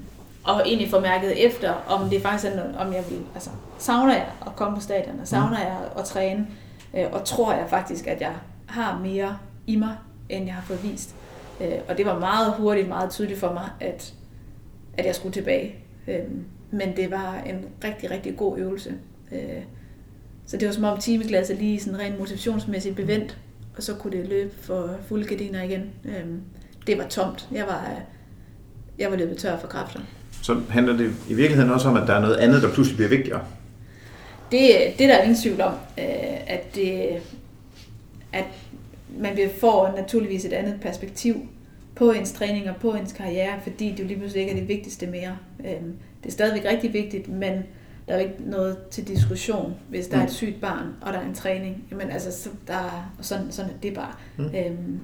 [0.44, 4.28] og egentlig få mærket efter, om det faktisk er, om jeg vil, altså, savner jeg
[4.46, 5.64] at komme på stadion, og savner mm.
[5.64, 6.48] jeg at træne,
[6.98, 8.34] øh, og tror jeg faktisk, at jeg
[8.66, 9.38] har mere
[9.68, 9.96] i mig,
[10.30, 11.16] end jeg har fået vist.
[11.62, 14.14] Øh, og det var meget hurtigt, meget tydeligt for mig, at,
[14.98, 15.76] at jeg skulle tilbage.
[16.08, 16.20] Øh,
[16.72, 18.94] men det var en rigtig, rigtig god øvelse.
[19.32, 19.40] Øh,
[20.46, 23.38] så det var som om timeglasset lige sådan rent motivationsmæssigt bevendt,
[23.78, 25.90] og så kunne det løbe for fulde gardiner igen.
[26.06, 26.26] Øh,
[26.88, 27.48] det var tomt.
[27.52, 27.92] Jeg var,
[29.00, 30.00] jeg var løbet tør for kræfter.
[30.42, 33.10] Så handler det i virkeligheden også om, at der er noget andet, der pludselig bliver
[33.10, 33.42] vigtigere?
[34.52, 35.74] Det, det der er ingen tvivl om,
[36.48, 37.10] at, det,
[38.34, 38.46] at
[39.10, 41.36] man vil få naturligvis et andet perspektiv
[41.96, 44.68] på ens træning og på ens karriere, fordi det jo lige pludselig ikke er det
[44.68, 45.38] vigtigste mere.
[45.60, 45.94] Øhm,
[46.24, 47.54] det er stadigvæk rigtig vigtigt, men
[48.08, 50.34] der er jo ikke noget til diskussion, hvis der er et mm.
[50.34, 51.84] sygt barn, og der er en træning.
[51.92, 54.14] Jamen altså, så der, og sådan, sådan er det bare.
[54.38, 54.46] Mm.
[54.46, 55.00] Øhm,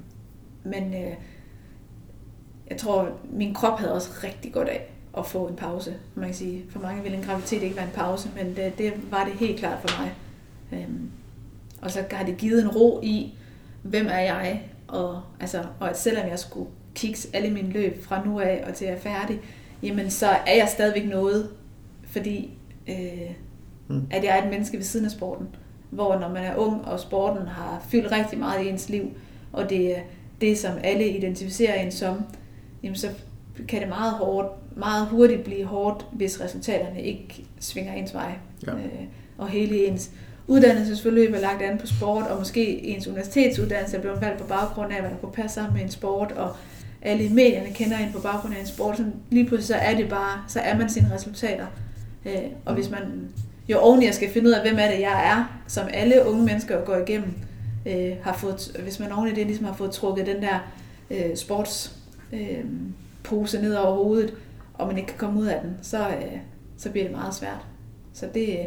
[0.64, 1.14] men øh,
[2.70, 6.36] jeg tror, min krop havde også rigtig godt af at få en pause, man kan
[6.36, 6.64] sige.
[6.70, 9.60] For mange vil en graviditet ikke være en pause, men det, det var det helt
[9.60, 10.14] klart for mig.
[10.72, 11.10] Øhm,
[11.82, 13.38] og så har det givet en ro i,
[13.84, 14.62] hvem er jeg?
[14.88, 18.74] Og, altså, og at selvom jeg skulle kigge alle mine løb fra nu af og
[18.74, 19.40] til jeg er færdig,
[19.84, 21.50] jamen så er jeg stadigvæk noget,
[22.06, 22.58] fordi
[22.88, 23.32] øh,
[23.88, 24.08] mm.
[24.12, 25.48] at jeg er et menneske ved siden af sporten.
[25.90, 29.12] Hvor når man er ung, og sporten har fyldt rigtig meget i ens liv,
[29.52, 30.02] og det er
[30.42, 32.24] det, som alle identificerer en som,
[32.84, 33.10] jamen så
[33.68, 38.34] kan det meget hårdt, meget hurtigt blive hårdt, hvis resultaterne ikke svinger ens vej.
[38.68, 38.74] Ja.
[38.74, 39.04] Øh,
[39.38, 40.12] og hele ens
[40.54, 44.94] uddannelsesforløb er lagt an på sport, og måske ens universitetsuddannelse er blevet valgt på baggrund
[44.94, 46.56] af, hvad der kunne passe sammen med en sport, og
[47.02, 49.96] alle i medierne kender en på baggrund af en sport, så lige pludselig så er
[49.96, 51.66] det bare, så er man sine resultater.
[52.26, 53.30] Øh, og hvis man
[53.70, 56.86] jo oveni skal finde ud af, hvem er det, jeg er, som alle unge mennesker
[56.86, 57.34] går igennem,
[57.86, 60.72] øh, har fået, hvis man oveni det ligesom har fået trukket den der
[61.12, 61.96] øh, sports
[62.34, 62.66] øh,
[63.24, 64.34] pose ned over hovedet,
[64.74, 66.38] og man ikke kan komme ud af den, så, øh,
[66.78, 67.66] så bliver det meget svært.
[68.14, 68.66] Så det, øh,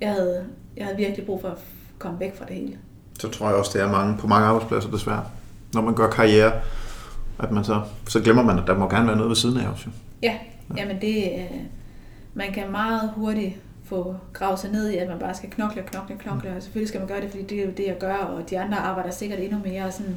[0.00, 0.44] jeg havde,
[0.76, 1.58] jeg havde virkelig brug for at
[1.98, 2.78] komme væk fra det hele.
[3.20, 5.24] Så tror jeg også, det er mange, på mange arbejdspladser desværre.
[5.74, 6.52] Når man gør karriere,
[7.38, 9.68] at man så, så glemmer man, at der må gerne være noget ved siden af
[9.68, 9.84] også.
[9.86, 9.90] jo.
[10.22, 10.34] Ja,
[10.76, 11.60] jamen det, øh,
[12.34, 16.16] man kan meget hurtigt få gravet sig ned i, at man bare skal knokle, knokle,
[16.18, 18.50] knokle, og selvfølgelig skal man gøre det, fordi det er jo det, jeg gør, og
[18.50, 20.16] de andre arbejder sikkert endnu mere, og sådan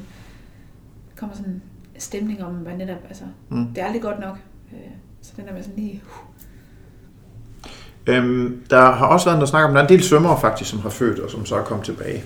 [1.16, 1.62] kommer sådan en
[1.98, 3.66] stemning om, hvad netop, altså, Mm.
[3.66, 4.38] det er aldrig godt nok.
[4.72, 4.78] Øh,
[5.22, 6.31] Så den der med sådan lige, uh,
[8.06, 10.80] Øhm, der har også været der snak om, der er en del svømmere faktisk, som
[10.80, 12.24] har født og som så er kommet tilbage.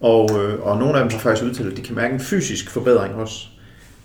[0.00, 2.70] Og, øh, og nogle af dem har faktisk udtalt, at de kan mærke en fysisk
[2.70, 3.46] forbedring også.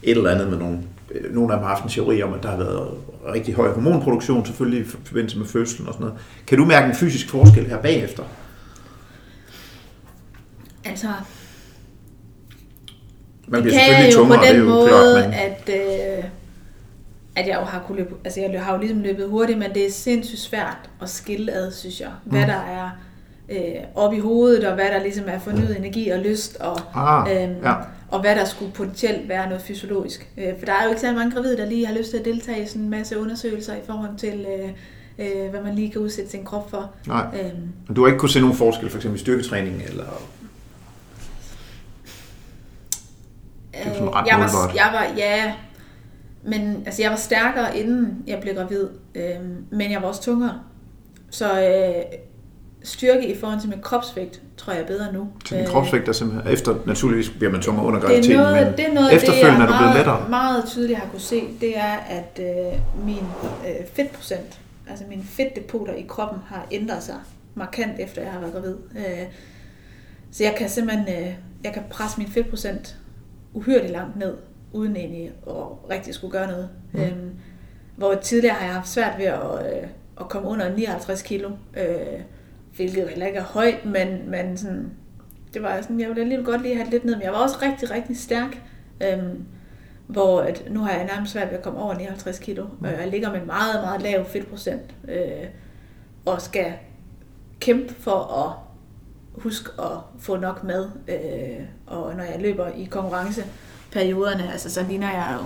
[0.03, 0.79] Et eller andet med nogle,
[1.11, 2.89] øh, nogle af dem har haft en teori om, at der har været
[3.33, 6.21] rigtig høj hormonproduktion, selvfølgelig i forbindelse med fødslen og sådan noget.
[6.47, 8.23] Kan du mærke en fysisk forskel her bagefter?
[10.85, 11.07] altså,
[13.47, 15.33] Man det bliver kan selvfølgelig jo tungere, på det er den jo måde, klart, men
[15.33, 16.18] at, øh,
[17.39, 19.85] at jeg jo har kunne løbe, altså jeg har jo ligesom løbet hurtigt, men det
[19.85, 22.09] er sindssygt svært at skille ad, synes jeg.
[22.23, 22.47] Hvad Mm.
[22.47, 22.89] der er
[23.49, 27.43] øh, op i hovedet, og hvad der ligesom er fornyet energi og lyst, og, ah,
[27.43, 27.73] øhm, ja.
[28.09, 30.29] og hvad der skulle potentielt være noget fysiologisk.
[30.37, 32.25] Øh, for der er jo ikke så mange gravide, der lige har lyst til at
[32.25, 34.69] deltage i sådan en masse undersøgelser i forhold til, øh,
[35.19, 36.89] øh, hvad man lige kan udsætte sin krop for.
[37.07, 37.25] Nej.
[37.41, 40.03] Øhm, du har ikke kunne se nogen forskel, for eksempel i styrketræning, eller
[43.73, 45.53] Det er sådan ret jeg var, jeg var, ja,
[46.43, 50.59] men altså jeg var stærkere inden jeg blev gravid, øhm, men jeg var også tungere.
[51.29, 52.19] Så øh,
[52.83, 55.27] styrke i forhold til min kropsvægt, tror jeg er bedre nu.
[55.45, 58.41] til din Øh, kropsvægt, der simpelthen, efter naturligvis bliver man tungere under det er graviditeten,
[58.41, 60.29] noget, men det er noget af det, efterfølgende jeg er du blevet meget, lettere.
[60.29, 63.23] meget tydeligt har kunne se, det er, at øh, min
[63.67, 64.59] øh, fedtprocent,
[64.89, 67.15] altså mine fedtdepoter i kroppen, har ændret sig
[67.55, 68.75] markant efter jeg har været gravid.
[68.95, 69.27] Øh,
[70.31, 71.33] så jeg kan simpelthen øh,
[71.63, 72.95] jeg kan presse min fedtprocent
[73.53, 74.33] uhyrligt langt ned,
[74.73, 76.69] uden egentlig at rigtig skulle gøre noget.
[76.93, 77.01] Mm.
[77.01, 77.31] Øhm,
[77.95, 79.87] hvor tidligere har jeg haft svært ved at, øh,
[80.19, 82.21] at komme under 59 kilo, øh,
[82.75, 84.91] hvilket heller ikke er højt, men, men sådan,
[85.53, 87.37] det var sådan, jeg ville alligevel godt lige have det lidt ned, men jeg var
[87.37, 88.61] også rigtig, rigtig stærk.
[89.03, 89.45] Øhm,
[90.07, 92.65] hvor at nu har jeg nærmest svært ved at komme over 59 kilo.
[92.79, 92.85] Mm.
[92.85, 94.95] Jeg ligger med en meget, meget lav fedtprocent.
[95.07, 95.47] Øh,
[96.25, 96.73] og skal
[97.59, 98.53] kæmpe for at
[99.41, 100.89] huske at få nok mad.
[101.07, 102.83] Øh, og når jeg løber i
[103.93, 105.45] konkurrenceperioderne, altså så ligner jeg jo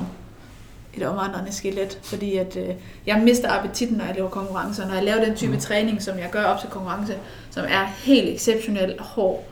[0.93, 2.75] et omvandrende skelet, fordi at øh,
[3.05, 4.87] jeg mister appetitten, når jeg laver konkurrencer.
[4.87, 5.59] Når jeg laver den type Mm.
[5.59, 7.17] træning, som jeg gør op til konkurrence,
[7.51, 9.43] som er helt exceptionelt hård,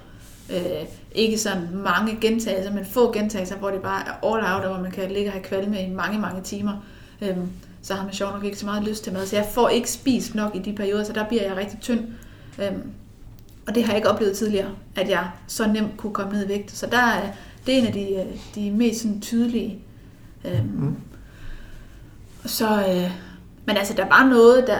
[0.49, 0.85] øh,
[1.15, 4.83] ikke sådan mange gentagelser, men få gentagelser, hvor det bare er all out, og hvor
[4.83, 6.73] man kan ligge og have kvalme i mange, mange timer,
[7.21, 7.37] øh,
[7.81, 9.25] så har man sjovt nok ikke så meget lyst til mad.
[9.25, 11.99] Så jeg får ikke spist nok i de perioder, så der bliver jeg rigtig tynd.
[12.59, 12.71] Øh,
[13.67, 16.47] og det har jeg ikke oplevet tidligere, at jeg så nemt kunne komme ned i
[16.47, 16.71] vægt.
[16.71, 17.21] Så der er,
[17.66, 19.80] det er en af de, øh, de mest sådan, tydelige.
[20.64, 20.95] Mm.
[22.45, 23.12] så, øh,
[23.66, 24.80] men altså, der var noget, der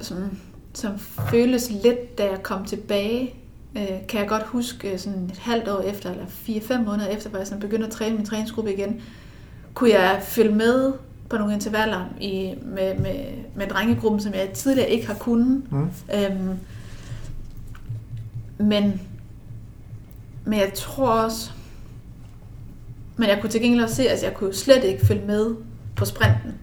[0.00, 0.38] som,
[0.74, 0.98] som
[1.30, 3.34] føles lidt, da jeg kom tilbage.
[3.76, 7.30] Øh, kan jeg godt huske øh, sådan et halvt år efter, eller 4-5 måneder efter,
[7.30, 9.02] hvor jeg sådan begyndte at træne min træningsgruppe igen,
[9.74, 10.92] kunne jeg følge med
[11.28, 13.14] på nogle intervaller i, med, med,
[13.54, 15.62] med drengegruppen, som jeg tidligere ikke har kunnet.
[15.72, 15.90] Mm.
[16.14, 16.58] Øhm,
[18.58, 19.00] men,
[20.44, 21.50] men jeg tror også,
[23.20, 25.54] men jeg kunne til gengæld også se, at jeg kunne slet ikke følge med
[25.96, 26.54] på sprinten.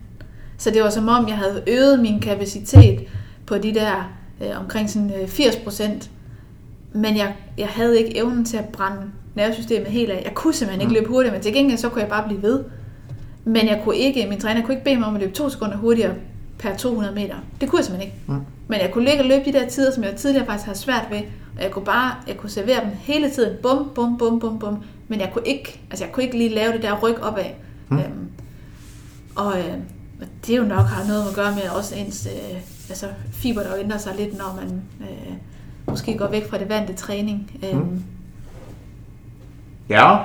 [0.58, 3.08] Så det var som om, jeg havde øget min kapacitet
[3.46, 4.12] på de der
[4.42, 6.10] øh, omkring sådan øh, 80 procent.
[6.94, 9.02] Men jeg, jeg havde ikke evnen til at brænde
[9.36, 10.22] nervesystemet helt af.
[10.26, 12.64] Jeg kunne simpelthen ikke løbe hurtigt, men til gengæld så kunne jeg bare blive ved.
[13.46, 15.78] Men jeg kunne ikke, min træner kunne ikke bede mig om at løbe to sekunder
[15.78, 16.14] hurtigere
[16.60, 17.36] per 200 meter.
[17.62, 18.22] Det kunne jeg simpelthen ikke.
[18.28, 18.46] Mm.
[18.68, 21.08] Men jeg kunne ligge og løbe de der tider, som jeg tidligere faktisk havde svært
[21.12, 21.22] ved.
[21.58, 23.58] Og jeg kunne bare, jeg kunne servere dem hele tiden.
[23.62, 24.78] Bum, bum, bum, bum, bum.
[25.08, 27.46] Men jeg kunne ikke, altså jeg kunne ikke lige lave det der ryg opad.
[27.90, 27.98] Mm.
[27.98, 28.30] Øhm,
[29.36, 29.74] og øh,
[30.48, 32.58] det er jo nok har noget at gøre med også ens øh,
[32.90, 35.34] altså fiber, der ændrer sig lidt, når man øh,
[35.88, 37.52] måske går væk fra det vante træning.
[37.66, 38.04] Øhm, Mm.
[39.90, 40.18] Ja.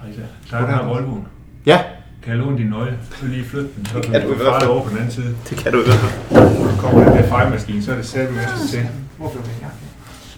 [0.00, 0.22] Hej der.
[0.50, 1.26] Der er den her Volvoen.
[1.66, 1.80] Ja,
[2.22, 2.98] Kan jeg låne din nøgle?
[3.20, 4.68] Så lige flytte den, så Det kan du fald.
[4.68, 5.36] over på den anden side.
[5.50, 6.74] det kan du i hvert fald.
[6.74, 8.88] Så kommer den der fejlmaskine, så er det sat med til.
[9.18, 9.68] Hvor blev det her?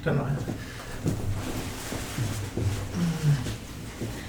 [0.05, 0.29] Den vej.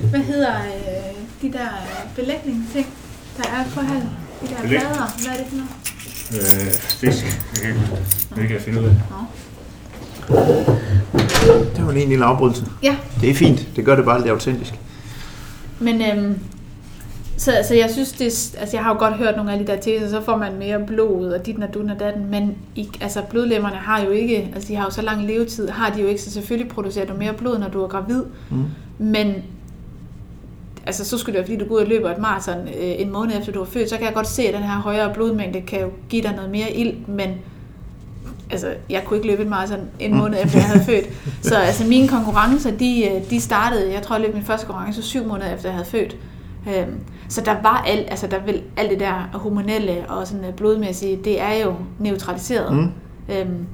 [0.09, 2.87] Hvad hedder øh, de der øh, belægningsting?
[3.37, 4.01] Der er på halv.
[4.41, 4.79] De der Belæg.
[4.79, 5.17] plader.
[5.21, 6.65] Hvad er det for noget?
[6.65, 7.25] Øh, fisk.
[7.53, 7.81] Jeg kan ikke,
[8.35, 8.91] det kan jeg finde ud af.
[8.93, 9.17] Nå.
[11.75, 12.65] Det var lige en lille afbrydelse.
[12.83, 13.67] Ja, Det er fint.
[13.75, 14.73] Det gør det bare lidt autentisk.
[15.79, 16.39] men øhm,
[17.37, 19.67] så altså, jeg synes, det er, altså, jeg har jo godt hørt nogle af de
[19.67, 22.89] der teser, så får man mere blod, og dit og dun og datten, men i,
[23.01, 26.07] altså, blodlemmerne har jo ikke, altså de har jo så lang levetid, har de jo
[26.07, 28.63] ikke, så selvfølgelig producerer du mere blod, når du er gravid, Mm.
[28.97, 29.33] men
[30.87, 33.11] altså så skulle det være, fordi du går ud og løber et maraton øh, en
[33.11, 35.61] måned efter du er født, så kan jeg godt se, at den her højere blodmængde
[35.61, 37.29] kan jo give dig noget mere ild, men
[38.51, 40.17] altså, jeg kunne ikke løbe et maraton en Mm.
[40.17, 41.05] måned efter jeg havde født.
[41.49, 45.01] Så altså, mine konkurrencer, de, øh, de startede, jeg tror, jeg løb min første konkurrence
[45.01, 46.17] syv måneder efter jeg havde født.
[46.75, 46.99] Øhm,
[47.29, 51.19] så der var alt, altså der vil alt det der hormonelle og sådan øh, blodmæssige,
[51.23, 52.73] det er jo neutraliseret.
[52.73, 52.91] Mm.
[53.29, 53.65] Øhm,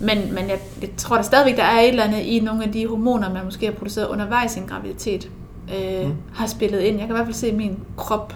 [0.00, 2.72] men, men jeg, jeg tror da stadigvæk, der er et eller andet i nogle af
[2.72, 5.28] de hormoner, man måske har produceret undervejs i en graviditet,
[5.68, 6.08] øh, Mm.
[6.08, 6.14] mm.
[6.34, 6.98] har spillet ind.
[6.98, 8.34] Jeg kan i hvert fald se, at min krop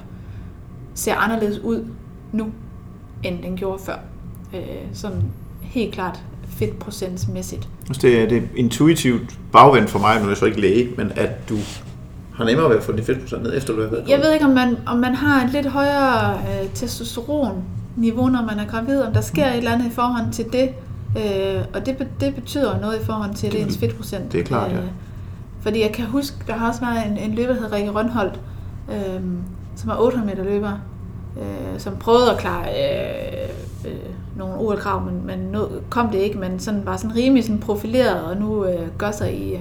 [0.94, 1.84] ser anderledes ud
[2.32, 2.46] nu,
[3.22, 3.96] end den gjorde før.
[4.54, 4.60] Øh,
[4.92, 5.22] sådan
[5.60, 7.68] helt klart fedtprocentsmæssigt.
[8.02, 11.12] Det er, det er intuitivt bagvendt for mig, nu er jeg så ikke læge, men
[11.16, 11.56] at du
[12.34, 14.44] har nemmere ved at få din fedtprocent ned, efter du har været Jeg ved ikke,
[14.44, 19.12] om man, om man har et lidt højere øh, testosteron-niveau, når man er gravid, om
[19.12, 20.68] der sker et eller andet i forhold til det.
[21.16, 24.32] Øh, og det, det betyder noget i forhold til Det- det, ens fedtprocent.
[24.32, 24.76] det er klart, ja.
[25.66, 28.40] Fordi jeg kan huske, der har også været en, en løber, der hedder Rikke Rønholdt,
[28.90, 29.20] øh,
[29.76, 30.72] som er 800 meter løber,
[31.40, 33.48] øh, som prøvede at klare øh,
[33.84, 37.60] øh, nogle OL-krav, men, men nu kom det ikke, men sådan var sådan rimelig sådan
[37.60, 39.60] profileret, og nu øh, gør sig i, øh,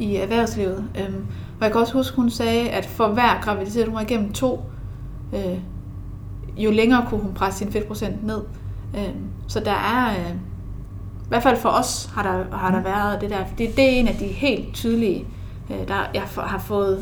[0.00, 0.84] i erhvervslivet.
[0.98, 1.14] Øh,
[1.58, 4.64] og jeg kan også huske, hun sagde, at for hver graviditet, hun var igennem to,
[5.32, 5.58] øh,
[6.56, 8.40] jo længere kunne hun presse sin fedtprocent ned.
[8.96, 9.14] Øh,
[9.46, 10.34] så der er, øh,
[11.24, 13.44] i hvert fald for os har der, har der været det der.
[13.58, 15.26] Det, det er en af de helt tydelige,
[15.88, 17.00] der jeg har fået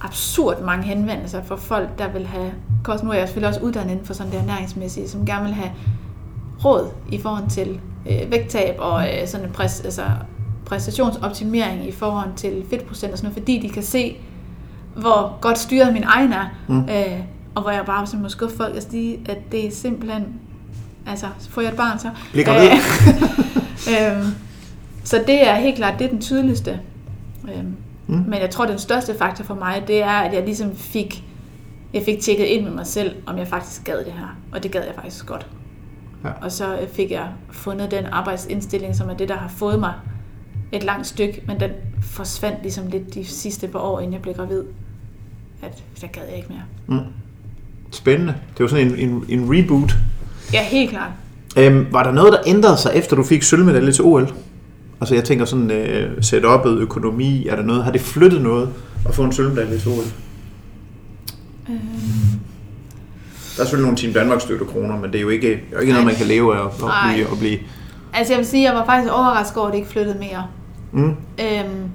[0.00, 2.52] absurd mange henvendelser fra folk, der vil have
[2.84, 3.04] kost.
[3.04, 5.70] Nu er jeg selvfølgelig også uddannet inden for sådan det ernæringsmæssige, som gerne vil have
[6.64, 7.80] råd i forhold til
[8.10, 10.04] øh, vægttab og øh, sådan en præs, altså,
[10.64, 14.16] præstationsoptimering i forhold til fedtprocent og sådan noget, fordi de kan se,
[14.96, 16.46] hvor godt styret min egen er.
[16.68, 16.80] Mm.
[16.80, 17.20] Øh,
[17.54, 20.24] og hvor jeg bare sådan må skuffe folk og sige, at det er simpelthen,
[21.06, 22.10] altså, så får jeg et barn så.
[22.32, 22.70] Bliv gravid.
[23.88, 24.34] Øh, øhm,
[25.04, 26.80] så det er helt klart, det er den tydeligste.
[27.44, 27.76] Øhm,
[28.08, 28.24] Mm.
[28.28, 31.24] Men jeg tror, den største faktor for mig, det er, at jeg ligesom fik,
[31.94, 34.36] jeg fik tjekket ind med mig selv, om jeg faktisk gad det her.
[34.52, 35.46] Og det gad jeg faktisk godt.
[36.24, 36.30] Ja.
[36.42, 39.92] Og så øh, fik jeg fundet den arbejdsindstilling, som er det, der har fået mig
[40.72, 41.70] et langt stykke, men den
[42.02, 44.62] forsvandt ligesom lidt de sidste par år, inden jeg blev gravid.
[45.62, 46.98] At der gad jeg ikke mere.
[46.98, 47.06] Mm.
[47.90, 48.34] Spændende.
[48.52, 49.96] Det var sådan en, en, en reboot.
[50.52, 51.10] Ja, helt klart.
[51.56, 54.32] Øhm, var der noget, der ændrede sig, efter du fik sølvmedalje til OL?
[55.00, 58.68] Altså jeg tænker sådan øh, setup'et, økonomi, er der noget, har det flyttet noget
[59.08, 59.98] at få en sølvmedalje til OL?
[61.68, 61.78] Øhm,
[63.56, 65.78] Der er selvfølgelig nogle Team Danmark støtte kroner, men det er jo ikke, er jo
[65.78, 67.12] ikke noget, man kan leve af at, Nej.
[67.12, 67.58] blive, at blive.
[68.14, 70.46] altså jeg vil sige, at jeg var faktisk overrasket over, at det ikke flyttede mere.
[70.92, 71.08] Mm.
[71.40, 71.90] Øhm,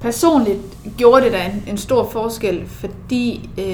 [0.00, 0.58] personligt
[0.96, 3.64] gjorde det da en, en stor forskel, fordi øh,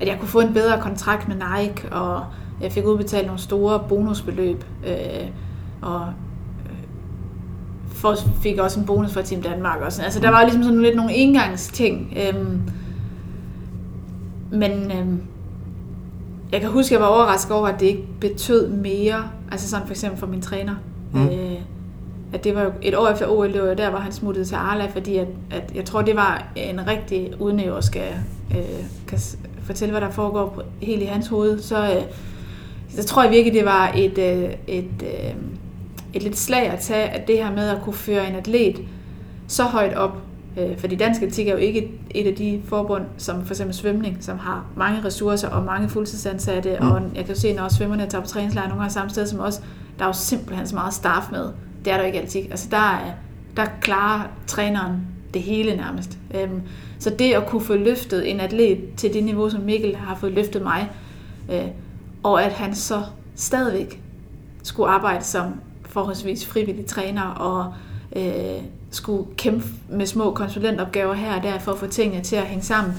[0.00, 2.24] at jeg kunne få en bedre kontrakt med Nike, og
[2.60, 4.94] jeg fik udbetalt nogle store bonusbeløb, øh,
[5.82, 6.06] og øh,
[7.96, 9.80] for, fik også en bonus fra Team Danmark.
[9.80, 10.04] Og sådan.
[10.04, 12.16] Altså, der var ligesom sådan lidt nogle engangsting.
[12.16, 12.60] Øhm,
[14.50, 15.22] men øhm,
[16.52, 19.86] jeg kan huske, at jeg var overrasket over, at det ikke betød mere, altså sådan
[19.86, 20.74] for eksempel for min træner.
[21.12, 21.26] Mm.
[21.26, 21.58] Øh,
[22.32, 24.44] at det var jo et år efter OL, det var jo der, hvor han smuttede
[24.44, 28.08] til Arla, fordi at, at jeg tror, det var en rigtig, uden at jeg skal,
[28.50, 29.18] øh, kan
[29.62, 32.02] fortælle, hvad der foregår på, helt i hans hoved, så, øh,
[32.88, 35.34] så tror jeg virkelig, det var et, øh, et, øh,
[36.16, 38.82] et lidt slag at tage, at det her med at kunne føre en atlet
[39.48, 40.16] så højt op,
[40.56, 44.16] øh, fordi dansk atletik er jo ikke et, af de forbund, som for eksempel svømning,
[44.20, 46.90] som har mange ressourcer og mange fuldtidsansatte, mm.
[46.90, 49.40] og jeg kan jo se, når svømmerne tager på træningslejr nogle gange samme sted som
[49.40, 49.60] os,
[49.98, 51.48] der er jo simpelthen så meget staff med.
[51.84, 52.40] Det er der jo ikke altid.
[52.50, 53.12] Altså der, er,
[53.56, 54.92] der klarer træneren
[55.34, 56.18] det hele nærmest.
[56.34, 56.60] Øhm,
[56.98, 60.32] så det at kunne få løftet en atlet til det niveau, som Mikkel har fået
[60.32, 60.90] løftet mig,
[61.52, 61.66] øh,
[62.22, 63.02] og at han så
[63.34, 64.00] stadigvæk
[64.62, 65.44] skulle arbejde som
[65.96, 67.72] forholdsvis frivillig træner og
[68.16, 72.42] øh, skulle kæmpe med små konsulentopgaver her og der for at få tingene til at
[72.42, 72.94] hænge sammen.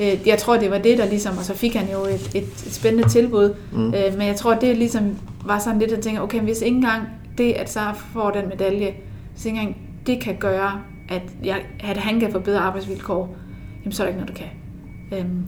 [0.00, 2.42] Øh, jeg tror, det var det, der ligesom, og så fik han jo et, et,
[2.42, 3.86] et spændende tilbud, Mm.
[3.94, 7.02] øh, men jeg tror, det ligesom var sådan lidt at tænke, okay, hvis ikke engang
[7.38, 8.94] det, at Sara får den medalje,
[9.32, 9.76] hvis ikke engang
[10.06, 13.36] det kan gøre, at, jeg, at han kan få bedre arbejdsvilkår,
[13.84, 15.18] jamen så er der ikke noget, der kan.
[15.18, 15.44] Øhm,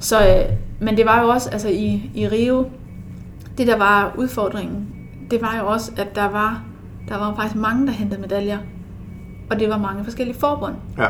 [0.00, 0.44] så, øh,
[0.80, 2.64] men det var jo også, altså i, i Rio,
[3.58, 4.88] det der var udfordringen,
[5.32, 6.62] det var jo også, at der var,
[7.08, 8.58] der var faktisk mange, der hentede medaljer.
[9.50, 10.74] Og det var mange forskellige forbund.
[10.98, 11.06] Ja.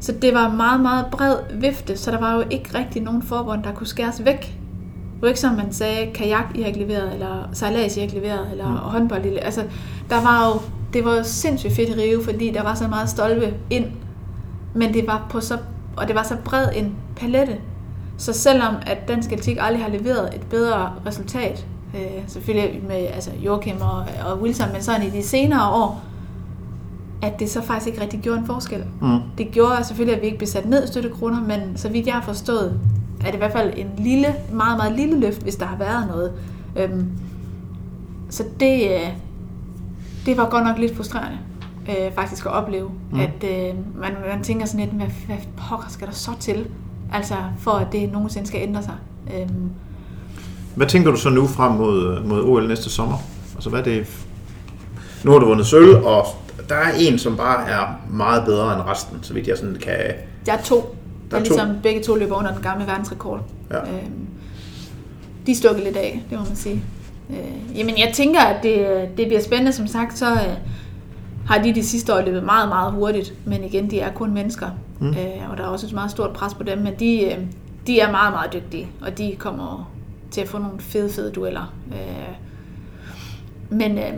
[0.00, 3.62] Så det var meget, meget bred vifte, så der var jo ikke rigtig nogen forbund,
[3.62, 4.40] der kunne skæres væk.
[4.40, 8.50] Det var ikke som man sagde, kajak I har leveret, eller sejlads I har leveret,
[8.50, 8.76] eller mm.
[8.76, 9.38] håndbold.
[9.42, 9.64] Altså,
[10.10, 10.60] der var jo,
[10.92, 13.86] det var jo sindssygt fedt i Rio, fordi der var så meget stolpe ind,
[14.74, 15.58] men det var på så,
[15.96, 17.58] og det var så bred en palette.
[18.18, 23.30] Så selvom at dansk atletik aldrig har leveret et bedre resultat, øh, selvfølgelig med altså
[23.44, 26.04] Joachim og, og Wilson, men sådan i de senere år,
[27.22, 28.84] at det så faktisk ikke rigtig gjorde en forskel.
[29.00, 29.18] Mm.
[29.38, 32.14] Det gjorde selvfølgelig, at vi ikke blev sat ned i støttekroner, men så vidt jeg
[32.14, 32.80] har forstået,
[33.20, 36.08] er det i hvert fald en lille, meget, meget lille løft, hvis der har været
[36.08, 36.32] noget.
[36.76, 37.10] Øhm,
[38.30, 39.08] så det, øh,
[40.26, 41.38] det var godt nok lidt frustrerende,
[41.88, 43.20] øh, faktisk at opleve, mm.
[43.20, 46.66] at øh, man, man tænker sådan lidt, hvad, hvad pokker skal der så til,
[47.12, 48.94] altså for at det nogensinde skal ændre sig.
[49.34, 49.70] Øhm,
[50.74, 53.16] Hvad tænker du så nu frem mod, mod OL næste sommer?
[53.54, 54.06] Altså hvad er det?
[55.24, 56.26] Nu har du vundet sølv, og
[56.68, 59.96] der er en, som bare er meget bedre end resten, så vidt jeg sådan kan...
[60.46, 60.96] Der er to.
[61.30, 61.48] Der er er to.
[61.54, 63.40] ligesom begge to løber under den gamle verdensrekord.
[63.70, 63.78] Ja.
[63.78, 64.26] Øhm,
[65.46, 66.82] de er stukket lidt af, det må man sige.
[67.30, 69.72] Øh, jamen, jeg tænker, at det, det bliver spændende.
[69.72, 70.56] Som sagt, så øh,
[71.46, 73.34] har de de sidste år løbet meget, meget hurtigt.
[73.44, 74.66] Men igen, de er kun mennesker.
[75.00, 75.08] Mm.
[75.08, 76.78] Øh, og der er også et meget stort pres på dem.
[76.78, 77.38] Men de, øh,
[77.86, 78.88] de er meget, meget dygtige.
[79.02, 79.90] Og de kommer
[80.30, 81.74] til at få nogle fede, fede dueller.
[81.92, 82.34] Øh,
[83.78, 84.12] men øh,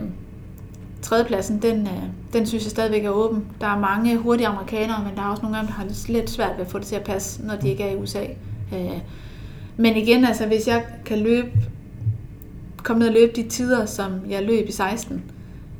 [1.01, 2.03] tredjepladsen, den, øh,
[2.33, 3.45] den synes jeg stadigvæk er åben.
[3.61, 6.29] Der er mange hurtige amerikanere, men der er også nogle af dem, der har lidt-
[6.29, 8.23] svært ved at få det til at passe, når de ikke er i USA.
[8.73, 8.97] Øh,
[9.77, 11.47] men igen, altså hvis jeg kan løbe,
[12.77, 15.23] komme ned og løbe de tider, som jeg løb i 16,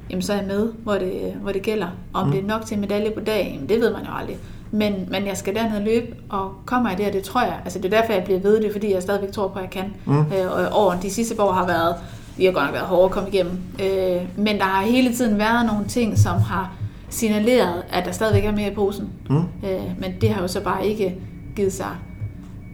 [0.09, 1.87] jamen så er jeg med, hvor det, hvor det gælder.
[2.13, 2.27] Om Mm.
[2.27, 2.35] mm.
[2.35, 4.37] det er nok til en medalje på dagen, jamen det ved man jo aldrig.
[4.73, 7.59] Men, men jeg skal derned løbe, og kommer jeg der, det tror jeg.
[7.63, 9.69] Altså det er derfor, jeg bliver ved det, fordi jeg stadigvæk tror på, at jeg
[9.71, 9.93] kan.
[10.05, 10.19] Mm.
[10.19, 11.95] Øh, og over de sidste år har været,
[12.37, 13.57] vi har godt nok været hårde at komme igennem.
[13.81, 16.73] Øh, men der har hele tiden været nogle ting, som har
[17.09, 19.09] signaleret, at der stadigvæk er mere i posen.
[19.29, 19.37] Mm.
[19.37, 21.15] Øh, men det har jo så bare ikke
[21.55, 21.91] givet sig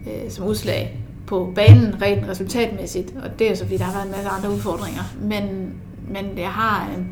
[0.06, 3.14] øh, som udslag på banen rent resultatmæssigt.
[3.24, 5.02] Og det er jo så, fordi der har været en masse andre udfordringer.
[5.22, 5.72] Men,
[6.08, 6.90] men jeg har...
[6.96, 7.04] Øh,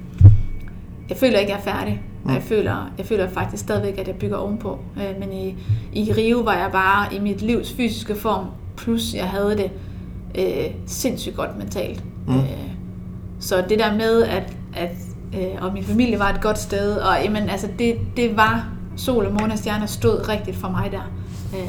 [1.09, 2.02] jeg føler ikke, jeg er færdig.
[2.24, 4.78] Og jeg føler, jeg føler faktisk stadigvæk, at jeg bygger ovenpå.
[4.97, 5.57] Øh, men i,
[5.93, 8.47] i Rio var jeg bare i mit livs fysiske form,
[8.77, 9.70] plus jeg havde det
[10.39, 12.05] øh, sindssygt godt mentalt.
[12.27, 12.35] Mm.
[12.35, 12.43] Øh,
[13.40, 14.90] så det der med, at, at
[15.35, 19.27] øh, og min familie var et godt sted, og jamen, altså, det, det var sol
[19.27, 21.12] og måne og stjerner stod rigtigt for mig der.
[21.55, 21.69] Øh,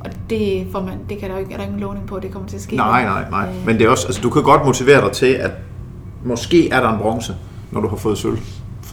[0.00, 2.22] og det, får man, det kan der jo ikke, er der ingen lovning på, at
[2.22, 2.76] det kommer til at ske.
[2.76, 3.48] Nej, nej, nej.
[3.48, 5.50] Øh, Men det er også, altså, du kan godt motivere dig til, at
[6.24, 7.36] måske er der en bronze,
[7.70, 8.38] når du har fået sølv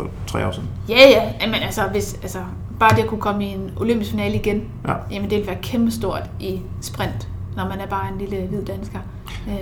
[0.02, 0.70] for tre år siden.
[0.90, 1.32] Ja, ja.
[1.42, 2.38] Jamen, altså, hvis, altså,
[2.80, 4.94] bare det at kunne komme i en olympisk finale igen, Ja.
[5.12, 9.00] jamen det vil være kæmpestort i sprint, når man er bare en lille hvid dansker.
[9.48, 9.54] Øh,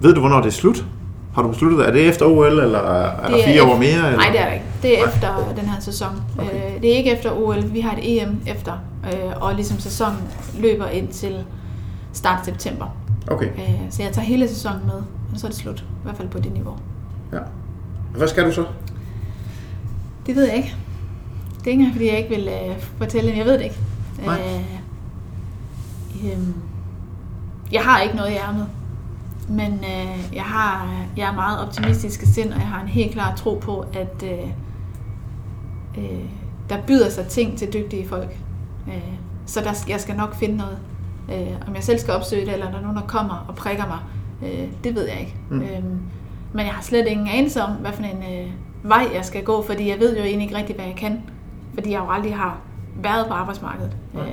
[0.00, 0.84] Ved du, hvornår det er slut?
[1.34, 3.88] Har du besluttet, er det efter OL, eller er der fire år ef- mere?
[4.06, 4.16] Eller?
[4.16, 4.64] Nej, det er der ikke.
[4.82, 6.08] Det er efter den her sæson.
[6.38, 6.54] Okay.
[6.76, 7.72] Øh, det er ikke efter OL.
[7.72, 8.72] Vi har et EM efter,
[9.04, 10.18] øh, og ligesom sæsonen
[10.58, 11.36] løber ind til
[12.12, 12.86] start september.
[13.30, 14.94] Okay, Øh, så jeg tager hele sæsonen med,
[15.32, 15.80] og så er det slut.
[15.80, 16.74] I hvert fald på det niveau.
[17.32, 17.38] ja.
[18.16, 18.64] Hvad skal du så?
[20.26, 20.76] Det ved jeg ikke.
[21.58, 23.78] Det er ikke engang, fordi jeg ikke vil øh, fortælle, jeg ved det ikke.
[24.24, 24.40] Nej.
[24.40, 26.54] Øh, øhm,
[27.72, 28.68] jeg har ikke noget i ærmet.
[29.48, 33.34] Men øh, jeg, har, jeg er meget optimistisk sind, og jeg har en helt klar
[33.36, 34.48] tro på, at øh,
[35.98, 36.24] øh,
[36.68, 38.38] der byder sig ting til dygtige folk.
[38.88, 39.12] Øh,
[39.46, 40.78] så der, jeg skal nok finde noget.
[41.32, 43.86] Øh, om jeg selv skal opsøge det, eller der er nogen, der kommer og prikker
[43.86, 43.98] mig,
[44.42, 45.34] øh, det ved jeg ikke.
[45.50, 45.62] Mm.
[45.62, 46.00] Øhm,
[46.52, 48.50] men jeg har slet ingen anelse om, hvad for en øh,
[48.82, 51.22] vej jeg skal gå, fordi jeg ved jo egentlig ikke rigtigt, hvad jeg kan.
[51.74, 52.60] Fordi jeg jo aldrig har
[53.02, 53.96] været på arbejdsmarkedet.
[54.14, 54.24] Nej.
[54.24, 54.32] Øh,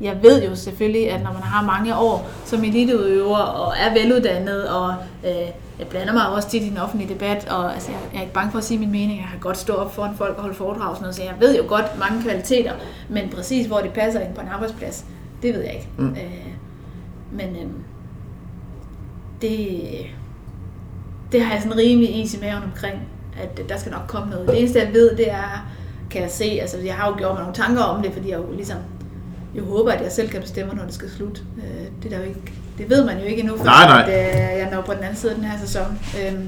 [0.00, 4.68] jeg ved jo selvfølgelig, at når man har mange år som eliteudøver og er veluddannet,
[4.68, 4.94] og
[5.24, 5.48] øh,
[5.78, 8.34] jeg blander mig også tit i den offentlige debat, og altså, jeg, jeg er ikke
[8.34, 9.18] bange for at sige min mening.
[9.18, 11.34] Jeg har godt stå op foran folk og holde foredrag og sådan noget, så jeg
[11.40, 12.72] ved jo godt mange kvaliteter,
[13.08, 15.04] men præcis hvor det passer ind på en arbejdsplads,
[15.42, 15.88] det ved jeg ikke.
[15.98, 16.08] Mm.
[16.08, 16.46] Øh,
[17.32, 17.66] men øh,
[19.42, 19.80] det,
[21.32, 22.94] det har jeg sådan rimelig is i maven omkring,
[23.42, 24.48] at der skal nok komme noget.
[24.48, 25.72] Det eneste jeg ved, det er,
[26.10, 28.38] kan jeg se, altså jeg har jo gjort mig nogle tanker om det, fordi jeg
[28.38, 28.78] jo ligesom
[29.56, 31.42] jeg håber, at jeg selv kan bestemme, når det skal slutte.
[31.56, 34.12] Øh, det, er der jo ikke, det ved man jo ikke endnu, for Nej, nej.
[34.12, 35.98] At, øh, jeg når på den anden side af den her sæson.
[36.20, 36.40] Øh,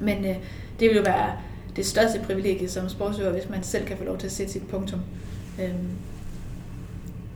[0.00, 0.36] men øh,
[0.80, 1.32] det vil jo være
[1.76, 4.68] det største privilegie som sportsøver, hvis man selv kan få lov til at sætte sit
[4.68, 5.00] punktum.
[5.60, 5.74] Øh,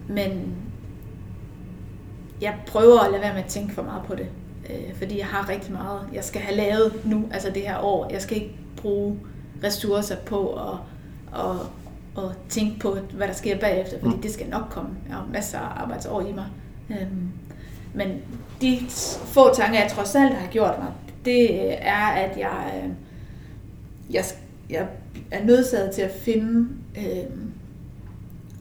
[0.09, 0.55] men
[2.41, 4.27] jeg prøver at lade være med at tænke for meget på det.
[4.71, 8.11] Øh, fordi jeg har rigtig meget, jeg skal have lavet nu, altså det her år.
[8.13, 9.19] Jeg skal ikke bruge
[9.65, 10.79] ressourcer på at,
[11.41, 11.57] at,
[12.25, 14.23] at tænke på, hvad der sker bagefter, fordi Mm.
[14.23, 14.91] det skal nok komme.
[15.09, 16.47] Jeg har masser af arbejdsår i mig.
[16.91, 17.29] Øhm,
[17.95, 18.09] men
[18.61, 18.79] de
[19.25, 20.93] få tanker, jeg trods alt har gjort mig,
[21.25, 22.91] det er, at jeg, øh,
[24.15, 24.25] jeg,
[24.71, 24.87] jeg
[25.31, 26.69] er nødsaget til at finde
[26.99, 27.31] øh,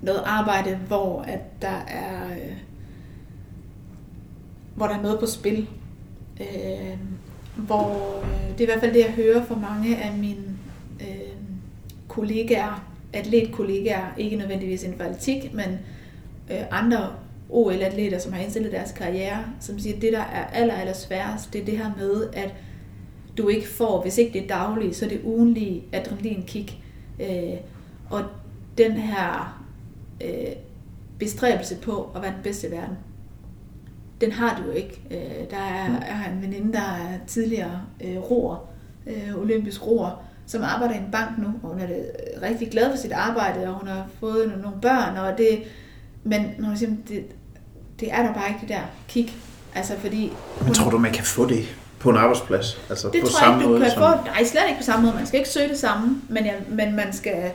[0.02, 2.58] noget arbejde, hvor at der er øh,
[4.76, 5.68] hvor der er noget på spil.
[6.40, 6.98] Øh,
[7.56, 10.58] hvor øh, det er i hvert fald det, jeg hører fra mange af mine
[11.02, 11.34] øh,
[12.08, 15.80] kollegaer, atletkollegaer, ikke nødvendigvis inden for atletik, men
[16.52, 17.10] øh, andre
[17.50, 21.54] OL-atleter, som har indstillet deres karriere, som siger, at det, der er aller, aller sværest,
[21.54, 22.54] det er det her med, at
[23.38, 26.78] du ikke får, hvis ikke det er dagligt, så er det ugenlige adrenalinkick.
[27.20, 27.58] Øh,
[28.10, 28.24] og
[28.78, 29.62] den her
[30.24, 30.56] øh,
[31.20, 32.98] bestræbelse på at være den bedste i verden,
[34.24, 35.02] den har du jo ikke.
[35.12, 35.96] Øh, der er, mm.
[35.96, 38.70] er en veninde, der er tidligere øh, roer,
[39.08, 41.88] øh, olympisk roer, som arbejder i en bank nu, og hun er
[42.42, 45.64] rigtig glad for sit arbejde, og hun har fået nogle børn, og det,
[46.24, 47.26] men når hun siger, det,
[48.00, 49.34] det er der bare ikke det der kick.
[49.76, 50.22] Altså fordi...
[50.58, 52.82] Men hun, tror du, man kan få det på en arbejdsplads?
[52.90, 54.02] Altså det på tror samme jeg ikke, du måde, kan som...
[54.02, 54.26] få.
[54.26, 55.16] Nej, slet ikke på samme måde.
[55.16, 57.52] Man skal ikke søge det samme, men, jeg, men man skal...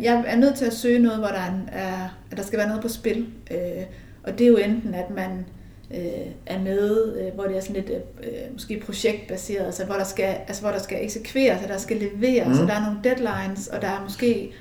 [0.00, 1.40] Jeg er nødt til at søge noget, hvor der
[1.72, 3.26] er, at der skal være noget på spil.
[3.50, 3.84] Øh,
[4.22, 5.46] og det er jo enten, at man
[5.90, 7.90] øh, er med, øh, hvor det er sådan lidt
[8.22, 11.96] øh, måske projektbaseret, altså hvor der skal, altså hvor der skal eksekveres, og der skal
[11.96, 12.54] leveres, mm.
[12.54, 14.52] så der er nogle deadlines, og der er måske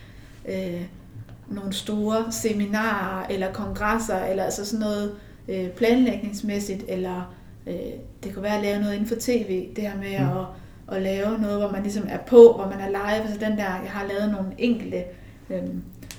[0.49, 0.81] øh,
[1.47, 5.15] nogle store seminarer eller kongresser, eller altså sådan noget
[5.47, 7.35] øh, planlægningsmæssigt, eller
[7.67, 7.75] øh,
[8.23, 10.37] det kunne være at lave noget inden for tv, det her med mm.
[10.37, 10.45] at,
[10.97, 13.63] at lave noget, hvor man ligesom er på, hvor man er live, altså den der,
[13.63, 15.03] jeg har lavet nogle enkelte
[15.49, 15.63] øh,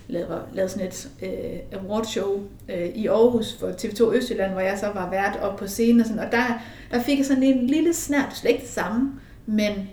[0.08, 4.86] lavede, lavede sådan et øh, awardshow øh, i Aarhus for TV2 Østjylland, hvor jeg så
[4.94, 7.94] var vært op på scenen og sådan, og der, der fik jeg sådan en lille
[7.94, 9.12] snært, slet ikke det samme,
[9.46, 9.88] men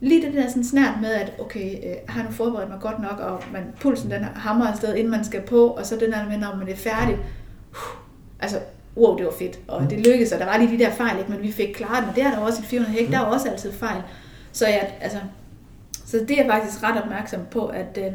[0.00, 3.20] lige det der sådan snært med, at okay, øh, har nu forberedt mig godt nok,
[3.20, 6.38] og man, pulsen den hammer afsted, inden man skal på, og så den der med,
[6.38, 7.18] når man er færdig,
[7.70, 7.78] uh,
[8.40, 8.58] altså,
[8.96, 11.30] wow, det var fedt, og det lykkedes, og der var lige de der fejl, ikke?
[11.30, 13.48] men vi fik klaret det, det er der også i 400 hæk, der er også
[13.48, 14.02] altid fejl,
[14.52, 15.18] så jeg, altså,
[16.06, 18.12] så det er jeg faktisk ret opmærksom på, at øh,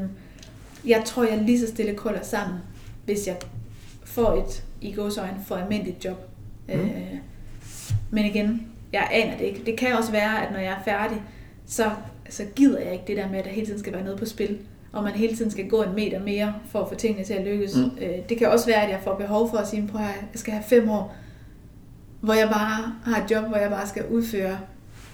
[0.87, 2.59] jeg tror, jeg lige så stille kolder sammen,
[3.05, 3.35] hvis jeg
[4.03, 6.29] får et, i gåsøjne, for almindeligt job.
[6.67, 6.73] Mm.
[6.73, 7.17] Øh,
[8.11, 9.61] men igen, jeg aner det ikke.
[9.65, 11.21] Det kan også være, at når jeg er færdig,
[11.65, 11.91] så,
[12.29, 14.25] så gider jeg ikke det der med, at der hele tiden skal være noget på
[14.25, 14.57] spil,
[14.91, 17.45] og man hele tiden skal gå en meter mere for at få tingene til at
[17.45, 17.75] lykkes.
[17.75, 17.97] Mm.
[18.01, 20.53] Øh, det kan også være, at jeg får behov for at sige, at jeg skal
[20.53, 21.15] have fem år,
[22.21, 24.57] hvor jeg bare har et job, hvor jeg bare skal udføre,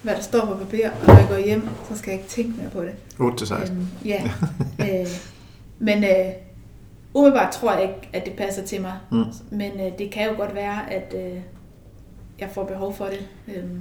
[0.02, 2.60] hvad der står på papir, og når jeg går hjem, så skal jeg ikke tænke
[2.60, 2.92] mere på det.
[3.18, 3.76] 8 til 16.
[3.76, 4.30] Øhm, ja.
[4.80, 5.06] øh,
[5.78, 6.32] men øh,
[7.14, 8.92] umiddelbart tror jeg ikke, at det passer til mig.
[9.10, 9.24] Mm.
[9.50, 11.40] Men øh, det kan jo godt være, at øh,
[12.40, 13.54] jeg får behov for det.
[13.56, 13.80] Øhm,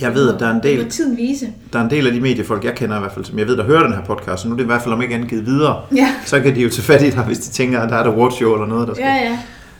[0.00, 1.52] jeg ved, at der er en del, tiden vise.
[1.72, 3.56] der er en del af de mediefolk, jeg kender i hvert fald, som jeg ved,
[3.56, 5.46] der hører den her podcast, så nu er det i hvert fald om ikke angivet
[5.46, 6.14] videre, ja.
[6.24, 8.06] så kan de jo tage fat i dig, hvis de tænker, at der er et
[8.06, 9.04] awardshow eller noget, der skal.
[9.06, 9.38] Ja, ja.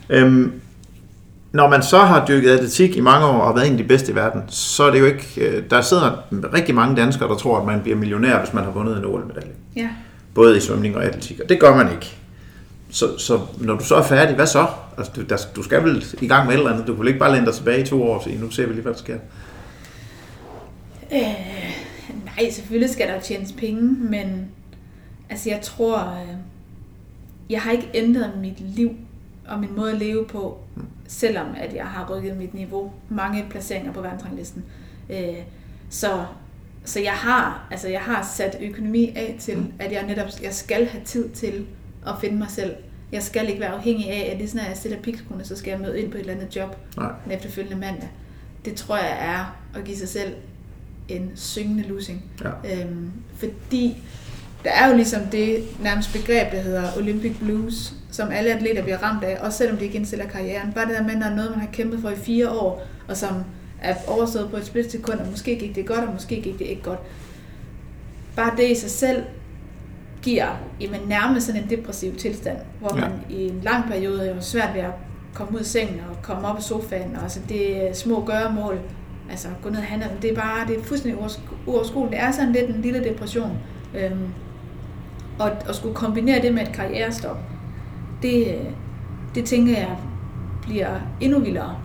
[0.09, 0.51] Øhm,
[1.51, 4.11] når man så har dykket atletik i mange år og været en af de bedste
[4.11, 5.25] i verden, så er det jo ikke...
[5.37, 6.23] Øh, der sidder
[6.53, 9.51] rigtig mange danskere, der tror, at man bliver millionær, hvis man har vundet en OL-medalje.
[9.75, 9.89] Ja
[10.37, 12.17] både i svømning og atletik, og det gør man ikke.
[12.89, 14.67] Så, så når du så er færdig, hvad så?
[14.97, 16.87] Altså, du, der, du skal vel i gang med et eller andet.
[16.87, 18.65] Du kan vel ikke bare lænde dig tilbage i to år og sige, nu ser
[18.65, 19.17] vi lige, hvad der sker.
[21.11, 21.19] Øh,
[22.25, 24.47] nej, selvfølgelig skal der tjenes penge, men
[25.29, 26.35] altså jeg tror, øh,
[27.49, 28.91] jeg har ikke ændret mit liv
[29.47, 30.83] og min måde at leve på, mm.
[31.07, 34.63] selvom at jeg har rykket mit niveau mange placeringer på verdensranglisten.
[35.09, 35.37] Øh,
[35.89, 36.25] så
[36.87, 39.73] så jeg har, altså jeg har sat økonomi af til, mm.
[39.79, 41.65] at jeg netop jeg skal have tid til
[42.07, 42.75] at finde mig selv.
[43.11, 45.71] Jeg skal ikke være afhængig af, at lige sådan, at jeg stiller pikskone, så skal
[45.71, 47.11] jeg møde ind på et eller andet job Nej.
[47.23, 48.09] den efterfølgende mandag.
[48.65, 50.33] Det tror jeg er at give sig selv
[51.07, 52.23] en syngende losing.
[52.43, 52.81] Ja.
[52.81, 54.03] Øhm, fordi
[54.63, 58.97] der er jo ligesom det nærmest begreb, der hedder Olympic Blues, som alle atleter bliver
[58.97, 60.73] ramt af, også selvom de ikke indstiller karrieren.
[60.73, 63.43] Bare det der med, når noget, man har kæmpet for i fire år, og som
[63.87, 66.83] er overstået på et splitsekund, og måske gik det godt, og måske gik det ikke
[66.83, 66.99] godt.
[68.35, 69.23] Bare det i sig selv
[70.21, 70.47] giver
[70.81, 73.35] jamen, nærmest sådan en depressiv tilstand, hvor man ja.
[73.35, 74.91] i en lang periode er svært ved at
[75.33, 78.79] komme ud af sengen og komme op af sofaen, og altså det er små gøremål,
[79.29, 81.23] altså gå ned og handle, det er bare, det er fuldstændig
[81.65, 82.11] uoverskueligt.
[82.11, 83.57] Det er sådan lidt en lille depression.
[83.95, 84.27] Øhm,
[85.39, 87.37] og at skulle kombinere det med et karrierestop,
[88.21, 88.57] det,
[89.35, 89.97] det tænker jeg
[90.61, 91.77] bliver endnu vildere.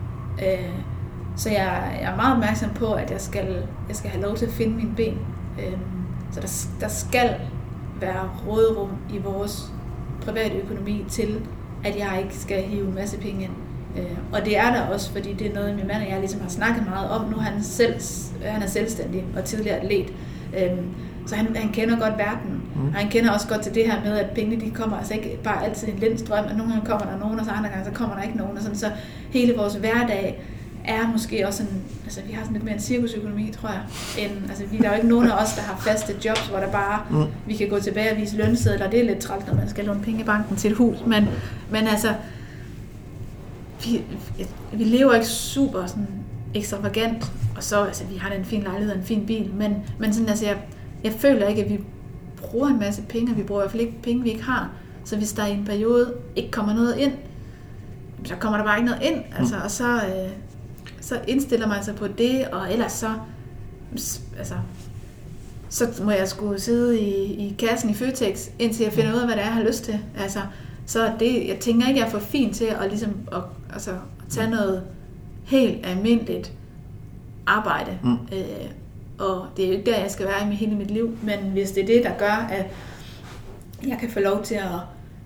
[0.43, 0.71] Øh,
[1.37, 4.47] så jeg, jeg er meget opmærksom på, at jeg skal, jeg skal have lov til
[4.47, 5.19] at finde mine ben.
[5.59, 5.81] Øhm,
[6.33, 7.35] så der, der skal
[8.01, 9.73] være råderum i vores
[10.25, 11.41] private økonomi til,
[11.85, 13.53] at jeg ikke skal hive en masse penge ind.
[13.99, 16.41] Øh, og det er der også, fordi det er noget, min mand og jeg ligesom
[16.41, 17.31] har snakket meget om.
[17.31, 17.95] Nu er han, selv,
[18.45, 20.13] han er selvstændig og tidligere atlet.
[20.59, 20.87] Øhm,
[21.27, 22.63] så han, han kender godt verden.
[22.75, 22.89] Mm.
[22.89, 25.39] Og han kender også godt til det her med, at pengene de kommer altså ikke
[25.45, 27.85] bare altid i en lindstrøm, at nogle gange kommer der nogen, og så andre gange
[27.85, 28.57] så kommer der ikke nogen.
[28.57, 28.91] Og sådan, så
[29.31, 30.43] hele vores hverdag
[30.85, 33.83] er måske også en, altså vi har sådan lidt mere en cirkusøkonomi, tror jeg,
[34.19, 36.59] end, altså vi, der er jo ikke nogen af os, der har faste jobs, hvor
[36.59, 37.25] der bare, mm.
[37.47, 40.01] vi kan gå tilbage og vise lønsedler, det er lidt trælt, når man skal låne
[40.01, 41.29] penge i banken til et hus, men,
[41.71, 42.15] men altså,
[43.85, 44.03] vi,
[44.73, 46.09] vi lever ikke super sådan
[46.55, 50.13] ekstravagant, og så, altså vi har en fin lejlighed og en fin bil, men, men
[50.13, 50.57] sådan, altså jeg,
[51.05, 51.81] jeg føler ikke, at vi
[52.37, 54.71] bruger en masse penge, og vi bruger i hvert fald ikke penge, vi ikke har,
[55.05, 57.13] så hvis der i en periode ikke kommer noget ind,
[58.25, 60.31] så kommer der bare ikke noget ind, altså, og så, øh,
[61.03, 63.11] så indstiller man sig på det, og ellers så,
[64.39, 64.55] altså,
[65.69, 69.27] så må jeg skulle sidde i, i kassen i Føtex, indtil jeg finder ud af,
[69.27, 69.99] hvad det er, jeg har lyst til.
[70.19, 70.41] Altså,
[70.87, 73.43] så det, jeg tænker ikke, jeg er for fin til at, ligesom, at,
[73.73, 73.97] altså, at
[74.31, 74.83] tage noget
[75.45, 76.53] helt almindeligt
[77.47, 77.99] arbejde.
[78.03, 78.13] Mm.
[78.13, 78.71] Øh,
[79.19, 81.71] og det er jo ikke der, jeg skal være i hele mit liv, men hvis
[81.71, 82.67] det er det, der gør, at
[83.87, 84.71] jeg kan få lov til at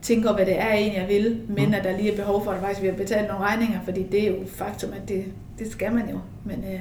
[0.06, 1.74] tænke over, hvad det er egentlig, jeg vil, men mm.
[1.74, 4.22] at der lige er behov for, at faktisk vi har betalt nogle regninger, fordi det
[4.22, 5.24] er jo faktum, at det,
[5.58, 6.18] det skal man jo.
[6.44, 6.80] Men, øh,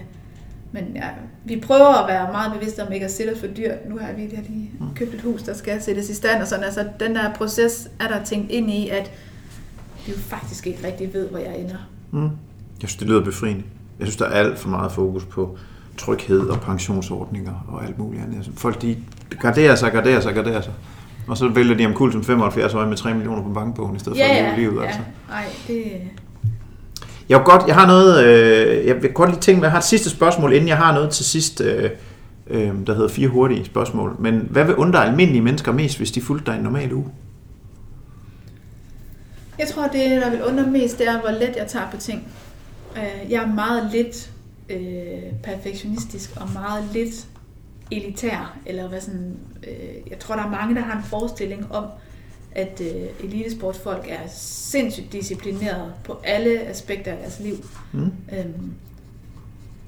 [0.71, 1.07] men ja,
[1.45, 3.89] vi prøver at være meget bevidste om ikke at sætte os for dyrt.
[3.89, 4.95] Nu har vi lige mm.
[4.95, 6.63] købt et hus, der skal sættes i stand, og sådan.
[6.63, 9.11] Altså, den der proces er der tænkt ind i, at
[10.05, 11.89] vi jo faktisk ikke rigtig ved, hvor jeg ender.
[12.11, 12.21] Mm.
[12.21, 12.29] Jeg
[12.89, 13.63] synes, det lyder befriende.
[13.99, 15.57] Jeg synes, der er alt for meget fokus på
[15.97, 18.35] tryghed og pensionsordninger og alt muligt andet.
[18.35, 18.97] Altså, folk de
[19.39, 20.73] garderer sig, garderer sig, garderer sig.
[21.27, 23.99] Og så vælger de om kul som 75 år med 3 millioner på bankbogen, i
[23.99, 24.81] stedet ja, for at leve livet.
[24.81, 24.87] Ja.
[24.87, 25.01] Altså.
[25.31, 25.83] Ej, det...
[27.29, 29.83] Jeg, godt, jeg har noget, øh, jeg vil godt lige tænke mig, jeg har et
[29.83, 31.89] sidste spørgsmål, inden jeg har noget til sidst, øh,
[32.47, 34.15] øh, der hedder fire hurtige spørgsmål.
[34.19, 37.05] Men hvad vil undre almindelige mennesker mest, hvis de fulgte dig en normal uge?
[39.59, 42.27] Jeg tror, det, der vil undre mest, det er, hvor let jeg tager på ting.
[42.97, 44.29] Øh, jeg er meget lidt
[44.69, 44.77] øh,
[45.43, 47.27] perfektionistisk og meget lidt
[47.91, 49.37] elitær, eller hvad sådan,
[49.67, 51.85] øh, jeg tror, der er mange, der har en forestilling om,
[52.51, 57.55] at øh, elitesportsfolk er sindssygt disciplineret på alle aspekter af deres liv.
[57.91, 58.11] Mm.
[58.37, 58.73] Øhm,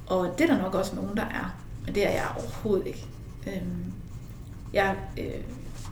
[0.08, 1.56] og det er der nok også nogen, der er,
[1.86, 3.06] men det er jeg overhovedet ikke.
[3.48, 3.94] Øhm,
[4.74, 5.42] jeg, øh,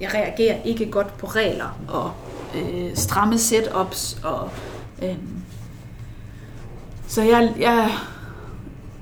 [0.02, 2.12] jeg reagerer ikke godt på regler og
[2.56, 4.50] øh, stramme setups og
[5.04, 5.18] øh,
[7.08, 7.90] så jeg, jeg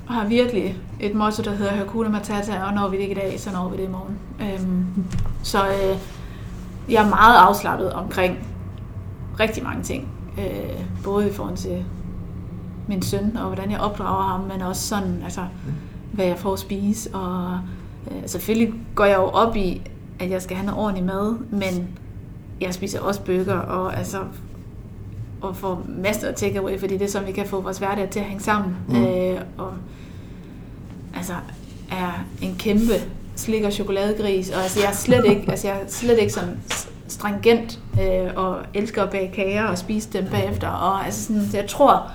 [0.08, 3.40] har virkelig et motto, der hedder Hakuna Matata, og når vi det ikke i dag,
[3.40, 4.18] så når vi det i morgen.
[4.42, 4.86] Øhm,
[5.44, 5.98] så øh,
[6.90, 8.38] jeg er meget afslappet omkring
[9.40, 10.08] rigtig mange ting.
[10.38, 11.86] Øh, både i forhold til
[12.88, 15.42] min søn, og hvordan jeg opdrager ham, men også sådan, altså,
[16.12, 17.16] hvad jeg får at spise.
[17.16, 17.60] Og
[18.12, 19.82] øh, selvfølgelig går jeg jo op i,
[20.20, 21.90] at jeg skal have noget ordentligt mad, men
[22.62, 24.18] jeg spiser også bøger, og altså
[25.42, 28.20] og får masser af takeaway, fordi det er sådan, vi kan få vores hverdag til
[28.20, 28.76] at hænge sammen.
[28.88, 29.06] Mm.
[29.06, 29.74] Øh, og
[31.24, 31.36] altså
[31.92, 32.94] er en kæmpe
[33.36, 36.60] slik- og chokoladegris, og altså jeg er slet ikke, altså jeg er slet ikke sådan
[37.08, 41.58] stringent øh, og elsker at bage kager og spise dem bagefter, og altså sådan, så
[41.58, 42.12] jeg tror,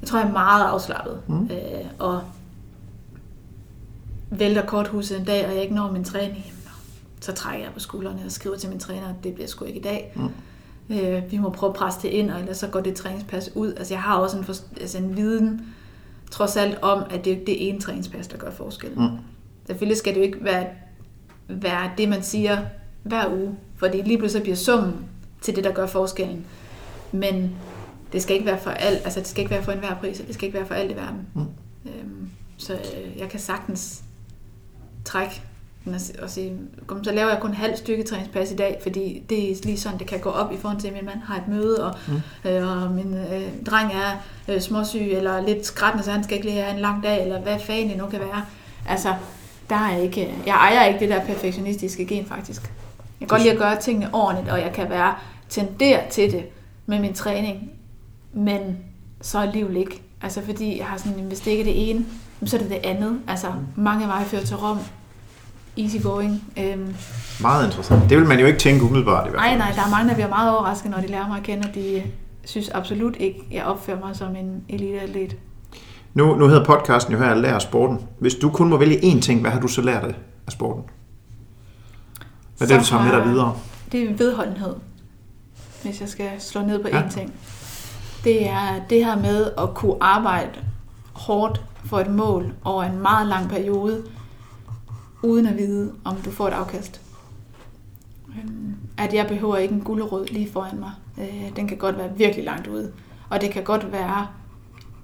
[0.00, 1.44] jeg tror, jeg er meget afslappet, mm.
[1.44, 2.20] øh, og
[4.30, 6.44] vælter korthuset en dag, og jeg ikke når min træning,
[7.20, 9.78] så trækker jeg på skuldrene og skriver til min træner, at det bliver sgu ikke
[9.78, 10.12] i dag.
[10.16, 10.96] Mm.
[10.96, 13.72] Øh, vi må prøve at presse det ind, og ellers så går det træningspas ud.
[13.76, 15.60] Altså jeg har også en, for, altså en viden,
[16.30, 18.90] trods alt om, at det er det ene træningspas, der gør forskel.
[18.98, 19.08] Mm.
[19.66, 20.66] Selvfølgelig skal det jo ikke være,
[21.48, 22.58] være det, man siger
[23.02, 24.94] hver uge, fordi lige pludselig bliver summen
[25.40, 26.46] til det, der gør forskellen.
[27.12, 27.56] Men
[28.12, 30.34] det skal ikke være for alt, altså det skal ikke være for enhver pris, det
[30.34, 31.26] skal ikke være for alt i verden.
[31.34, 31.46] Mm.
[31.86, 34.02] Øhm, så øh, jeg kan sagtens
[35.04, 35.42] trække
[36.22, 36.58] og sige,
[37.02, 40.20] så laver jeg kun halv styrketræningspas i dag, fordi det er lige sådan, det kan
[40.20, 42.50] gå op i forhold til, at min mand har et møde, og, mm.
[42.50, 46.46] øh, og min øh, dreng er øh, småsyg, eller lidt skrættende, så han skal ikke
[46.46, 48.44] lige have en lang dag, eller hvad fanden det nu kan være.
[48.88, 49.14] Altså,
[49.70, 52.62] der er ikke, jeg ejer ikke det der perfektionistiske gen, faktisk.
[53.20, 55.14] Jeg kan godt lide at gøre tingene ordentligt, og jeg kan være
[55.48, 56.44] tendere til det
[56.86, 57.70] med min træning,
[58.32, 58.78] men
[59.20, 60.02] så alligevel ikke.
[60.22, 62.06] Altså, fordi jeg har sådan, hvis det ikke er det ene,
[62.44, 63.20] så er det det andet.
[63.28, 63.82] Altså, mm.
[63.82, 64.78] mange veje fører til Rom,
[65.78, 66.42] easy going.
[66.58, 66.94] Øhm.
[67.40, 68.10] Meget interessant.
[68.10, 69.58] Det vil man jo ikke tænke umiddelbart i hvert fald.
[69.58, 71.68] Nej, nej, der er mange, der bliver meget overrasket, når de lærer mig at kende,
[71.68, 72.02] at de
[72.44, 75.36] synes absolut ikke, jeg opfører mig som en eliteatlet.
[76.14, 78.00] Nu, nu hedder podcasten jo her, Lær sporten.
[78.18, 80.04] Hvis du kun må vælge én ting, hvad har du så lært
[80.46, 80.82] af sporten?
[82.58, 83.56] Hvad er det, du tager med dig videre?
[83.92, 84.74] Det er vedholdenhed,
[85.82, 87.00] hvis jeg skal slå ned på ja.
[87.00, 87.32] én ting.
[88.24, 90.50] Det er det her med at kunne arbejde
[91.12, 94.02] hårdt for et mål over en meget lang periode,
[95.22, 97.00] uden at vide, om du får et afkast.
[98.28, 100.90] Øhm, at jeg behøver ikke en gulderød lige foran mig.
[101.18, 102.92] Øh, den kan godt være virkelig langt ude.
[103.30, 104.26] Og det kan godt være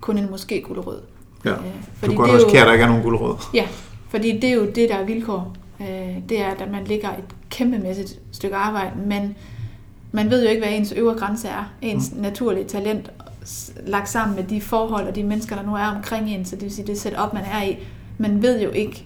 [0.01, 1.01] kun en måske gulderød.
[1.45, 1.59] Ja, øh,
[1.95, 3.37] fordi du kan godt risikere, at der ikke er nogen gulderød.
[3.55, 3.67] Ja,
[4.09, 5.57] fordi det er jo det, der er vilkår.
[5.81, 9.37] Øh, det er, at man ligger et kæmpemæssigt stykke arbejde, men
[10.13, 11.73] man ved jo ikke, hvad ens øvre grænse er.
[11.83, 12.21] Ens mm.
[12.21, 13.11] naturlige talent
[13.87, 16.63] lagt sammen med de forhold og de mennesker, der nu er omkring en, så det
[16.63, 17.79] vil sige, det setup, man er i.
[18.19, 19.05] Man ved jo ikke,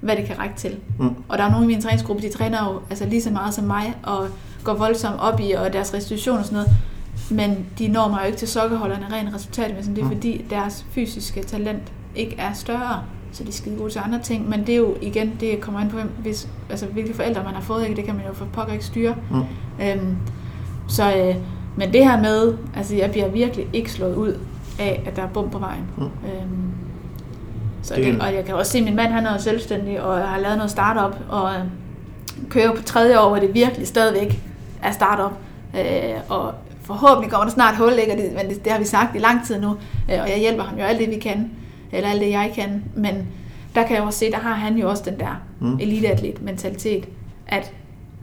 [0.00, 0.76] hvad det kan række til.
[0.98, 1.08] Mm.
[1.28, 3.64] Og der er nogle i min træningsgruppe, de træner jo altså lige så meget som
[3.64, 4.26] mig, og
[4.64, 6.70] går voldsomt op i og deres restitution og sådan noget.
[7.30, 9.96] Men de når mig jo ikke til sokkerholderne rent resultatmæssigt.
[9.96, 10.12] Det er Mm.
[10.14, 11.82] fordi, deres fysiske talent
[12.16, 13.02] ikke er større,
[13.32, 14.48] så de er skide gode til andre ting.
[14.48, 17.54] Men det er jo igen, det kommer an på, hvem, hvis, altså, hvilke forældre man
[17.54, 17.82] har fået.
[17.84, 17.96] Ikke?
[17.96, 19.14] Det kan man jo for pokker ikke styre.
[19.30, 19.42] Mm.
[19.84, 20.16] Øhm,
[20.88, 21.34] så, øh,
[21.76, 24.38] men det her med, altså jeg bliver virkelig ikke slået ud
[24.78, 25.84] af, at der er bum på vejen.
[25.96, 26.02] Mm.
[26.04, 26.10] Øhm,
[27.82, 30.28] så Det og jeg kan også se, at min mand han er jo selvstændig, og
[30.28, 31.60] har lavet noget startup, og øh,
[32.50, 34.40] kører på tredje år, hvor det virkelig stadigvæk
[34.82, 35.32] er startup.
[35.78, 38.12] Øh, og forhåbentlig kommer der snart hul, ikke?
[38.12, 39.68] Og det, men det, det har vi sagt i lang tid nu,
[40.12, 41.50] øh, og jeg hjælper ham jo alt det, vi kan,
[41.92, 42.84] eller alt det, jeg kan.
[42.94, 43.26] Men
[43.74, 45.78] der kan jeg også se, der har han jo også den der mm.
[45.80, 47.04] eliteatlet-mentalitet,
[47.46, 47.72] at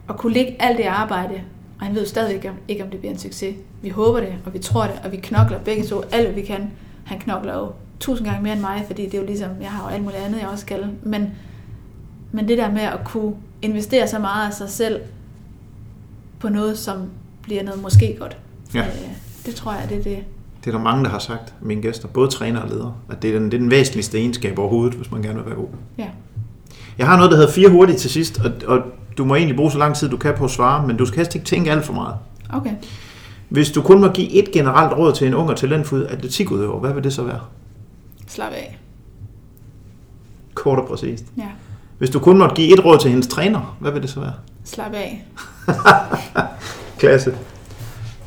[0.08, 1.34] at kunne lægge alt det arbejde,
[1.80, 3.54] og han ved jo stadig ikke, om- ikke, om det bliver en succes.
[3.82, 6.42] Vi håber det, og vi tror det, og vi knokler begge to alt, hvad vi
[6.46, 6.70] kan.
[7.04, 7.70] Han knokler jo
[8.00, 10.20] tusind gange mere end mig, fordi det er jo ligesom, jeg har jo alt muligt
[10.22, 10.86] andet, jeg også skal.
[11.02, 11.30] Men,
[12.32, 13.32] men det der med at kunne
[13.62, 15.00] investere så meget af sig selv
[16.40, 16.96] på noget, som
[17.42, 18.36] bliver noget måske godt,
[18.74, 18.80] Ja.
[18.80, 18.86] øh,
[19.46, 20.18] det tror jeg, det er det.
[20.64, 23.30] Det er der mange, der har sagt, mine gæster, både træner og ledere, at det
[23.30, 25.68] er den, det er den væsentligste egenskab overhovedet, hvis man gerne vil være god.
[25.98, 26.08] Ja.
[26.98, 28.82] Jeg har noget, der hedder fire hurtigt til sidst, og, og
[29.18, 31.16] du må egentlig bruge så lang tid, du kan på at svare, men du skal
[31.16, 32.14] helst ikke tænke alt for meget.
[32.52, 32.72] Okay.
[33.48, 36.92] Hvis du kun må give et generelt råd til en ung og talentfuld atletikudøver, hvad
[36.92, 37.40] vil det så være?
[38.26, 38.78] Slap af.
[40.54, 41.24] Kort og præcist.
[41.36, 41.48] Ja.
[41.98, 44.32] Hvis du kun måtte give et råd til hendes træner, hvad vil det så være?
[44.64, 45.26] Slap af.
[46.98, 47.34] Klasse.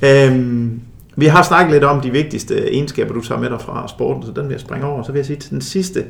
[0.01, 0.81] Øhm,
[1.15, 4.31] vi har snakket lidt om de vigtigste egenskaber, du tager med dig fra sporten, så
[4.31, 5.03] den vil jeg springe over.
[5.03, 6.05] Så vil jeg sige til den sidste.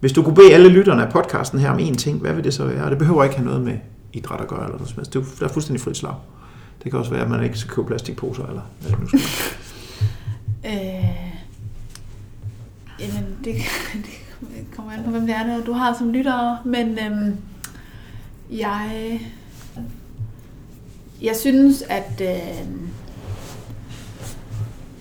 [0.00, 2.54] Hvis du kunne bede alle lytterne af podcasten her om én ting, hvad vil det
[2.54, 2.84] så være?
[2.84, 3.74] Og det behøver ikke have noget med
[4.12, 5.16] idræt at gøre, eller noget som helst.
[5.16, 6.14] Er der er fuldstændig frit slag.
[6.82, 9.20] Det kan også være, at man ikke skal købe plastikposer, eller hvad det nu skal
[10.62, 10.74] være.
[10.74, 11.27] Øh,
[13.00, 13.54] jamen, det,
[14.40, 17.36] det kommer an på, hvem det er, der du har som lyttere, men øhm,
[18.50, 19.20] jeg,
[21.22, 22.68] jeg synes, at øh,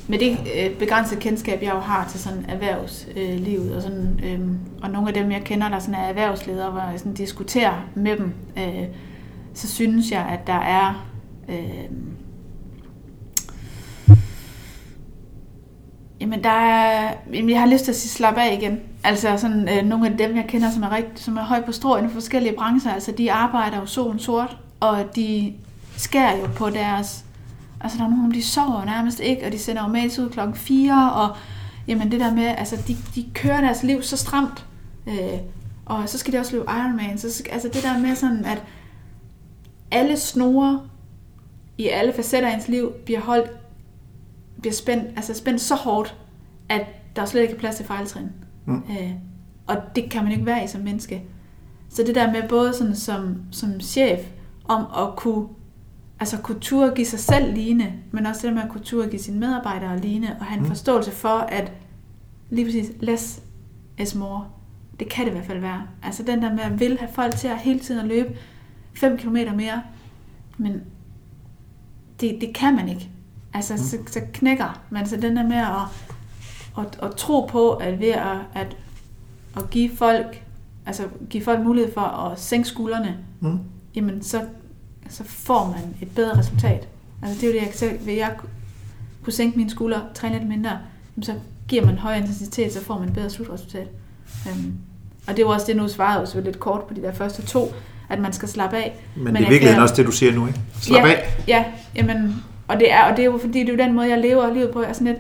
[0.07, 4.39] med det øh, begrænsede kendskab, jeg jo har til sådan erhvervslivet, øh, og, sådan, øh,
[4.83, 8.17] og nogle af dem, jeg kender, der sådan er erhvervsledere, hvor jeg sådan diskuterer med
[8.17, 8.85] dem, øh,
[9.53, 11.07] så synes jeg, at der er...
[11.49, 11.89] Øh,
[16.21, 18.79] Jamen, der er, jamen, jeg har lyst til at sige slap af igen.
[19.03, 21.71] Altså sådan, øh, nogle af dem, jeg kender, som er, rigt, som er højt på
[21.71, 25.53] strå inden for forskellige brancher, altså de arbejder jo solen sort, og de
[25.97, 27.23] skærer jo på deres...
[27.81, 30.55] Altså der er nogle de sover nærmest ikke, og de sender jo mails ud klokken
[30.55, 31.35] 4, og
[31.87, 34.65] jamen det der med, altså de, de kører deres liv så stramt,
[35.07, 35.39] øh,
[35.85, 38.63] og så skal de også løbe Ironman, så altså det der med sådan, at
[39.91, 40.81] alle snore
[41.77, 43.51] i alle facetter af ens liv bliver holdt
[44.61, 46.15] bliver spændt, altså spændt så hårdt,
[46.69, 46.85] at
[47.15, 48.27] der slet ikke er plads til fejltrin.
[48.65, 48.83] Mm.
[48.89, 49.11] Øh,
[49.67, 51.23] og det kan man ikke være i som menneske.
[51.89, 54.19] Så det der med både sådan som, som chef,
[54.65, 55.47] om at kunne,
[56.19, 59.09] altså kunne turde give sig selv ligne, men også det der med at kunne turde
[59.09, 60.69] give sine medarbejdere ligne, og have en Mm.
[60.69, 61.71] forståelse for, at
[62.49, 63.41] lige præcis less
[63.99, 64.45] is more.
[64.99, 65.83] Det kan det i hvert fald være.
[66.03, 68.37] Altså den der med at vil have folk til at hele tiden at løbe
[68.93, 69.81] 5 km mere,
[70.57, 70.81] men
[72.21, 73.09] det, det kan man ikke.
[73.53, 73.79] Altså, Mm.
[73.79, 75.07] så, så knækker man.
[75.07, 78.75] Så den der med at, at, at tro på, at ved at, at,
[79.57, 80.43] at give folk
[80.85, 83.59] altså give folk mulighed for at sænke skuldrene, Mm.
[83.95, 84.41] jamen så,
[85.09, 86.87] så får man et bedre resultat.
[87.21, 88.35] Altså det er jo det, jeg kan se, ved jeg
[89.23, 90.69] kunne sænke mine skuldre, træne lidt mindre,
[91.15, 91.33] jamen, så
[91.67, 93.87] giver man høj intensitet, så får man et bedre slutresultat.
[94.51, 94.73] Um,
[95.27, 97.41] og det jo også det, nu svarede jeg så lidt kort på de der første
[97.41, 97.73] to,
[98.09, 98.99] at man skal slappe af.
[99.15, 100.59] Men, Men det er virkelig kan- også det, du siger nu, ikke?
[100.81, 101.43] Slap ja, af.
[101.47, 101.65] Ja,
[101.95, 104.17] jamen, og det er, og det er jo fordi, det er jo den måde, jeg
[104.19, 104.81] lever livet på.
[104.81, 105.19] Jeg er sådan lidt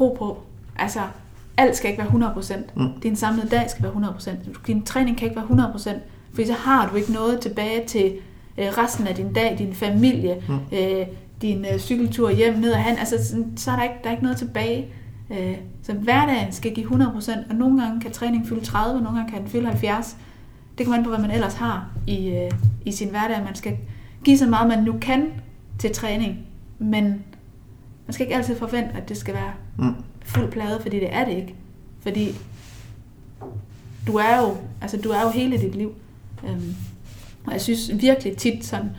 [0.00, 0.38] ro på.
[0.78, 1.00] Altså,
[1.56, 2.56] alt skal ikke være 100%.
[2.76, 3.00] Mm.
[3.02, 4.30] Din samlede dag skal være 100%.
[4.66, 5.90] Din træning kan ikke være 100%,
[6.32, 8.12] fordi så har du ikke noget tilbage til
[8.58, 10.76] øh, resten af din dag, din familie, Mm.
[10.78, 11.06] øh,
[11.42, 12.98] din øh, cykeltur hjem ned ad han.
[12.98, 14.86] Altså, sådan, så er der ikke, der er ikke noget tilbage.
[15.30, 19.18] Øh, så hverdagen skal give 100%, og nogle gange kan træning fylde 30, og nogle
[19.18, 20.16] gange kan den fylde 70.
[20.78, 22.50] Det kommer an på, hvad man ellers har i, øh,
[22.84, 23.42] i sin hverdag.
[23.44, 23.76] Man skal
[24.24, 25.26] give så meget, man nu kan
[25.78, 26.46] til træning,
[26.78, 27.04] men
[28.06, 29.94] man skal ikke altid forvente, at det skal være Mm.
[30.22, 31.54] fuld plade, fordi det er det ikke.
[32.02, 32.34] Fordi
[34.06, 35.92] du er jo, altså du er jo hele dit liv.
[36.48, 36.74] Øhm,
[37.46, 38.90] og jeg synes virkelig tit, sådan,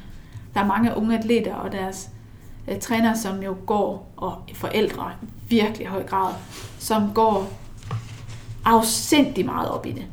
[0.54, 2.10] der er mange unge atleter og deres
[2.68, 6.34] øh, trænere, som jo går, og forældre i virkelig høj grad,
[6.80, 7.54] som går
[8.66, 10.06] afsindig meget op i det.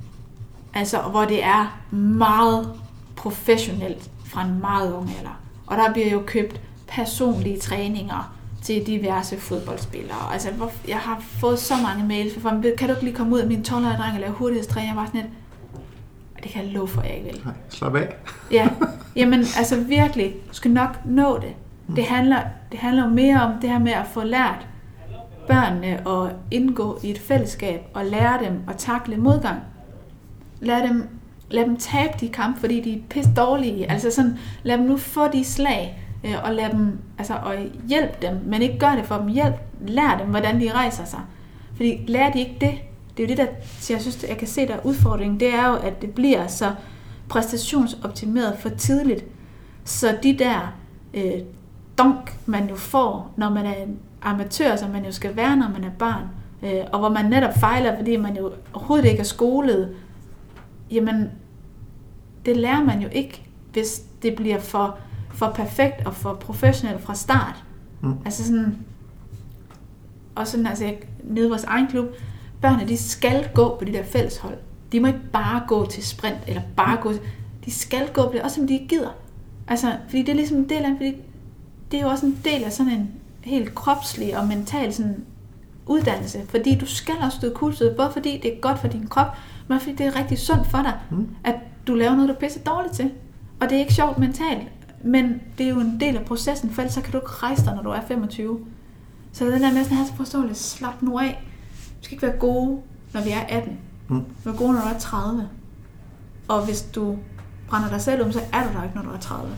[0.75, 2.73] Altså, hvor det er meget
[3.17, 5.41] professionelt fra en meget ung alder.
[5.67, 10.33] Og der bliver jo købt personlige træninger til diverse fodboldspillere.
[10.33, 12.61] Altså, hvor, jeg har fået så mange mails fra.
[12.79, 14.89] Kan du ikke lige komme ud af min 12-årige dreng og lave hurtighedstræning?
[14.89, 15.33] Jeg var sådan lidt,
[16.43, 17.41] det kan jeg love for, jeg ikke vil.
[17.45, 18.15] Nej, slap af.
[18.51, 18.69] Ja,
[19.17, 21.55] jamen altså virkelig, du skal nok nå det.
[21.97, 22.41] Det handler,
[22.73, 24.67] det handler mere om det her med at få lært
[25.47, 29.61] børnene at indgå i et fællesskab og lære dem at takle modgang.
[30.61, 31.09] Lad dem,
[31.51, 33.91] lad dem tabe de kampe, fordi de er pisse dårlige.
[33.91, 37.55] Altså sådan, lad dem nu få de slag, øh, og lad dem, altså, og
[37.89, 39.29] hjælp dem, men ikke gør det for dem.
[39.29, 39.55] Hjælp,
[39.87, 41.21] lær dem, hvordan de rejser sig.
[41.77, 42.73] Fordi lærer de ikke det,
[43.17, 43.47] det er jo det, der
[43.91, 46.73] jeg synes, jeg kan se, der er udfordringen, det er jo, at det bliver så
[47.29, 49.25] præstationsoptimeret for tidligt.
[49.85, 50.75] Så de der
[51.15, 51.33] øh,
[51.99, 55.69] donk, man jo får, når man er en amatør, som man jo skal være, når
[55.69, 56.23] man er barn,
[56.63, 59.95] øh, og hvor man netop fejler, fordi man jo overhovedet ikke er skolet,
[60.95, 61.31] jamen,
[62.47, 63.43] det lærer man jo ikke,
[63.73, 64.99] hvis det bliver for,
[65.31, 67.65] for perfekt og for professionelt fra start.
[68.01, 68.15] Mm.
[68.25, 68.77] Altså sådan,
[70.35, 72.07] og sådan, altså, jeg, nede i vores egen klub,
[72.61, 74.57] børnene, de skal gå på de der fælleshold.
[74.93, 77.21] De må ikke bare gå til sprint, eller bare gå til,
[77.65, 79.17] de skal gå på det, også som de ikke gider.
[79.69, 81.17] Altså, fordi det er ligesom en del af, fordi
[81.91, 83.11] det er jo også en del af sådan en
[83.45, 85.25] helt kropslig og mental sådan
[85.87, 89.37] uddannelse, fordi du skal også støde kulstød, både fordi det er godt for din krop,
[89.69, 91.29] men fordi det er rigtig sundt for dig, Mm.
[91.45, 91.55] at
[91.87, 93.11] du laver noget, du er pisse dårligt til.
[93.61, 94.69] Og det er ikke sjovt mentalt,
[95.05, 97.65] men det er jo en del af processen, for ellers så kan du ikke rejse
[97.65, 98.59] dig, når du er 25.
[99.33, 101.45] Så den der med sådan at have så forståeligt, slap nu af.
[102.01, 102.81] Vi skal ikke være gode,
[103.15, 103.79] når vi er 18.
[104.09, 104.23] Mm.
[104.45, 105.49] Være gode, når du er 30.
[106.49, 107.17] Og hvis du
[107.69, 109.57] brænder dig selv om, så er du der ikke, når du er 30.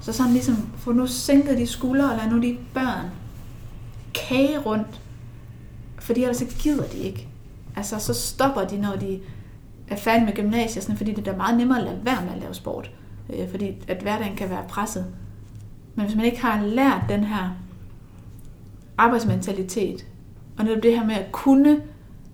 [0.00, 3.06] Så sådan ligesom, få nu sænket de skuldre, og lad nu de børn
[4.14, 5.00] kage rundt.
[5.98, 7.28] Fordi ellers så gider de ikke.
[7.76, 9.20] Altså, så stopper de, når de
[9.88, 12.40] er færdige med gymnasiet, sådan, fordi det er meget nemmere at lade være med at
[12.40, 12.90] lave sport.
[13.30, 15.06] Øh, fordi at hverdagen kan være presset.
[15.94, 17.56] Men hvis man ikke har lært den her
[18.98, 20.06] arbejdsmentalitet,
[20.58, 21.82] og netop det her med at kunne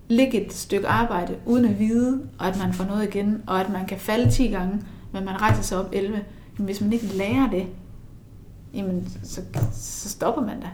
[0.07, 3.69] ligge et stykke arbejde uden at vide, og at man får noget igen, og at
[3.69, 4.81] man kan falde 10 gange,
[5.13, 6.19] men man rejser sig op 11.
[6.57, 7.67] Men hvis man ikke lærer det,
[8.73, 9.41] jamen, så,
[9.73, 10.67] så stopper man da.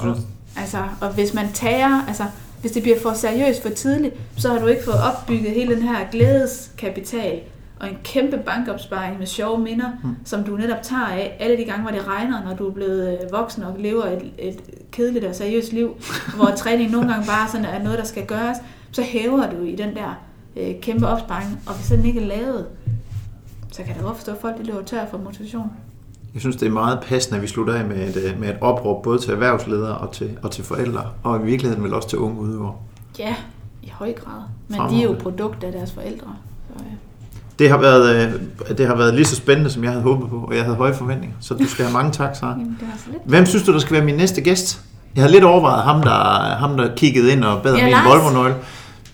[0.00, 0.18] Synes,
[0.56, 2.24] Altså, og hvis man tager, altså,
[2.62, 5.82] hvis det bliver for seriøst for tidligt, så har du ikke fået opbygget hele den
[5.82, 7.40] her glædeskapital
[7.80, 10.16] og en kæmpe bankopsparing med sjove minder, Mm.
[10.24, 13.18] som du netop tager af alle de gange, hvor det regner, når du er blevet
[13.24, 14.60] øh, voksen og lever et, et
[14.90, 15.96] kedeligt og seriøst liv,
[16.36, 18.58] hvor træning nogle gange bare sådan er noget, der skal gøres,
[18.92, 20.22] så hæver du i den der
[20.56, 22.66] øh, kæmpe opsparing, og hvis den ikke er lavet,
[23.72, 25.70] så kan det godt forstå, at folk de løber tør for motivation.
[26.34, 28.56] Jeg synes, det er meget passende, at vi slutter af med et, øh, med et
[28.60, 32.18] opråb, både til erhvervsledere og til, og til forældre, og i virkeligheden vel også til
[32.18, 32.74] unge udøvere.
[33.18, 33.34] Ja,
[33.82, 34.40] i høj grad.
[34.68, 34.98] Men Fremragende.
[34.98, 36.26] de er jo produkt af deres forældre.
[36.68, 36.90] Så, ja.
[37.58, 38.34] Det har, været,
[38.68, 40.76] øh, det har været lige så spændende, som jeg havde håbet på, og jeg havde
[40.76, 41.36] høje forventninger.
[41.40, 42.50] Så du skal have mange tak, Sara.
[42.50, 42.78] Jamen.
[43.24, 44.82] Hvem synes du, der skal være min næste gæst?
[45.14, 46.10] Jeg havde lidt overvejet ham, der,
[46.54, 48.08] ham, der kiggede ind og bad om Ja, Lars.
[48.08, 48.54] Volvo-nøgle.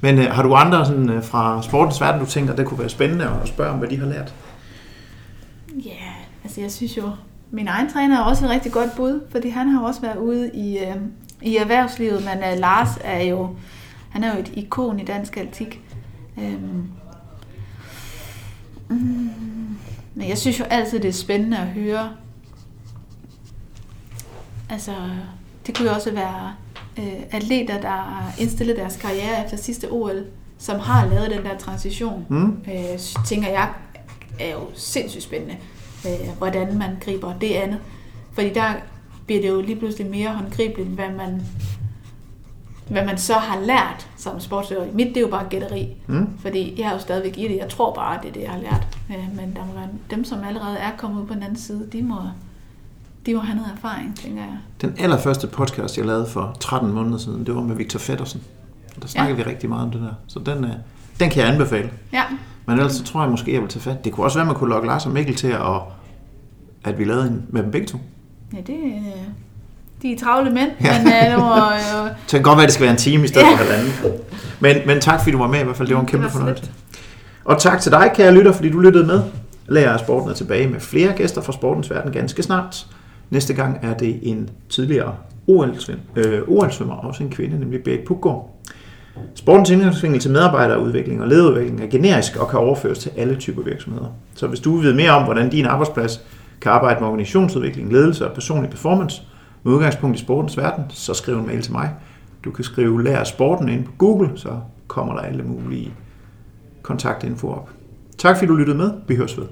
[0.01, 2.89] Men øh, har du andre sådan, øh, fra sportens verden, du tænker, det kunne være
[2.89, 4.35] spændende at spørge om, hvad de har lært?
[5.85, 6.08] Ja,
[6.49, 7.11] altså jeg synes jo,
[7.51, 10.51] min egen træner er også et rigtig godt bud, fordi han har også været ude
[10.55, 10.97] i, øh,
[11.43, 13.57] i erhvervslivet, men øh, Lars er jo,
[14.11, 15.81] han er jo et ikon i dansk atletik.
[16.39, 16.89] Øhm,
[18.89, 19.31] mm,
[20.15, 22.11] men jeg synes jo altid, det er spændende at høre.
[24.71, 24.93] Altså,
[25.67, 26.55] det kunne jo også være
[26.99, 30.27] øh, atleter, der har indstillet deres karriere efter sidste OL,
[30.59, 32.27] som har lavet den der transition.
[32.29, 32.65] Mm?
[32.69, 33.69] øh, tænker jeg,
[34.41, 35.57] er jo sindssygt spændende,
[36.09, 37.79] øh, hvordan man griber det andet.
[38.33, 38.73] Fordi der
[39.27, 41.43] bliver det jo lige pludselig mere håndgribeligt, hvad man,
[42.89, 44.85] hvad man så har lært som sportsøver.
[44.93, 46.29] Mit det er jo bare gætteri, Mm?
[46.43, 47.57] fordi jeg er jo stadigvæk i det.
[47.57, 48.87] Jeg tror bare, det er det, jeg har lært.
[49.11, 51.89] Øh, men der må være, dem, som allerede er kommet ud på den anden side,
[51.93, 52.17] de må,
[53.27, 54.57] de må have noget erfaring, tænker jeg.
[54.81, 58.43] Den allerførste podcast, jeg lavede for 13 måneder siden, det var med Victor Feddersen.
[59.03, 59.45] Der snakkede ja.
[59.45, 60.13] vi rigtig meget om det der.
[60.27, 60.71] Så den, øh,
[61.21, 61.91] den kan jeg anbefale.
[62.13, 62.23] Ja,
[62.67, 64.05] Men ellers så tror jeg måske, jeg vil tage fat.
[64.05, 65.81] Det kunne også være, man kunne lokke Lars og Mikkel til, at,
[66.85, 67.99] at vi lavede en med dem begge to.
[68.53, 68.93] ja det, øh,
[70.03, 70.99] de er travle mænd, Ja.
[71.05, 73.25] men øh, det må, øh, Så kan godt være, at det skal være en time
[73.25, 73.53] i stedet Ja.
[73.53, 73.93] for halvanden.
[74.61, 75.89] Men, men tak, fordi du var med i hvert fald.
[75.89, 76.71] Det var en kæmpe var fornøjelse.
[77.45, 79.23] Og tak til dig, kære lytter, fordi du lyttede med.
[79.69, 82.87] Lærer af sporten er tilbage med flere gæster fra sportens verden ganske snart.
[83.31, 85.15] Næste gang er det en tidligere
[85.47, 88.55] OL-svømmer også en kvinde, nemlig Berit Puggaard.
[89.35, 94.07] Sportens indgangsvinkel til medarbejderudvikling og lederudvikling er generisk og kan overføres til alle typer virksomheder.
[94.35, 96.21] Så hvis du vil vide mere om, hvordan din arbejdsplads
[96.61, 99.23] kan arbejde med organisationsudvikling, ledelse og personlig performance
[99.63, 101.95] med udgangspunkt i sportens verden, så skriv en mail til mig.
[102.45, 105.95] Du kan skrive lær sporten ind på Google, så kommer der alle mulige
[106.83, 107.71] kontaktinfo op.
[108.19, 108.91] Tak fordi du lyttede med.
[109.09, 109.47] Vi høres ved.